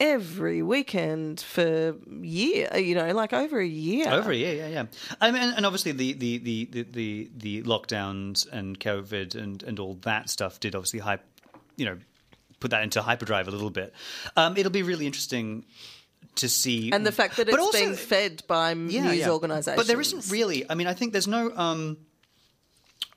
every 0.00 0.62
weekend 0.62 1.40
for 1.40 1.96
year, 2.20 2.68
you 2.76 2.94
know, 2.94 3.12
like 3.12 3.32
over 3.32 3.58
a 3.58 3.66
year. 3.66 4.10
Over, 4.10 4.30
a 4.30 4.36
year, 4.36 4.54
yeah, 4.54 4.68
yeah. 4.68 4.84
I 5.20 5.30
mean, 5.30 5.42
and 5.42 5.66
obviously 5.66 5.92
the 5.92 6.12
the 6.12 6.38
the 6.38 6.64
the 6.66 6.82
the, 6.82 7.30
the 7.36 7.62
lockdowns 7.62 8.50
and 8.50 8.78
COVID 8.78 9.34
and 9.34 9.62
and 9.62 9.78
all 9.78 9.94
that 10.02 10.30
stuff 10.30 10.60
did 10.60 10.74
obviously 10.74 11.00
hype, 11.00 11.24
you 11.76 11.84
know, 11.86 11.98
put 12.60 12.70
that 12.70 12.82
into 12.82 13.02
hyperdrive 13.02 13.48
a 13.48 13.50
little 13.50 13.70
bit. 13.70 13.92
Um, 14.36 14.56
it'll 14.56 14.72
be 14.72 14.82
really 14.82 15.06
interesting 15.06 15.64
to 16.36 16.48
see, 16.48 16.90
and 16.92 17.06
the 17.06 17.12
fact 17.12 17.36
that 17.36 17.48
it's 17.48 17.58
also- 17.58 17.78
being 17.78 17.94
fed 17.94 18.42
by 18.46 18.74
news 18.74 19.26
organisations. 19.26 19.76
But 19.76 19.86
there 19.86 20.00
isn't 20.00 20.30
really. 20.30 20.68
I 20.70 20.74
mean, 20.74 20.86
I 20.86 20.94
think 20.94 21.12
there's 21.12 21.28
no. 21.28 21.52
Um, 21.56 21.98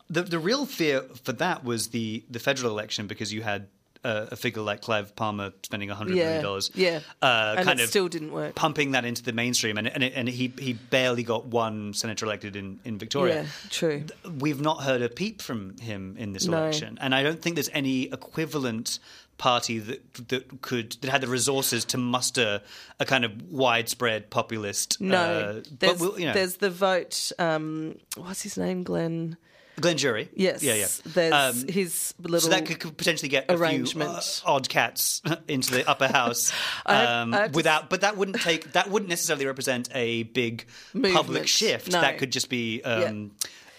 the 0.09 0.23
the 0.23 0.39
real 0.39 0.65
fear 0.65 1.01
for 1.23 1.33
that 1.33 1.63
was 1.63 1.89
the 1.89 2.23
the 2.29 2.39
federal 2.39 2.71
election 2.71 3.07
because 3.07 3.31
you 3.33 3.41
had. 3.43 3.67
Uh, 4.03 4.25
a 4.31 4.35
figure 4.35 4.63
like 4.63 4.81
Clive 4.81 5.15
Palmer 5.15 5.53
spending 5.61 5.91
a 5.91 5.95
hundred 5.95 6.15
million 6.15 6.37
Yeah, 6.37 6.41
dollars, 6.41 6.71
yeah. 6.73 7.01
uh, 7.21 7.53
And 7.57 7.67
kind 7.67 7.79
it 7.79 7.83
of 7.83 7.89
still 7.89 8.07
didn't 8.07 8.31
work. 8.31 8.55
pumping 8.55 8.93
that 8.93 9.05
into 9.05 9.21
the 9.21 9.31
mainstream, 9.31 9.77
and 9.77 9.87
and, 9.87 10.03
it, 10.03 10.13
and 10.15 10.27
he 10.27 10.51
he 10.57 10.73
barely 10.73 11.21
got 11.21 11.45
one 11.45 11.93
senator 11.93 12.25
elected 12.25 12.55
in 12.55 12.79
in 12.83 12.97
Victoria. 12.97 13.43
Yeah, 13.43 13.47
true. 13.69 14.03
We've 14.39 14.59
not 14.59 14.81
heard 14.81 15.03
a 15.03 15.09
peep 15.09 15.39
from 15.39 15.77
him 15.77 16.15
in 16.17 16.33
this 16.33 16.47
No. 16.47 16.57
election, 16.57 16.97
and 16.99 17.13
I 17.13 17.21
don't 17.21 17.39
think 17.43 17.55
there's 17.55 17.69
any 17.73 18.05
equivalent 18.11 18.97
party 19.37 19.77
that 19.77 20.13
that 20.29 20.61
could 20.63 20.93
that 21.01 21.11
had 21.11 21.21
the 21.21 21.27
resources 21.27 21.85
to 21.85 21.97
muster 21.99 22.61
a 22.99 23.05
kind 23.05 23.23
of 23.23 23.31
widespread 23.51 24.31
populist. 24.31 24.99
No, 24.99 25.17
uh, 25.17 25.53
but 25.53 25.79
there's, 25.79 25.99
we'll, 25.99 26.19
you 26.19 26.25
know, 26.25 26.33
there's 26.33 26.55
the 26.57 26.71
vote. 26.71 27.31
Um, 27.37 27.99
what's 28.17 28.41
his 28.41 28.57
name? 28.57 28.81
Glenn. 28.81 29.37
Glenn 29.79 29.95
Druery. 29.97 30.27
Yes. 30.35 30.61
yeah, 30.63 30.73
yeah. 30.75 30.87
There's 31.05 31.33
Um, 31.33 31.67
his 31.67 32.13
little. 32.21 32.39
so 32.41 32.49
that 32.49 32.65
could, 32.65 32.97
potentially 32.97 33.29
get 33.29 33.45
a 33.49 33.57
few 33.57 34.01
uh, 34.01 34.21
odd 34.45 34.67
cats 34.69 35.21
into 35.47 35.71
the 35.71 35.89
upper 35.89 36.07
house 36.07 36.51
I 36.85 36.95
have- 36.95 37.09
um, 37.09 37.33
I 37.33 37.37
have 37.43 37.55
without, 37.55 37.89
but 37.89 38.01
that 38.01 38.17
wouldn't 38.17 38.41
take 38.41 38.73
that 38.73 38.89
wouldn't 38.89 39.09
necessarily 39.09 39.45
represent 39.45 39.89
a 39.93 40.23
big 40.23 40.65
Movement. 40.93 41.15
public 41.15 41.47
shift. 41.47 41.91
No. 41.91 42.01
That 42.01 42.17
could 42.17 42.31
just 42.31 42.49
be. 42.49 42.81
Um, 42.83 43.31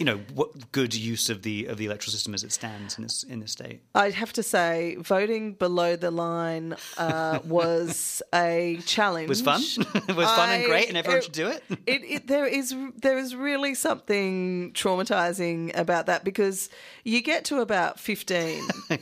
you 0.03 0.07
know, 0.07 0.20
what 0.34 0.72
good 0.72 0.96
use 0.96 1.30
of 1.30 1.42
the 1.42 1.66
of 1.66 1.76
the 1.78 1.86
electoral 1.86 2.11
system 2.11 2.34
as 2.34 2.42
it 2.42 2.50
stands 2.50 2.96
in 2.98 3.05
this 3.05 3.22
in 3.22 3.38
this 3.38 3.53
state. 3.53 3.82
I'd 3.94 4.14
have 4.14 4.32
to 4.32 4.42
say, 4.42 4.96
voting 4.98 5.53
below 5.53 5.94
the 5.94 6.11
line 6.11 6.74
uh, 6.98 7.38
was 7.44 8.20
a 8.34 8.80
challenge. 8.84 9.26
It 9.26 9.28
was 9.28 9.42
fun. 9.42 9.62
it 10.09 10.16
was 10.16 10.26
fun 10.26 10.50
and 10.50 10.64
great, 10.64 10.88
and 10.88 10.96
everyone 10.96 11.18
it- 11.18 11.22
should 11.24 11.32
do 11.32 11.46
it. 11.46 11.62
it, 11.86 12.03
it 12.03 12.26
there 12.26 12.46
is 12.46 12.74
there 12.96 13.16
is 13.16 13.36
really 13.36 13.76
something 13.76 14.72
traumatizing 14.72 15.70
about 15.78 16.07
that 16.07 16.24
because 16.24 16.68
you 17.05 17.22
get 17.22 17.44
to 17.44 17.61
about 17.61 18.00
15 18.00 18.64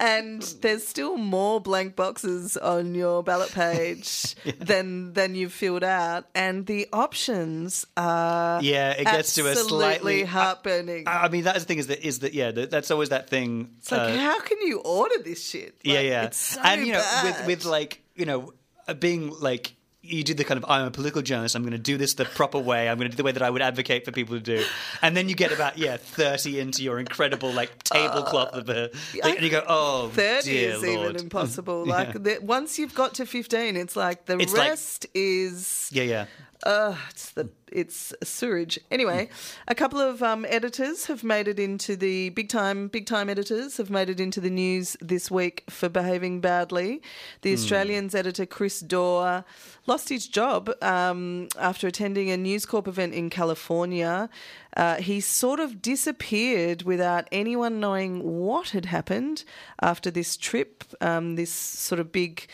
and 0.00 0.42
there's 0.60 0.86
still 0.86 1.16
more 1.16 1.60
blank 1.60 1.96
boxes 1.96 2.56
on 2.56 2.94
your 2.94 3.22
ballot 3.22 3.50
page 3.52 4.34
than 4.58 5.12
than 5.14 5.34
you've 5.34 5.52
filled 5.52 5.84
out 5.84 6.26
and 6.34 6.66
the 6.66 6.88
options 6.92 7.86
are 7.96 8.62
Yeah, 8.62 8.92
it 8.92 9.04
gets 9.04 9.31
to 9.34 9.54
slightly 9.56 10.24
heartburning 10.24 11.04
I 11.06 11.28
mean, 11.28 11.44
that 11.44 11.56
is 11.56 11.62
the 11.64 11.68
thing 11.68 11.78
is 11.78 11.86
that 11.88 12.06
is 12.06 12.18
that 12.20 12.34
yeah, 12.34 12.50
that, 12.50 12.70
that's 12.70 12.90
always 12.90 13.08
that 13.10 13.28
thing. 13.28 13.70
it's 13.78 13.90
like 13.92 14.00
uh, 14.00 14.16
how 14.18 14.40
can 14.40 14.58
you 14.62 14.80
order 14.80 15.16
this 15.22 15.44
shit 15.48 15.76
yeah, 15.82 15.94
Like, 15.94 16.06
yeah, 16.06 16.24
it's 16.24 16.36
so 16.38 16.60
and 16.62 16.86
you 16.86 16.92
know, 16.92 17.00
bad. 17.00 17.24
with 17.24 17.46
with 17.46 17.64
like 17.64 18.02
you 18.14 18.26
know, 18.26 18.52
uh, 18.88 18.94
being 18.94 19.30
like. 19.40 19.74
You 20.04 20.24
do 20.24 20.34
the 20.34 20.42
kind 20.42 20.58
of 20.58 20.68
I'm 20.68 20.86
a 20.88 20.90
political 20.90 21.22
journalist. 21.22 21.54
I'm 21.54 21.62
going 21.62 21.74
to 21.74 21.78
do 21.78 21.96
this 21.96 22.14
the 22.14 22.24
proper 22.24 22.58
way. 22.58 22.88
I'm 22.88 22.98
going 22.98 23.08
to 23.08 23.16
do 23.16 23.16
the 23.16 23.22
way 23.22 23.30
that 23.30 23.40
I 23.40 23.48
would 23.48 23.62
advocate 23.62 24.04
for 24.04 24.10
people 24.10 24.34
to 24.34 24.42
do, 24.42 24.64
and 25.00 25.16
then 25.16 25.28
you 25.28 25.36
get 25.36 25.52
about 25.52 25.78
yeah 25.78 25.96
thirty 25.96 26.58
into 26.58 26.82
your 26.82 26.98
incredible 26.98 27.52
like 27.52 27.84
tablecloth 27.84 28.48
of 28.52 28.68
a, 28.68 28.90
like, 29.22 29.36
and 29.36 29.44
you 29.44 29.48
go 29.48 29.62
oh 29.64 30.08
30 30.08 30.42
dear 30.50 30.70
is 30.72 30.82
lord 30.82 31.10
even 31.10 31.16
impossible. 31.22 31.84
Yeah. 31.86 31.94
Like 31.94 32.20
the, 32.20 32.38
once 32.42 32.80
you've 32.80 32.96
got 32.96 33.14
to 33.14 33.26
15, 33.26 33.76
it's 33.76 33.94
like 33.94 34.26
the 34.26 34.38
It's 34.40 34.52
like- 34.52 34.70
rest 34.70 35.06
is 35.14 35.88
yeah 35.92 36.02
yeah 36.02 36.24
uh, 36.62 36.96
it's 37.10 37.30
the 37.32 37.48
it's 37.72 38.12
sewage. 38.22 38.78
Anyway, 38.90 39.30
a 39.66 39.74
couple 39.74 39.98
of 39.98 40.22
um, 40.22 40.44
editors 40.48 41.06
have 41.06 41.24
made 41.24 41.48
it 41.48 41.58
into 41.58 41.96
the 41.96 42.28
big 42.30 42.48
time 42.48 42.88
big 42.88 43.06
time 43.06 43.28
editors 43.28 43.78
have 43.78 43.90
made 43.90 44.10
it 44.10 44.20
into 44.20 44.40
the 44.40 44.50
news 44.50 44.96
this 45.00 45.30
week 45.30 45.64
for 45.70 45.88
behaving 45.88 46.40
badly. 46.40 47.02
The 47.40 47.54
Australian's 47.54 48.14
editor 48.14 48.46
Chris 48.46 48.80
Dore 48.80 49.44
lost 49.86 50.08
his 50.08 50.26
job 50.28 50.70
um, 50.82 51.48
after 51.58 51.86
attending 51.86 52.30
a 52.30 52.36
News 52.36 52.66
Corp 52.66 52.86
event 52.86 53.14
in 53.14 53.30
California. 53.30 54.28
Uh, 54.76 54.96
he 54.96 55.20
sort 55.20 55.60
of 55.60 55.82
disappeared 55.82 56.82
without 56.82 57.28
anyone 57.32 57.80
knowing 57.80 58.22
what 58.22 58.70
had 58.70 58.86
happened 58.86 59.44
after 59.80 60.10
this 60.10 60.36
trip. 60.36 60.84
Um, 61.00 61.36
this 61.36 61.50
sort 61.50 61.98
of 62.00 62.12
big. 62.12 62.46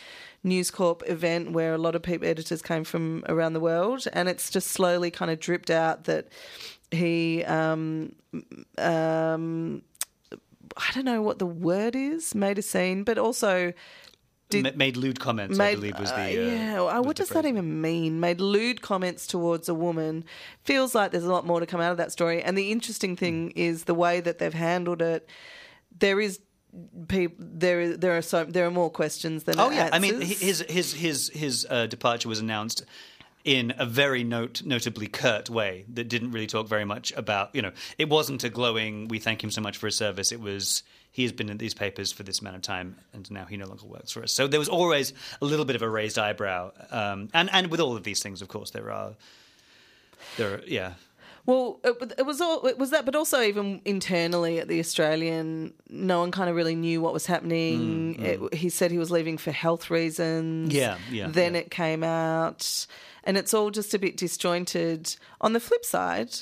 News 0.43 0.71
Corp 0.71 1.03
event 1.07 1.51
where 1.51 1.73
a 1.73 1.77
lot 1.77 1.95
of 1.95 2.01
people 2.01 2.27
editors 2.27 2.61
came 2.61 2.83
from 2.83 3.23
around 3.27 3.53
the 3.53 3.59
world, 3.59 4.07
and 4.13 4.29
it's 4.29 4.49
just 4.49 4.69
slowly 4.69 5.11
kind 5.11 5.29
of 5.31 5.39
dripped 5.39 5.69
out 5.69 6.05
that 6.05 6.27
he, 6.91 7.43
um, 7.45 8.15
um, 8.77 9.81
I 10.77 10.91
don't 10.93 11.05
know 11.05 11.21
what 11.21 11.39
the 11.39 11.45
word 11.45 11.95
is, 11.95 12.33
made 12.33 12.57
a 12.57 12.61
scene, 12.61 13.03
but 13.03 13.17
also 13.17 13.73
Did- 14.49 14.63
Ma- 14.63 14.71
made 14.75 14.97
lewd 14.97 15.19
comments. 15.19 15.59
I 15.59 15.75
believe 15.75 15.99
was 15.99 16.09
the 16.11 16.17
uh, 16.17 16.23
uh, 16.23 16.27
yeah. 16.27 16.81
was 16.81 17.05
what 17.05 17.15
the 17.17 17.23
does 17.23 17.29
that 17.29 17.45
even 17.45 17.81
mean? 17.81 18.19
Made 18.19 18.41
lewd 18.41 18.81
comments 18.81 19.27
towards 19.27 19.69
a 19.69 19.73
woman. 19.75 20.23
Feels 20.63 20.95
like 20.95 21.11
there's 21.11 21.25
a 21.25 21.31
lot 21.31 21.45
more 21.45 21.59
to 21.59 21.65
come 21.65 21.81
out 21.81 21.91
of 21.91 21.97
that 21.97 22.11
story. 22.11 22.41
And 22.41 22.57
the 22.57 22.71
interesting 22.71 23.15
thing 23.15 23.51
is 23.51 23.83
the 23.83 23.93
way 23.93 24.21
that 24.21 24.39
they've 24.39 24.53
handled 24.53 25.01
it. 25.01 25.29
There 25.99 26.19
is. 26.19 26.39
People, 27.07 27.35
there, 27.39 27.81
is- 27.81 27.97
there 27.97 28.15
are 28.17 28.21
so 28.21 28.45
there 28.45 28.65
are 28.67 28.71
more 28.71 28.89
questions 28.91 29.43
than 29.45 29.59
Oh 29.59 29.71
yeah, 29.71 29.89
I 29.91 29.99
mean 29.99 30.21
his 30.21 30.61
his 30.61 30.93
his 30.93 31.29
his 31.29 31.67
uh, 31.69 31.87
departure 31.87 32.29
was 32.29 32.39
announced 32.39 32.83
in 33.43 33.73
a 33.79 33.85
very 33.85 34.23
note 34.23 34.61
notably 34.63 35.07
curt 35.07 35.49
way 35.49 35.85
that 35.93 36.09
didn't 36.09 36.31
really 36.31 36.45
talk 36.45 36.67
very 36.67 36.85
much 36.85 37.11
about 37.13 37.55
you 37.55 37.61
know 37.61 37.71
it 37.97 38.09
wasn't 38.09 38.43
a 38.43 38.49
glowing 38.49 39.07
we 39.07 39.17
thank 39.17 39.43
him 39.43 39.49
so 39.49 39.61
much 39.61 39.77
for 39.77 39.87
his 39.87 39.95
service. 39.95 40.31
It 40.31 40.39
was 40.41 40.83
he 41.11 41.23
has 41.23 41.31
been 41.31 41.49
in 41.49 41.57
these 41.57 41.73
papers 41.73 42.11
for 42.11 42.21
this 42.21 42.39
amount 42.39 42.57
of 42.57 42.61
time 42.61 42.95
and 43.13 43.29
now 43.31 43.45
he 43.45 43.57
no 43.57 43.65
longer 43.65 43.87
works 43.87 44.11
for 44.11 44.21
us. 44.21 44.31
So 44.31 44.45
there 44.47 44.59
was 44.59 44.69
always 44.69 45.13
a 45.41 45.45
little 45.45 45.65
bit 45.65 45.75
of 45.75 45.81
a 45.81 45.89
raised 45.89 46.19
eyebrow 46.19 46.71
um, 46.91 47.29
and 47.33 47.49
and 47.51 47.71
with 47.71 47.79
all 47.79 47.95
of 47.95 48.03
these 48.03 48.21
things 48.21 48.41
of 48.43 48.47
course 48.47 48.69
there 48.71 48.91
are 48.91 49.15
there 50.37 50.55
are 50.55 50.61
yeah 50.67 50.93
Well, 51.45 51.79
it, 51.83 52.13
it 52.19 52.25
was 52.25 52.41
all 52.41 52.65
it 52.67 52.77
was 52.77 52.91
that, 52.91 53.05
but 53.05 53.15
also 53.15 53.41
even 53.41 53.81
internally 53.85 54.59
at 54.59 54.67
the 54.67 54.79
Australian, 54.79 55.73
no 55.89 56.19
one 56.19 56.31
kind 56.31 56.49
of 56.49 56.55
really 56.55 56.75
knew 56.75 57.01
what 57.01 57.13
was 57.13 57.25
happening. 57.25 58.19
It, 58.19 58.53
he 58.53 58.69
said 58.69 58.91
he 58.91 58.97
was 58.97 59.09
leaving 59.11 59.37
for 59.37 59.51
health 59.51 59.89
reasons. 59.89 60.71
Mm, 60.71 60.75
Yeah, 60.75 60.97
yeah, 61.09 61.27
Then 61.29 61.53
yeah. 61.55 61.61
it 61.61 61.71
came 61.71 62.03
out, 62.03 62.85
and 63.23 63.37
it's 63.37 63.53
all 63.53 63.71
just 63.71 63.93
a 63.93 63.99
bit 63.99 64.15
disjointed. 64.17 65.15
On 65.41 65.53
the 65.53 65.59
flip 65.59 65.85
side. 65.85 66.35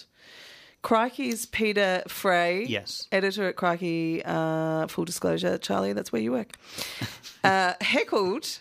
Crikey's 0.83 1.45
Peter 1.47 2.03
Fray, 2.07 2.63
Yes. 2.65 3.07
editor 3.11 3.49
at 3.49 3.55
Crikey. 3.57 4.21
Uh, 4.23 4.87
full 4.87 5.03
disclosure, 5.05 5.57
Charlie, 5.57 5.91
that's 5.91 6.11
where 6.13 6.21
you 6.21 6.31
work. 6.31 6.51
Uh, 7.43 7.73
heckled 7.79 8.59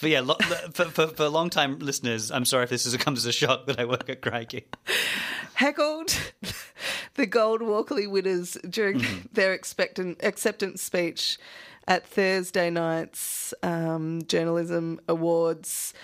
but 0.00 0.10
yeah 0.10 0.20
lo- 0.20 0.36
for, 0.72 0.84
for, 0.86 1.06
for 1.08 1.28
long 1.28 1.50
time 1.50 1.78
listeners 1.78 2.30
I'm 2.30 2.44
sorry 2.44 2.64
if 2.64 2.70
this 2.70 2.86
is, 2.86 2.96
comes 2.96 3.18
as 3.20 3.26
a 3.26 3.32
shock 3.32 3.66
that 3.66 3.78
I 3.80 3.84
work 3.84 4.08
at 4.08 4.20
Crikey 4.22 4.66
heckled 5.54 6.16
the 7.14 7.26
Gold 7.26 7.62
Walkley 7.62 8.06
winners 8.06 8.56
during 8.68 9.00
Mm-hmm. 9.00 9.26
their 9.32 9.52
expectant 9.52 10.22
acceptance 10.22 10.82
speech 10.82 11.38
at 11.88 12.06
Thursday 12.06 12.68
night's 12.70 13.54
um, 13.62 14.22
journalism 14.26 15.00
awards. 15.08 15.94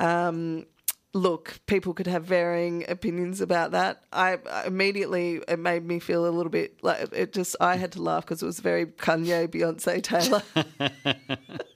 Um, 0.00 0.66
look, 1.12 1.58
people 1.66 1.92
could 1.94 2.06
have 2.06 2.24
varying 2.24 2.84
opinions 2.88 3.40
about 3.40 3.72
that. 3.72 4.02
I, 4.12 4.38
I 4.50 4.66
immediately 4.66 5.40
it 5.48 5.58
made 5.58 5.84
me 5.84 5.98
feel 5.98 6.26
a 6.26 6.30
little 6.30 6.50
bit 6.50 6.82
like 6.82 7.08
it 7.12 7.32
just. 7.32 7.56
I 7.60 7.76
had 7.76 7.92
to 7.92 8.02
laugh 8.02 8.24
because 8.24 8.42
it 8.42 8.46
was 8.46 8.60
very 8.60 8.86
Kanye, 8.86 9.48
Beyonce, 9.48 10.02
Taylor. 10.02 10.42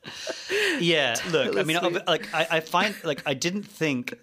Yeah, 0.80 1.16
look, 1.30 1.56
I 1.56 1.62
mean, 1.62 1.76
Honestly. 1.76 2.02
like 2.06 2.32
I, 2.34 2.46
I 2.50 2.60
find 2.60 2.94
like 3.04 3.22
I 3.26 3.34
didn't 3.34 3.64
think 3.64 4.14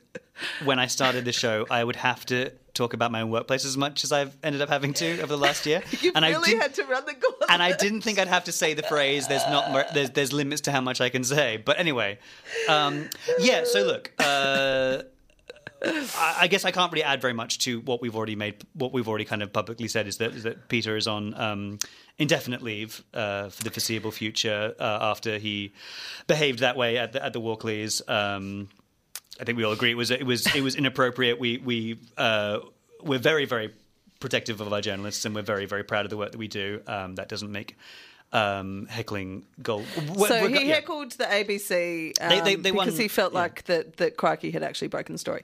when 0.63 0.79
I 0.79 0.87
started 0.87 1.25
the 1.25 1.31
show 1.31 1.65
I 1.69 1.83
would 1.83 1.95
have 1.95 2.25
to 2.27 2.51
talk 2.73 2.93
about 2.93 3.09
my 3.11 3.21
own 3.21 3.29
workplace 3.29 3.63
as 3.63 3.77
much 3.77 4.03
as 4.03 4.11
I've 4.11 4.35
ended 4.43 4.61
up 4.61 4.67
having 4.69 4.93
to 4.95 5.19
over 5.19 5.27
the 5.27 5.37
last 5.37 5.65
year, 5.65 5.81
you 6.01 6.11
and 6.13 6.25
I 6.25 6.31
really 6.31 6.55
had 6.55 6.73
to 6.75 6.83
run 6.83 7.05
the 7.05 7.13
gauntlet. 7.13 7.49
and 7.49 7.63
I 7.63 7.75
didn't 7.75 8.01
think 8.01 8.19
I'd 8.19 8.27
have 8.27 8.43
to 8.45 8.51
say 8.51 8.73
the 8.73 8.83
phrase. 8.83 9.27
There's 9.27 9.45
not. 9.47 9.71
More, 9.71 9.85
there's 9.93 10.09
there's 10.11 10.33
limits 10.33 10.61
to 10.61 10.71
how 10.71 10.81
much 10.81 10.99
I 11.01 11.09
can 11.09 11.23
say. 11.23 11.57
But 11.57 11.79
anyway, 11.79 12.19
um, 12.67 13.09
yeah. 13.39 13.63
So 13.65 13.83
look, 13.83 14.11
uh, 14.19 15.03
I, 15.85 16.47
guess 16.49 16.65
I 16.65 16.71
can't 16.71 16.91
really 16.91 17.03
add 17.03 17.21
very 17.21 17.33
much 17.33 17.59
to 17.59 17.81
what 17.81 18.01
we've 18.01 18.15
already 18.15 18.35
made. 18.35 18.55
What 18.73 18.93
we've 18.93 19.07
already 19.07 19.25
kind 19.25 19.43
of 19.43 19.53
publicly 19.53 19.87
said 19.87 20.07
is 20.07 20.17
that 20.17 20.33
is 20.33 20.43
that 20.43 20.67
Peter 20.67 20.97
is 20.97 21.07
on 21.07 21.33
um, 21.39 21.79
indefinite 22.17 22.61
leave 22.61 23.03
uh, 23.13 23.49
for 23.49 23.63
the 23.63 23.71
foreseeable 23.71 24.11
future 24.11 24.73
uh, 24.79 24.99
after 25.01 25.37
he 25.37 25.73
behaved 26.27 26.59
that 26.59 26.75
way 26.77 26.97
at 26.97 27.13
the, 27.13 27.23
at 27.23 27.33
the 27.33 27.41
Walkleys. 27.41 28.07
Um, 28.09 28.69
I 29.39 29.43
think 29.43 29.57
we 29.57 29.63
all 29.63 29.73
agree 29.73 29.91
it 29.91 29.97
was 29.97 30.11
it 30.11 30.25
was 30.25 30.53
it 30.55 30.61
was 30.61 30.75
inappropriate. 30.75 31.39
We 31.39 31.57
we 31.57 31.99
uh, 32.17 32.59
we're 33.03 33.19
very 33.19 33.45
very 33.45 33.73
protective 34.19 34.61
of 34.61 34.71
our 34.71 34.81
journalists, 34.81 35.25
and 35.25 35.35
we're 35.35 35.41
very 35.41 35.65
very 35.65 35.83
proud 35.83 36.05
of 36.05 36.09
the 36.09 36.17
work 36.17 36.31
that 36.31 36.37
we 36.37 36.47
do. 36.47 36.81
Um, 36.87 37.15
that 37.15 37.29
doesn't 37.29 37.51
make 37.51 37.77
um, 38.35 38.85
heckling 38.87 39.45
gold. 39.61 39.85
So 40.27 40.47
he 40.47 40.67
heckled 40.69 41.11
the 41.13 41.25
ABC 41.25 42.13
um, 42.21 42.29
They- 42.29 42.41
they- 42.41 42.55
they 42.55 42.71
because 42.71 42.93
won- 42.93 42.99
he 43.01 43.07
felt 43.07 43.33
yeah. 43.33 43.39
like 43.39 43.63
that 43.65 43.97
that 43.97 44.17
Crikey 44.17 44.51
had 44.51 44.63
actually 44.63 44.89
broken 44.89 45.13
the 45.13 45.19
story. 45.19 45.43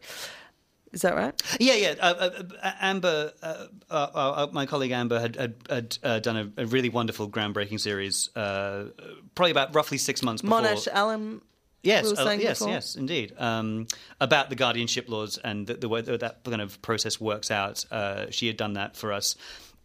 Is 0.94 1.04
that 1.04 1.16
right? 1.16 1.42
Yeah, 1.58 1.76
yeah. 1.76 1.96
Uh, 2.02 2.06
uh, 2.20 2.44
uh, 2.62 2.72
Amber, 2.82 3.32
uh, 3.42 3.68
uh, 3.89 3.94
uh, 3.94 4.48
my 4.52 4.66
colleague 4.66 4.92
Amber 4.92 5.22
had, 5.22 5.38
had, 5.38 5.54
had 5.70 5.98
uh, 6.04 6.20
done 6.20 6.36
a, 6.58 6.64
a 6.64 6.66
really 6.66 6.89
wonderful, 6.89 7.30
groundbreaking 7.30 7.80
series, 7.80 8.30
uh, 8.36 8.88
probably 9.34 9.52
about 9.52 9.74
roughly 9.74 9.98
six 9.98 10.22
months 10.22 10.42
before. 10.42 10.60
Monash 10.60 10.89
Allen. 10.92 11.39
Yes, 11.82 12.04
we 12.04 12.12
were 12.12 12.20
uh, 12.20 12.32
yes, 12.34 12.60
before. 12.60 12.74
yes, 12.74 12.96
indeed. 12.96 13.34
Um, 13.38 13.88
about 14.20 14.50
the 14.50 14.56
guardianship 14.56 15.08
laws 15.10 15.39
and 15.42 15.66
the, 15.66 15.76
the 15.76 15.88
way 15.88 16.02
that, 16.02 16.20
that 16.20 16.44
kind 16.44 16.62
of 16.62 16.82
process 16.82 17.22
works 17.22 17.52
out. 17.52 17.86
Uh, 17.89 18.26
she 18.30 18.48
had 18.48 18.58
done 18.58 18.74
that 18.74 18.98
for 18.98 19.14
us 19.14 19.38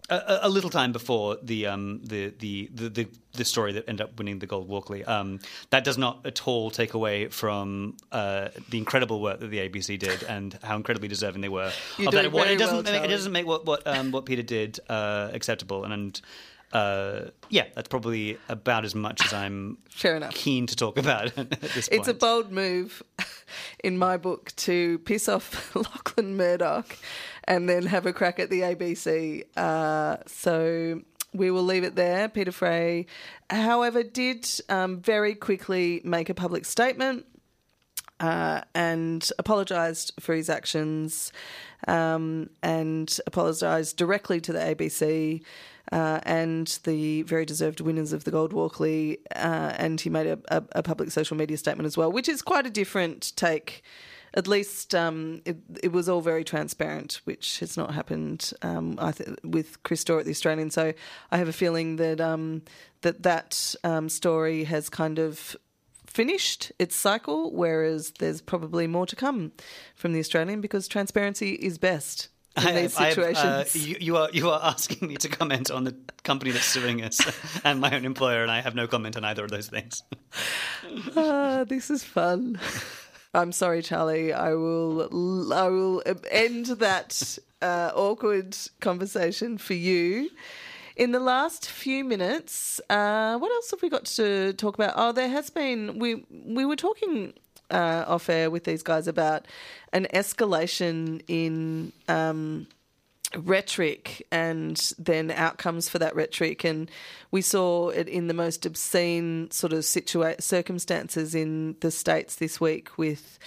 a, 0.09 0.41
a- 0.43 0.49
little 0.49 0.71
time 0.71 0.93
before 0.93 1.37
the, 1.43 1.67
um, 1.67 2.01
the, 2.05 2.33
the, 2.39 2.69
the, 2.73 3.09
the 3.33 3.45
story 3.45 3.73
that 3.73 3.89
ended 3.89 4.05
up 4.07 4.19
winning 4.19 4.39
the 4.39 4.47
Gold 4.47 4.69
Walkley. 4.69 5.05
Um, 5.05 5.41
that 5.71 5.85
does 5.85 5.99
not 5.99 6.25
at 6.25 6.47
all 6.47 6.71
take 6.71 6.95
away 6.95 7.29
from 7.29 7.97
uh, 8.13 8.49
the 8.71 8.79
incredible 8.79 9.21
work 9.21 9.41
that 9.41 9.49
the 9.49 9.59
ABC 9.59 9.99
did 9.99 10.23
and 10.29 10.59
how 10.63 10.77
incredibly 10.77 11.09
deserving 11.09 11.41
they 11.43 11.49
were 11.49 11.73
You're 11.99 12.09
of 12.09 12.15
that 12.15 12.27
award. 12.27 12.49
It 12.49 12.59
doesn't 12.59 12.85
well, 12.85 12.93
make, 12.95 13.05
it 13.05 13.09
doesn't 13.09 13.33
make 13.33 13.47
what 13.47 13.67
what 13.67 13.87
um, 13.87 14.13
what 14.13 14.25
Peter 14.27 14.43
did 14.43 14.81
uh, 14.89 15.31
acceptable 15.33 15.85
and. 15.85 15.93
and 15.93 16.21
uh, 16.73 17.31
yeah, 17.49 17.65
that's 17.75 17.89
probably 17.89 18.39
about 18.49 18.85
as 18.85 18.95
much 18.95 19.25
as 19.25 19.33
I'm 19.33 19.79
Fair 19.89 20.17
enough. 20.17 20.35
keen 20.35 20.67
to 20.67 20.75
talk 20.75 20.99
about 20.99 21.27
at 21.39 21.51
this 21.51 21.89
point. 21.89 22.01
It's 22.01 22.09
a 22.09 22.13
bold 22.13 22.51
move 22.51 23.05
in 23.85 23.97
my 23.97 24.17
book 24.17 24.53
to 24.57 24.99
piss 24.99 25.29
off 25.29 25.75
Lachlan 25.77 26.37
Murdoch 26.37 26.97
and 27.47 27.69
then 27.69 27.87
have 27.87 28.07
a 28.07 28.13
crack 28.13 28.39
at 28.39 28.51
the 28.51 28.61
ABC. 28.61 29.45
Uh, 29.57 30.19
so 30.27 31.01
we 31.33 31.51
will 31.51 31.63
leave 31.63 31.85
it 31.85 31.95
there. 31.97 32.29
Peter 32.29 32.53
Fray, 32.53 33.07
however, 33.51 34.03
did 34.03 34.49
um, 34.69 35.01
very 35.01 35.35
quickly 35.35 36.01
make 36.05 36.29
a 36.29 36.35
public 36.35 36.65
statement. 36.65 37.27
uh, 38.21 38.63
and 38.75 39.31
apologised 39.39 40.13
for 40.21 40.35
his 40.35 40.49
actions 40.49 41.33
um, 41.87 42.49
and 42.63 43.21
apologised 43.27 43.97
directly 43.97 44.41
to 44.41 44.53
the 44.53 44.59
ABC 44.59 45.43
uh, 45.93 46.21
and 46.25 46.79
the 46.85 47.23
very 47.23 47.45
deserved 47.45 47.81
winners 47.81 48.13
of 48.13 48.25
the 48.25 48.31
Gold 48.31 48.53
Walkley. 48.53 49.19
Uh, 49.35 49.73
and 49.77 50.01
he 50.01 50.11
made 50.11 50.27
a, 50.27 50.39
a, 50.49 50.65
a 50.77 50.83
public 50.83 51.11
social 51.11 51.37
media 51.37 51.57
statement 51.57 51.87
as 51.87 51.97
well, 51.97 52.11
which 52.11 52.29
is 52.29 52.43
quite 52.43 52.67
a 52.67 52.71
different 52.71 53.33
take. 53.37 53.83
At 54.35 54.47
least 54.47 54.95
um, 54.95 55.41
it, 55.45 55.57
it 55.83 55.93
was 55.93 56.09
all 56.09 56.21
very 56.21 56.45
transparent, 56.45 57.21
which 57.25 57.61
has 57.61 57.77
not 57.77 57.95
happened 57.95 58.53
um, 58.63 58.99
I 59.01 59.13
th- 59.13 59.31
with 59.43 59.83
Chris 59.83 60.05
Dore 60.05 60.19
at 60.21 60.25
the 60.27 60.31
Australian. 60.31 60.71
So 60.71 60.93
I 61.31 61.37
have 61.39 61.49
a 61.49 61.53
feeling 61.55 61.97
that 61.97 62.21
um, 62.21 62.63
that 63.03 63.23
that 63.23 63.75
um, 63.83 64.09
story 64.09 64.65
has 64.65 64.89
kind 64.91 65.19
of 65.19 65.57
finished 66.07 66.73
its 66.79 66.95
cycle, 66.97 67.51
whereas 67.53 68.13
there's 68.19 68.41
probably 68.43 68.87
more 68.87 69.07
to 69.07 69.17
come 69.17 69.53
from 69.95 70.13
the 70.13 70.19
Australian 70.21 70.61
because 70.61 70.89
transparency 70.89 71.53
is 71.53 71.79
best 71.79 72.29
in 72.57 72.75
these 72.75 72.97
I 72.97 73.09
have- 73.09 73.19
uh, 73.19 73.65
situations. 73.65 73.87
you, 73.89 73.97
you 74.01 74.17
are 74.17 74.29
you 74.33 74.51
are 74.51 74.61
asking 74.63 75.09
me 75.09 75.17
to 75.17 75.29
comment 75.29 75.71
on 75.71 75.85
the 75.85 75.95
company 76.25 76.51
that's 76.53 76.65
suing 76.67 77.03
us 77.03 77.21
and 77.65 77.81
my 77.81 77.95
own 77.95 78.05
employer, 78.05 78.43
and 78.43 78.51
I 78.51 78.61
have 78.61 78.75
no 78.75 78.87
comment 78.87 79.17
on 79.17 79.25
either 79.25 79.45
of 79.45 79.51
those 79.51 79.69
things. 79.69 80.03
Ah, 81.17 81.65
this 81.67 81.91
is 81.91 82.03
fun. 82.05 82.59
I'm 83.37 83.53
sorry, 83.53 83.83
Charlie. 83.83 84.33
I 84.33 84.55
will. 84.55 85.53
I 85.53 85.69
will 85.69 86.03
end 86.31 86.67
that 86.67 87.39
uh, 87.61 87.93
awkward 87.95 88.57
conversation 88.81 89.59
for 89.59 89.75
you. 89.75 90.31
In 90.97 91.13
the 91.13 91.21
last 91.21 91.69
few 91.69 92.03
minutes, 92.03 92.81
uh, 92.89 93.37
what 93.37 93.53
else 93.53 93.71
have 93.73 93.83
we 93.83 93.91
got 93.91 94.07
to 94.07 94.55
talk 94.55 94.75
about? 94.75 94.95
Oh, 94.97 95.13
there 95.13 95.29
has 95.29 95.51
been. 95.51 95.99
We 95.99 96.25
we 96.31 96.65
were 96.65 96.77
talking 96.77 97.35
uh, 97.71 98.05
off 98.07 98.31
air 98.31 98.51
with 98.51 98.65
these 98.65 98.83
guys 98.83 99.07
about 99.07 99.45
an 99.93 100.07
escalation 100.15 101.23
in. 101.29 101.93
Um, 102.09 102.69
rhetoric 103.37 104.27
and 104.31 104.93
then 104.99 105.31
outcomes 105.31 105.89
for 105.89 105.99
that 105.99 106.15
rhetoric. 106.15 106.65
And 106.65 106.91
we 107.31 107.43
saw 107.43 107.89
it 107.89 108.09
in 108.09 108.29
the 108.29 108.35
most 108.35 108.67
obscene 108.67 109.51
sort 109.51 109.73
of 109.73 109.81
situa- 109.81 110.41
circumstances 110.41 111.35
in 111.35 111.77
the 111.81 111.91
states 111.91 112.37
this 112.37 112.61
week 112.61 112.97
with 112.97 113.39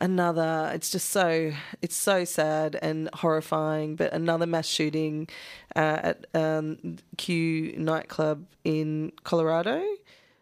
another 0.00 0.70
it's 0.72 0.90
just 0.90 1.10
so 1.10 1.52
it's 1.82 1.96
so 1.96 2.24
sad 2.24 2.78
and 2.80 3.10
horrifying 3.14 3.96
but 3.96 4.12
another 4.12 4.46
mass 4.46 4.64
shooting 4.64 5.26
uh, 5.74 5.98
at 6.02 6.26
um, 6.34 6.98
Q 7.16 7.74
nightclub 7.76 8.46
in 8.64 9.12
Colorado. 9.24 9.82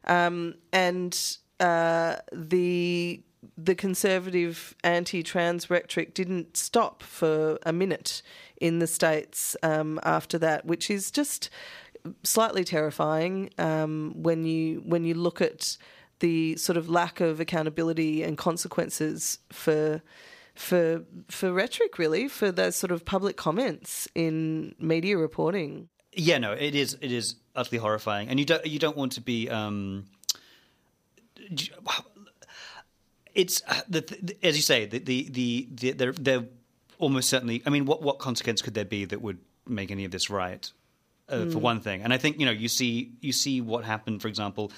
Um, 0.04 0.54
and 0.72 1.18
uh, 1.58 2.16
the 2.32 3.20
the 3.56 3.74
conservative 3.74 4.74
anti-trans 4.84 5.70
rhetoric 5.70 6.14
didn't 6.14 6.56
stop 6.56 7.02
for 7.02 7.58
a 7.64 7.72
minute 7.72 8.22
in 8.60 8.78
the 8.78 8.86
states 8.86 9.56
um, 9.62 10.00
after 10.02 10.38
that, 10.38 10.64
which 10.64 10.90
is 10.90 11.10
just 11.10 11.50
slightly 12.22 12.64
terrifying 12.64 13.50
um, 13.58 14.12
when 14.16 14.44
you 14.44 14.82
when 14.84 15.04
you 15.04 15.14
look 15.14 15.40
at 15.40 15.76
the 16.20 16.56
sort 16.56 16.76
of 16.76 16.88
lack 16.88 17.20
of 17.20 17.40
accountability 17.40 18.22
and 18.22 18.38
consequences 18.38 19.38
for 19.50 20.02
for 20.54 21.04
for 21.28 21.52
rhetoric, 21.52 21.98
really, 21.98 22.28
for 22.28 22.50
those 22.50 22.76
sort 22.76 22.90
of 22.90 23.04
public 23.04 23.36
comments 23.36 24.08
in 24.14 24.74
media 24.78 25.18
reporting. 25.18 25.88
Yeah, 26.12 26.38
no, 26.38 26.52
it 26.52 26.74
is 26.74 26.96
it 27.00 27.12
is 27.12 27.36
utterly 27.54 27.78
horrifying, 27.78 28.28
and 28.28 28.38
you 28.38 28.46
don't 28.46 28.66
you 28.66 28.78
don't 28.78 28.96
want 28.96 29.12
to 29.12 29.20
be. 29.20 29.50
Um, 29.50 30.06
it's 33.36 33.62
uh, 33.68 33.82
the, 33.88 34.36
as 34.42 34.56
you 34.56 34.62
say 34.62 34.86
the 34.86 34.98
the 34.98 35.28
the, 35.30 35.68
the 35.70 35.92
they're, 35.92 36.12
they're 36.12 36.44
almost 36.98 37.28
certainly. 37.28 37.62
I 37.66 37.70
mean, 37.70 37.84
what 37.84 38.02
what 38.02 38.18
consequence 38.18 38.62
could 38.62 38.74
there 38.74 38.84
be 38.84 39.04
that 39.04 39.20
would 39.22 39.38
make 39.66 39.90
any 39.90 40.04
of 40.04 40.10
this 40.10 40.28
right? 40.30 40.68
Uh, 41.28 41.46
For 41.46 41.58
one 41.58 41.80
thing, 41.80 42.02
and 42.02 42.12
I 42.12 42.18
think 42.18 42.38
you 42.40 42.46
know 42.46 42.52
you 42.52 42.68
see 42.68 43.12
you 43.20 43.32
see 43.32 43.60
what 43.60 43.84
happened, 43.84 44.22
for 44.22 44.28
example, 44.28 44.70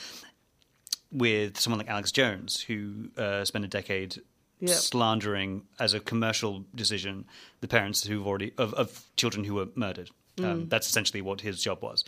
with 1.13 1.59
someone 1.59 1.79
like 1.79 1.89
Alex 1.89 2.11
Jones, 2.13 2.61
who 2.61 3.11
uh, 3.17 3.45
spent 3.45 3.65
a 3.65 3.69
decade 3.69 4.21
Yep. 4.61 4.71
slandering 4.71 5.63
as 5.79 5.95
a 5.95 6.01
commercial 6.01 6.65
decision 6.75 7.27
the 7.61 7.69
parents 7.69 8.05
who've 8.05 8.27
already 8.27 8.53
of, 8.59 8.75
of 8.75 9.05
children 9.17 9.45
who 9.45 9.55
were 9.55 9.69
murdered. 9.77 10.11
Um, 10.43 10.69
that's 10.69 10.89
essentially 10.89 11.21
what 11.21 11.41
his 11.41 11.63
job 11.63 11.81
was, 11.83 12.05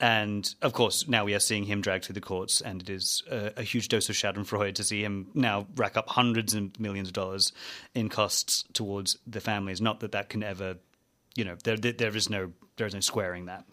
and 0.00 0.54
of 0.62 0.72
course 0.72 1.08
now 1.08 1.24
we 1.24 1.34
are 1.34 1.40
seeing 1.40 1.64
him 1.64 1.80
dragged 1.80 2.04
through 2.04 2.14
the 2.14 2.20
courts, 2.20 2.60
and 2.60 2.82
it 2.82 2.90
is 2.90 3.22
a, 3.30 3.52
a 3.58 3.62
huge 3.62 3.88
dose 3.88 4.08
of 4.08 4.16
Schadenfreude 4.16 4.74
to 4.74 4.84
see 4.84 5.02
him 5.02 5.28
now 5.34 5.66
rack 5.76 5.96
up 5.96 6.08
hundreds 6.08 6.54
and 6.54 6.78
millions 6.78 7.08
of 7.08 7.14
dollars 7.14 7.52
in 7.94 8.08
costs 8.08 8.64
towards 8.72 9.18
the 9.26 9.40
families. 9.40 9.80
Not 9.80 10.00
that 10.00 10.12
that 10.12 10.28
can 10.28 10.42
ever, 10.42 10.76
you 11.34 11.44
know, 11.44 11.56
there 11.64 11.76
there, 11.76 11.92
there 11.92 12.16
is 12.16 12.28
no 12.28 12.52
there 12.76 12.86
is 12.86 12.94
no 12.94 13.00
squaring 13.00 13.46
that. 13.46 13.64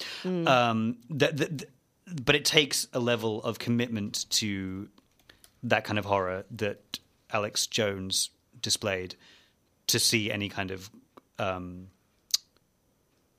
Um, 0.48 0.98
that, 1.10 1.38
that 1.38 1.70
but 2.24 2.36
it 2.36 2.46
takes 2.46 2.88
a 2.94 3.00
level 3.00 3.42
of 3.44 3.60
commitment 3.60 4.30
to 4.32 4.90
that 5.64 5.84
kind 5.84 6.00
of 6.00 6.06
horror 6.06 6.46
that 6.52 7.00
Alex 7.32 7.68
Jones 7.68 8.30
displayed 8.62 9.16
to 9.88 10.00
see 10.00 10.32
any 10.32 10.50
kind 10.50 10.72
of 10.72 10.90
um, 11.40 11.88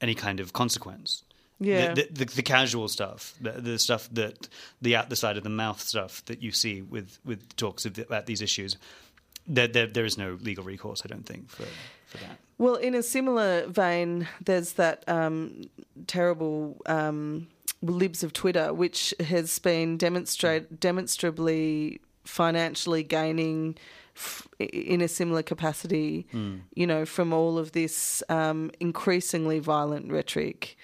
any 0.00 0.14
kind 0.14 0.40
of 0.40 0.52
consequence. 0.52 1.24
Yeah. 1.62 1.94
The, 1.94 2.08
the, 2.10 2.24
the, 2.24 2.34
the 2.36 2.42
casual 2.42 2.88
stuff, 2.88 3.34
the, 3.40 3.78
stuff 3.78 4.08
that 4.12 4.48
the 4.80 4.96
out 4.96 5.08
the 5.10 5.16
side 5.16 5.36
of 5.36 5.44
the 5.44 5.50
mouth 5.50 5.80
stuff 5.80 6.24
that 6.26 6.42
you 6.42 6.52
see 6.52 6.82
with 6.82 7.18
with 7.24 7.56
talks 7.56 7.84
of, 7.86 7.98
about 7.98 8.26
these 8.26 8.42
issues. 8.42 8.76
There, 9.46 9.66
there, 9.66 9.88
there 9.88 10.04
is 10.04 10.16
no 10.16 10.38
legal 10.40 10.62
recourse, 10.62 11.02
I 11.04 11.08
don't 11.08 11.26
think, 11.26 11.48
for 11.50 11.66
for 12.06 12.18
that. 12.18 12.38
Well, 12.58 12.76
in 12.76 12.94
a 12.94 13.02
similar 13.02 13.66
vein, 13.66 14.28
there's 14.44 14.74
that 14.74 15.02
um, 15.08 15.62
terrible 16.06 16.80
um, 16.86 17.48
libs 17.80 18.22
of 18.22 18.32
Twitter, 18.32 18.72
which 18.72 19.12
has 19.18 19.58
been 19.58 19.96
demonstrate 19.96 20.78
demonstrably 20.78 22.00
financially 22.24 23.02
gaining 23.02 23.76
f- 24.14 24.46
in 24.60 25.00
a 25.00 25.08
similar 25.08 25.42
capacity. 25.42 26.26
You 26.74 26.86
know, 26.86 27.04
from 27.04 27.32
all 27.32 27.58
of 27.58 27.72
this 27.72 28.22
um, 28.28 28.70
increasingly 28.78 29.58
violent 29.58 30.12
rhetoric 30.12 30.76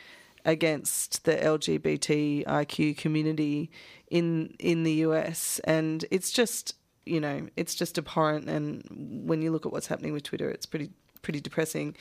against 0.49 1.25
the 1.25 1.37
LGBTIQ 1.37 2.97
community 2.97 3.71
in 4.11 4.55
in 4.59 4.83
the 4.83 4.93
US, 5.07 5.61
and 5.65 6.05
it's 6.11 6.31
just 6.33 6.75
you 7.05 7.21
know 7.21 7.47
it's 7.57 7.75
just 7.75 7.99
abhorrent. 7.99 8.49
And 8.49 8.83
when 9.29 9.43
you 9.43 9.51
look 9.53 9.67
at 9.67 9.73
what's 9.73 9.87
happening 9.87 10.15
with 10.15 10.23
Twitter, 10.23 10.49
it's 10.51 10.67
pretty 10.67 10.91
pretty 11.21 11.41
depressing. 11.41 11.95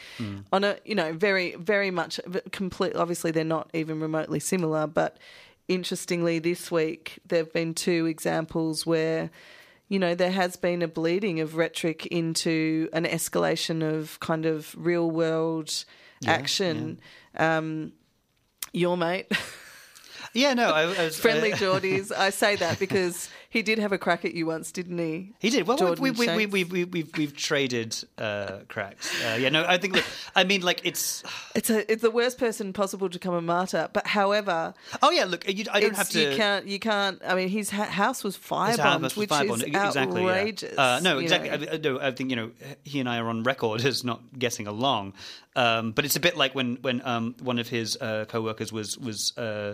On 0.54 0.64
a 0.64 0.78
you 0.86 0.96
know 0.96 1.12
very 1.12 1.56
very 1.56 1.92
much 1.92 2.22
complete. 2.52 2.96
Obviously, 2.96 3.32
they're 3.32 3.44
not 3.44 3.70
even 3.74 4.00
remotely 4.00 4.40
similar, 4.40 4.88
but 4.88 5.18
interestingly, 5.68 6.40
this 6.40 6.72
week 6.72 7.20
there 7.28 7.40
have 7.40 7.54
been 7.54 7.76
two 7.76 8.08
examples 8.08 8.86
where. 8.88 9.30
You 9.90 10.00
know, 10.00 10.16
there 10.16 10.32
has 10.32 10.58
been 10.58 10.82
a 10.82 10.88
bleeding 10.90 11.40
of 11.40 11.56
rhetoric 11.56 12.08
into 12.08 12.90
an 12.92 13.06
escalation 13.06 13.82
of 13.82 14.20
kind 14.20 14.46
of 14.46 14.76
real 14.78 15.10
world 15.10 15.86
action. 16.26 17.00
Um, 17.38 17.94
your 18.74 18.98
mate, 18.98 19.28
Yeah, 20.34 20.54
no, 20.54 20.70
I, 20.70 20.82
I 20.84 21.06
was 21.06 21.18
friendly 21.18 21.54
uh, 21.54 21.58
Jordies. 21.58 22.12
I 22.16 22.30
say 22.30 22.56
that 22.58 22.78
because 22.78 23.30
he 23.50 23.62
did 23.62 23.80
have 23.80 23.92
a 23.92 23.98
crack 23.98 24.26
at 24.26 24.34
you 24.34 24.46
once, 24.46 24.72
didn't 24.72 24.98
he? 24.98 25.34
He 25.40 25.50
did. 25.50 25.68
Well, 25.68 25.78
Jordan 25.78 26.02
we, 26.04 26.12
we, 26.12 26.18
we, 26.20 26.26
Shanks. 26.26 26.52
we, 26.54 26.64
we, 26.64 26.84
we've, 26.84 27.18
we've 27.18 27.36
traded 27.36 27.96
uh, 28.18 28.60
cracks. 28.68 29.12
Uh, 29.24 29.38
yeah, 29.40 29.50
no, 29.50 29.66
I 29.68 29.78
think, 29.78 29.96
look, 29.96 30.06
I 30.36 30.44
mean, 30.44 30.62
like, 30.62 30.82
it's. 30.84 31.24
It's 31.56 31.72
a 31.72 31.92
it's 31.92 32.04
the 32.04 32.12
worst 32.12 32.38
person 32.38 32.72
possible 32.72 33.10
to 33.10 33.18
become 33.18 33.34
a 33.34 33.42
martyr. 33.42 33.90
But 33.92 34.06
however, 34.06 34.76
Oh, 35.02 35.10
yeah, 35.10 35.26
look, 35.26 35.48
you, 35.52 35.66
I 35.72 35.80
don't 35.80 35.96
have 35.96 36.10
to. 36.10 36.20
you 36.32 36.36
can't 36.38 36.68
you 36.68 36.78
can't. 36.78 37.20
I 37.26 37.34
mean, 37.34 37.50
his 37.50 37.72
ha- 37.72 37.86
house 37.86 38.24
was 38.24 38.38
firebombed, 38.38 38.78
house 38.78 39.02
was 39.02 39.18
which 39.18 39.30
firebombed. 39.32 39.56
is 39.56 39.64
exactly, 39.64 40.22
yeah. 40.22 40.30
outrageous. 40.30 40.78
Uh, 40.78 41.00
no, 41.02 41.18
exactly. 41.18 41.50
I, 41.50 41.74
I- 41.74 41.78
no, 41.78 42.00
I 42.00 42.12
think 42.12 42.30
you 42.30 42.36
know 42.36 42.52
he 42.84 43.00
and 43.00 43.10
I 43.10 43.18
are 43.18 43.28
on 43.28 43.42
record 43.42 43.84
as 43.86 44.04
not 44.04 44.22
getting 44.38 44.68
along. 44.68 45.14
Um, 45.56 45.94
but 45.94 46.06
it's 46.06 46.16
a 46.16 46.20
bit 46.20 46.38
like 46.38 46.54
when 46.54 46.78
when 46.84 47.02
um, 47.04 47.36
one 47.42 47.58
of 47.58 47.70
his 47.70 47.98
uh, 48.00 48.26
co-workers 48.28 48.72
was 48.72 48.96
was 49.00 49.36
uh, 49.36 49.74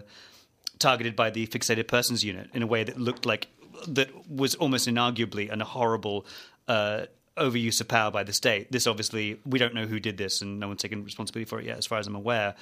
targeted 0.80 1.18
by 1.18 1.30
the 1.32 1.46
fixated 1.48 1.88
persons 1.90 2.24
unit 2.24 2.50
in 2.54 2.64
a 2.64 2.68
way 2.68 2.86
that 2.86 2.98
looked 2.98 3.26
like 3.26 3.48
that 3.88 4.10
was 4.30 4.56
almost 4.56 4.88
inarguably 4.88 5.52
an 5.52 5.60
horrible. 5.60 6.26
Uh, 6.68 7.06
Overuse 7.36 7.82
of 7.82 7.88
power 7.88 8.12
by 8.12 8.22
the 8.22 8.32
state. 8.32 8.72
This 8.72 8.86
obviously 8.86 9.40
we 9.44 9.58
don't 9.58 9.74
know 9.74 9.88
who 9.88 10.00
did 10.00 10.18
this, 10.18 10.44
and 10.44 10.60
no 10.60 10.68
one's 10.68 10.84
taken 10.84 11.04
responsibility 11.04 11.50
for 11.50 11.60
it 11.60 11.66
yet, 11.66 11.80
as 11.80 11.88
far 11.88 11.98
as 11.98 12.06
I'm 12.06 12.14
aware. 12.14 12.54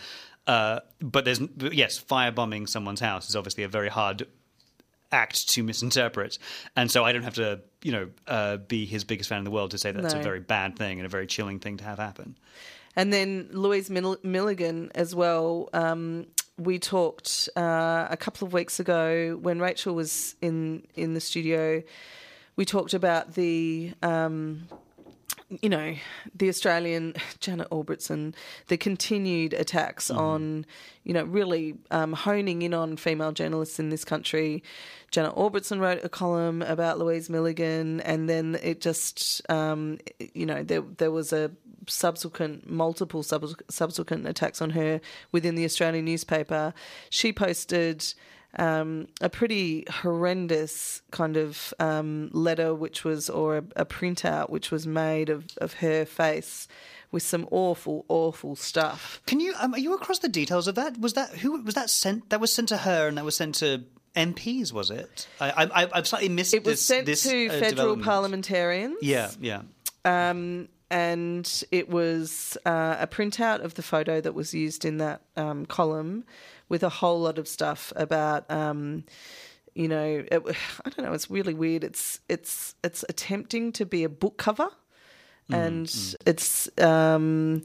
Uh, 0.47 0.80
but 1.01 1.26
there's 1.26 1.41
yes, 1.74 2.01
firebombing 2.01 2.70
someone's 2.70 3.01
house 3.01 3.28
is 3.28 3.36
obviously 3.36 3.66
a 3.66 3.68
very 3.68 3.89
hard 3.89 4.28
act 5.12 5.49
to 5.49 5.64
misinterpret, 5.64 6.38
and 6.78 6.89
so 6.89 7.03
I 7.03 7.12
don't 7.12 7.24
have 7.24 7.36
to, 7.36 7.59
you 7.84 7.91
know, 7.91 8.09
uh, 8.28 8.57
be 8.57 8.86
his 8.86 9.03
biggest 9.03 9.28
fan 9.28 9.39
in 9.39 9.43
the 9.43 9.51
world 9.51 9.72
to 9.72 9.78
say 9.78 9.91
that's 9.91 10.14
No. 10.14 10.22
a 10.22 10.24
very 10.24 10.39
bad 10.39 10.78
thing 10.78 10.99
and 10.99 11.05
a 11.05 11.09
very 11.09 11.28
chilling 11.28 11.59
thing 11.59 11.76
to 11.76 11.84
have 11.84 11.97
happen. 11.99 12.38
And 12.95 13.12
then 13.12 13.49
Louise 13.51 13.89
Mill- 13.89 14.20
Milligan 14.24 14.89
as 14.95 15.14
well. 15.14 15.70
Um, 15.74 16.28
we 16.64 16.80
talked 16.80 17.49
uh, 17.55 18.07
a 18.09 18.18
couple 18.18 18.45
of 18.47 18.53
weeks 18.53 18.80
ago 18.80 19.38
when 19.41 19.59
Rachel 19.59 19.95
was 19.95 20.36
in 20.41 20.88
in 20.95 21.14
the 21.14 21.22
studio. 21.22 21.84
we 22.55 22.66
talked 22.66 22.93
about 22.93 23.34
the. 23.34 23.93
Um, 24.01 24.68
you 25.61 25.69
know, 25.69 25.95
the 26.36 26.49
Australian 26.49 27.13
Janet 27.39 27.69
Albrechtsen, 27.69 28.34
the 28.67 28.77
continued 28.77 29.53
attacks 29.53 30.09
on, 30.09 30.65
you 31.03 31.13
know, 31.13 31.23
really 31.23 31.75
um, 31.91 32.13
honing 32.13 32.61
in 32.61 32.73
on 32.73 32.97
female 32.97 33.32
journalists 33.32 33.79
in 33.79 33.89
this 33.89 34.05
country. 34.05 34.63
Janet 35.11 35.36
Albrechtsen 35.36 35.79
wrote 35.79 36.03
a 36.03 36.09
column 36.09 36.61
about 36.61 36.99
Louise 36.99 37.29
Milligan, 37.29 37.99
and 38.01 38.29
then 38.29 38.57
it 38.63 38.82
just, 38.82 39.41
um, 39.49 39.97
you 40.34 40.45
know, 40.45 40.63
there 40.63 40.82
there 40.97 41.11
was 41.11 41.34
a 41.34 41.51
subsequent, 41.88 42.69
multiple 42.69 43.23
sub- 43.23 43.61
subsequent 43.69 44.27
attacks 44.27 44.61
on 44.61 44.71
her 44.71 45.01
within 45.32 45.55
the 45.55 45.65
Australian 45.65 46.05
newspaper. 46.05 46.73
She 47.09 47.34
posted 47.34 48.13
um, 48.58 49.08
a 49.22 49.30
pretty 49.30 49.86
horrendous 49.89 51.02
kind 51.12 51.38
of 51.38 51.74
um, 51.80 52.30
letter, 52.34 52.74
which 52.74 53.04
was, 53.04 53.30
or 53.30 53.58
a, 53.58 53.64
a 53.78 53.86
printout, 53.86 54.49
which 54.49 54.72
was 54.72 54.86
made 54.86 55.30
of, 55.30 55.45
of 55.58 55.74
her 55.76 56.06
face 56.06 56.68
with 57.12 57.24
some 57.24 57.47
awful, 57.52 58.06
awful 58.08 58.56
stuff. 58.56 59.22
Can 59.26 59.39
you? 59.39 59.54
Um, 59.60 59.74
are 59.74 59.80
you 59.80 59.93
across 59.93 60.20
the 60.20 60.30
details 60.30 60.68
of 60.68 60.76
that? 60.76 60.99
Was 60.99 61.14
that 61.14 61.30
who 61.30 61.62
was 61.62 61.76
that 61.76 61.89
sent? 61.89 62.30
That 62.30 62.39
was 62.39 62.52
sent 62.52 62.70
to 62.70 62.78
her, 62.78 63.08
and 63.08 63.18
that 63.18 63.26
was 63.26 63.36
sent 63.36 63.56
to 63.56 63.84
MPs. 64.16 64.72
Was 64.72 64.91
it? 64.91 65.28
I, 65.39 65.70
I, 65.74 65.89
I've 65.93 66.08
slightly 66.08 66.30
missed. 66.30 66.54
It 66.54 66.64
was 66.64 66.74
this, 66.74 66.86
sent 66.86 67.06
this, 67.06 67.24
to 67.24 67.47
uh, 67.47 67.60
federal 67.60 67.97
parliamentarians. 67.97 68.97
Yeah, 69.02 69.32
yeah. 69.39 69.62
Um, 70.06 70.70
and 70.91 71.63
it 71.71 71.89
was 71.89 72.57
uh, 72.65 72.97
a 72.99 73.07
printout 73.07 73.63
of 73.63 73.75
the 73.75 73.81
photo 73.81 74.19
that 74.19 74.33
was 74.33 74.53
used 74.53 74.83
in 74.83 74.97
that 74.97 75.21
um, 75.37 75.65
column 75.65 76.25
with 76.67 76.83
a 76.83 76.89
whole 76.89 77.21
lot 77.21 77.39
of 77.39 77.47
stuff 77.47 77.93
about. 77.95 78.49
Um, 78.51 79.05
you 79.73 79.87
know, 79.87 80.25
it, 80.29 80.43
I 80.85 80.89
don't 80.89 81.05
know. 81.05 81.13
It's 81.13 81.31
really 81.31 81.53
weird. 81.53 81.85
It's 81.85 82.19
it's 82.27 82.75
it's 82.83 83.05
attempting 83.07 83.71
to 83.73 83.85
be 83.85 84.03
a 84.03 84.09
book 84.09 84.37
cover, 84.37 84.67
and 85.49 85.89
it's 86.25 86.69
um, 86.77 87.63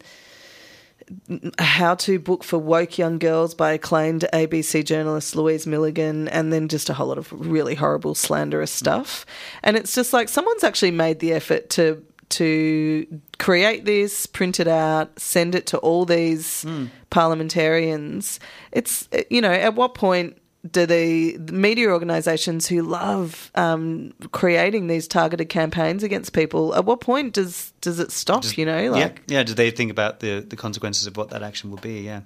a 1.58 1.64
how-to 1.64 2.20
book 2.20 2.44
for 2.44 2.58
woke 2.58 2.96
young 2.96 3.18
girls 3.18 3.54
by 3.54 3.72
acclaimed 3.72 4.24
ABC 4.32 4.84
journalist 4.84 5.34
Louise 5.34 5.66
Milligan, 5.66 6.28
and 6.28 6.52
then 6.52 6.68
just 6.68 6.88
a 6.88 6.94
whole 6.94 7.08
lot 7.08 7.18
of 7.18 7.32
really 7.32 7.74
horrible 7.74 8.14
slanderous 8.14 8.70
stuff. 8.70 9.26
And 9.64 9.76
it's 9.76 9.96
just 9.96 10.12
like 10.12 10.28
someone's 10.28 10.62
actually 10.62 10.92
made 10.92 11.18
the 11.18 11.32
effort 11.32 11.70
to 11.70 12.04
to 12.30 13.20
create 13.38 13.84
this, 13.84 14.26
print 14.26 14.60
it 14.60 14.68
out, 14.68 15.18
send 15.18 15.54
it 15.54 15.66
to 15.66 15.78
all 15.78 16.04
these 16.04 16.64
parliamentarians. 17.10 18.40
It's 18.72 19.08
you 19.30 19.40
know 19.40 19.52
at 19.52 19.74
what 19.74 19.94
point 19.94 20.38
do 20.70 20.86
the, 20.86 21.36
the 21.36 21.52
media 21.52 21.88
organisations 21.88 22.66
who 22.66 22.82
love 22.82 23.50
um, 23.54 24.12
creating 24.32 24.86
these 24.86 25.06
targeted 25.06 25.48
campaigns 25.48 26.02
against 26.02 26.32
people? 26.32 26.74
At 26.74 26.84
what 26.84 27.00
point 27.00 27.34
does 27.34 27.72
does 27.80 27.98
it 27.98 28.10
stop? 28.10 28.44
you 28.56 28.64
know, 28.64 28.90
like 28.90 29.22
yeah, 29.28 29.38
yeah. 29.38 29.42
Did 29.42 29.56
they 29.56 29.70
think 29.70 29.90
about 29.90 30.20
the 30.20 30.40
the 30.40 30.56
consequences 30.56 31.06
of 31.06 31.16
what 31.16 31.30
that 31.30 31.42
action 31.42 31.70
will 31.70 31.78
be? 31.78 32.00
Yeah. 32.00 32.22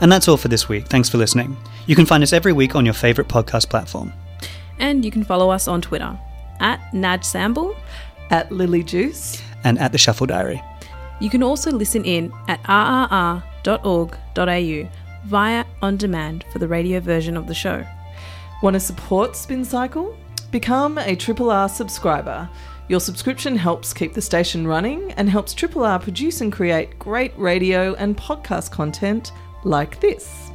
And 0.00 0.12
that's 0.12 0.28
all 0.28 0.36
for 0.36 0.48
this 0.48 0.68
week. 0.68 0.86
Thanks 0.86 1.08
for 1.08 1.18
listening. 1.18 1.56
You 1.86 1.96
can 1.96 2.06
find 2.06 2.22
us 2.22 2.32
every 2.32 2.52
week 2.52 2.76
on 2.76 2.84
your 2.84 2.94
favorite 2.94 3.28
podcast 3.28 3.68
platform. 3.68 4.12
And 4.78 5.04
you 5.04 5.10
can 5.10 5.24
follow 5.24 5.50
us 5.50 5.66
on 5.66 5.80
Twitter 5.80 6.18
at 6.60 6.80
Naj 6.92 7.20
Samble. 7.24 7.76
at 8.30 8.50
Lily 8.52 8.82
Juice. 8.82 9.40
and 9.64 9.78
at 9.78 9.92
the 9.92 9.98
Shuffle 9.98 10.26
Diary. 10.26 10.62
You 11.20 11.30
can 11.30 11.42
also 11.42 11.72
listen 11.72 12.04
in 12.04 12.32
at 12.46 12.62
rrr.org.au 12.64 13.42
via 15.26 15.64
on 15.82 15.96
demand 15.96 16.44
for 16.52 16.58
the 16.58 16.68
radio 16.68 17.00
version 17.00 17.36
of 17.36 17.46
the 17.46 17.54
show. 17.54 17.84
Want 18.62 18.74
to 18.74 18.80
support 18.80 19.36
Spin 19.36 19.64
Cycle? 19.64 20.16
Become 20.50 20.98
a 20.98 21.16
Triple 21.16 21.50
R 21.50 21.68
subscriber. 21.68 22.48
Your 22.88 23.00
subscription 23.00 23.56
helps 23.56 23.92
keep 23.92 24.14
the 24.14 24.22
station 24.22 24.66
running 24.66 25.12
and 25.12 25.28
helps 25.28 25.54
Triple 25.54 25.84
R 25.84 25.98
produce 25.98 26.40
and 26.40 26.52
create 26.52 26.98
great 26.98 27.32
radio 27.36 27.94
and 27.94 28.16
podcast 28.16 28.70
content 28.70 29.32
like 29.64 30.00
this. 30.00 30.47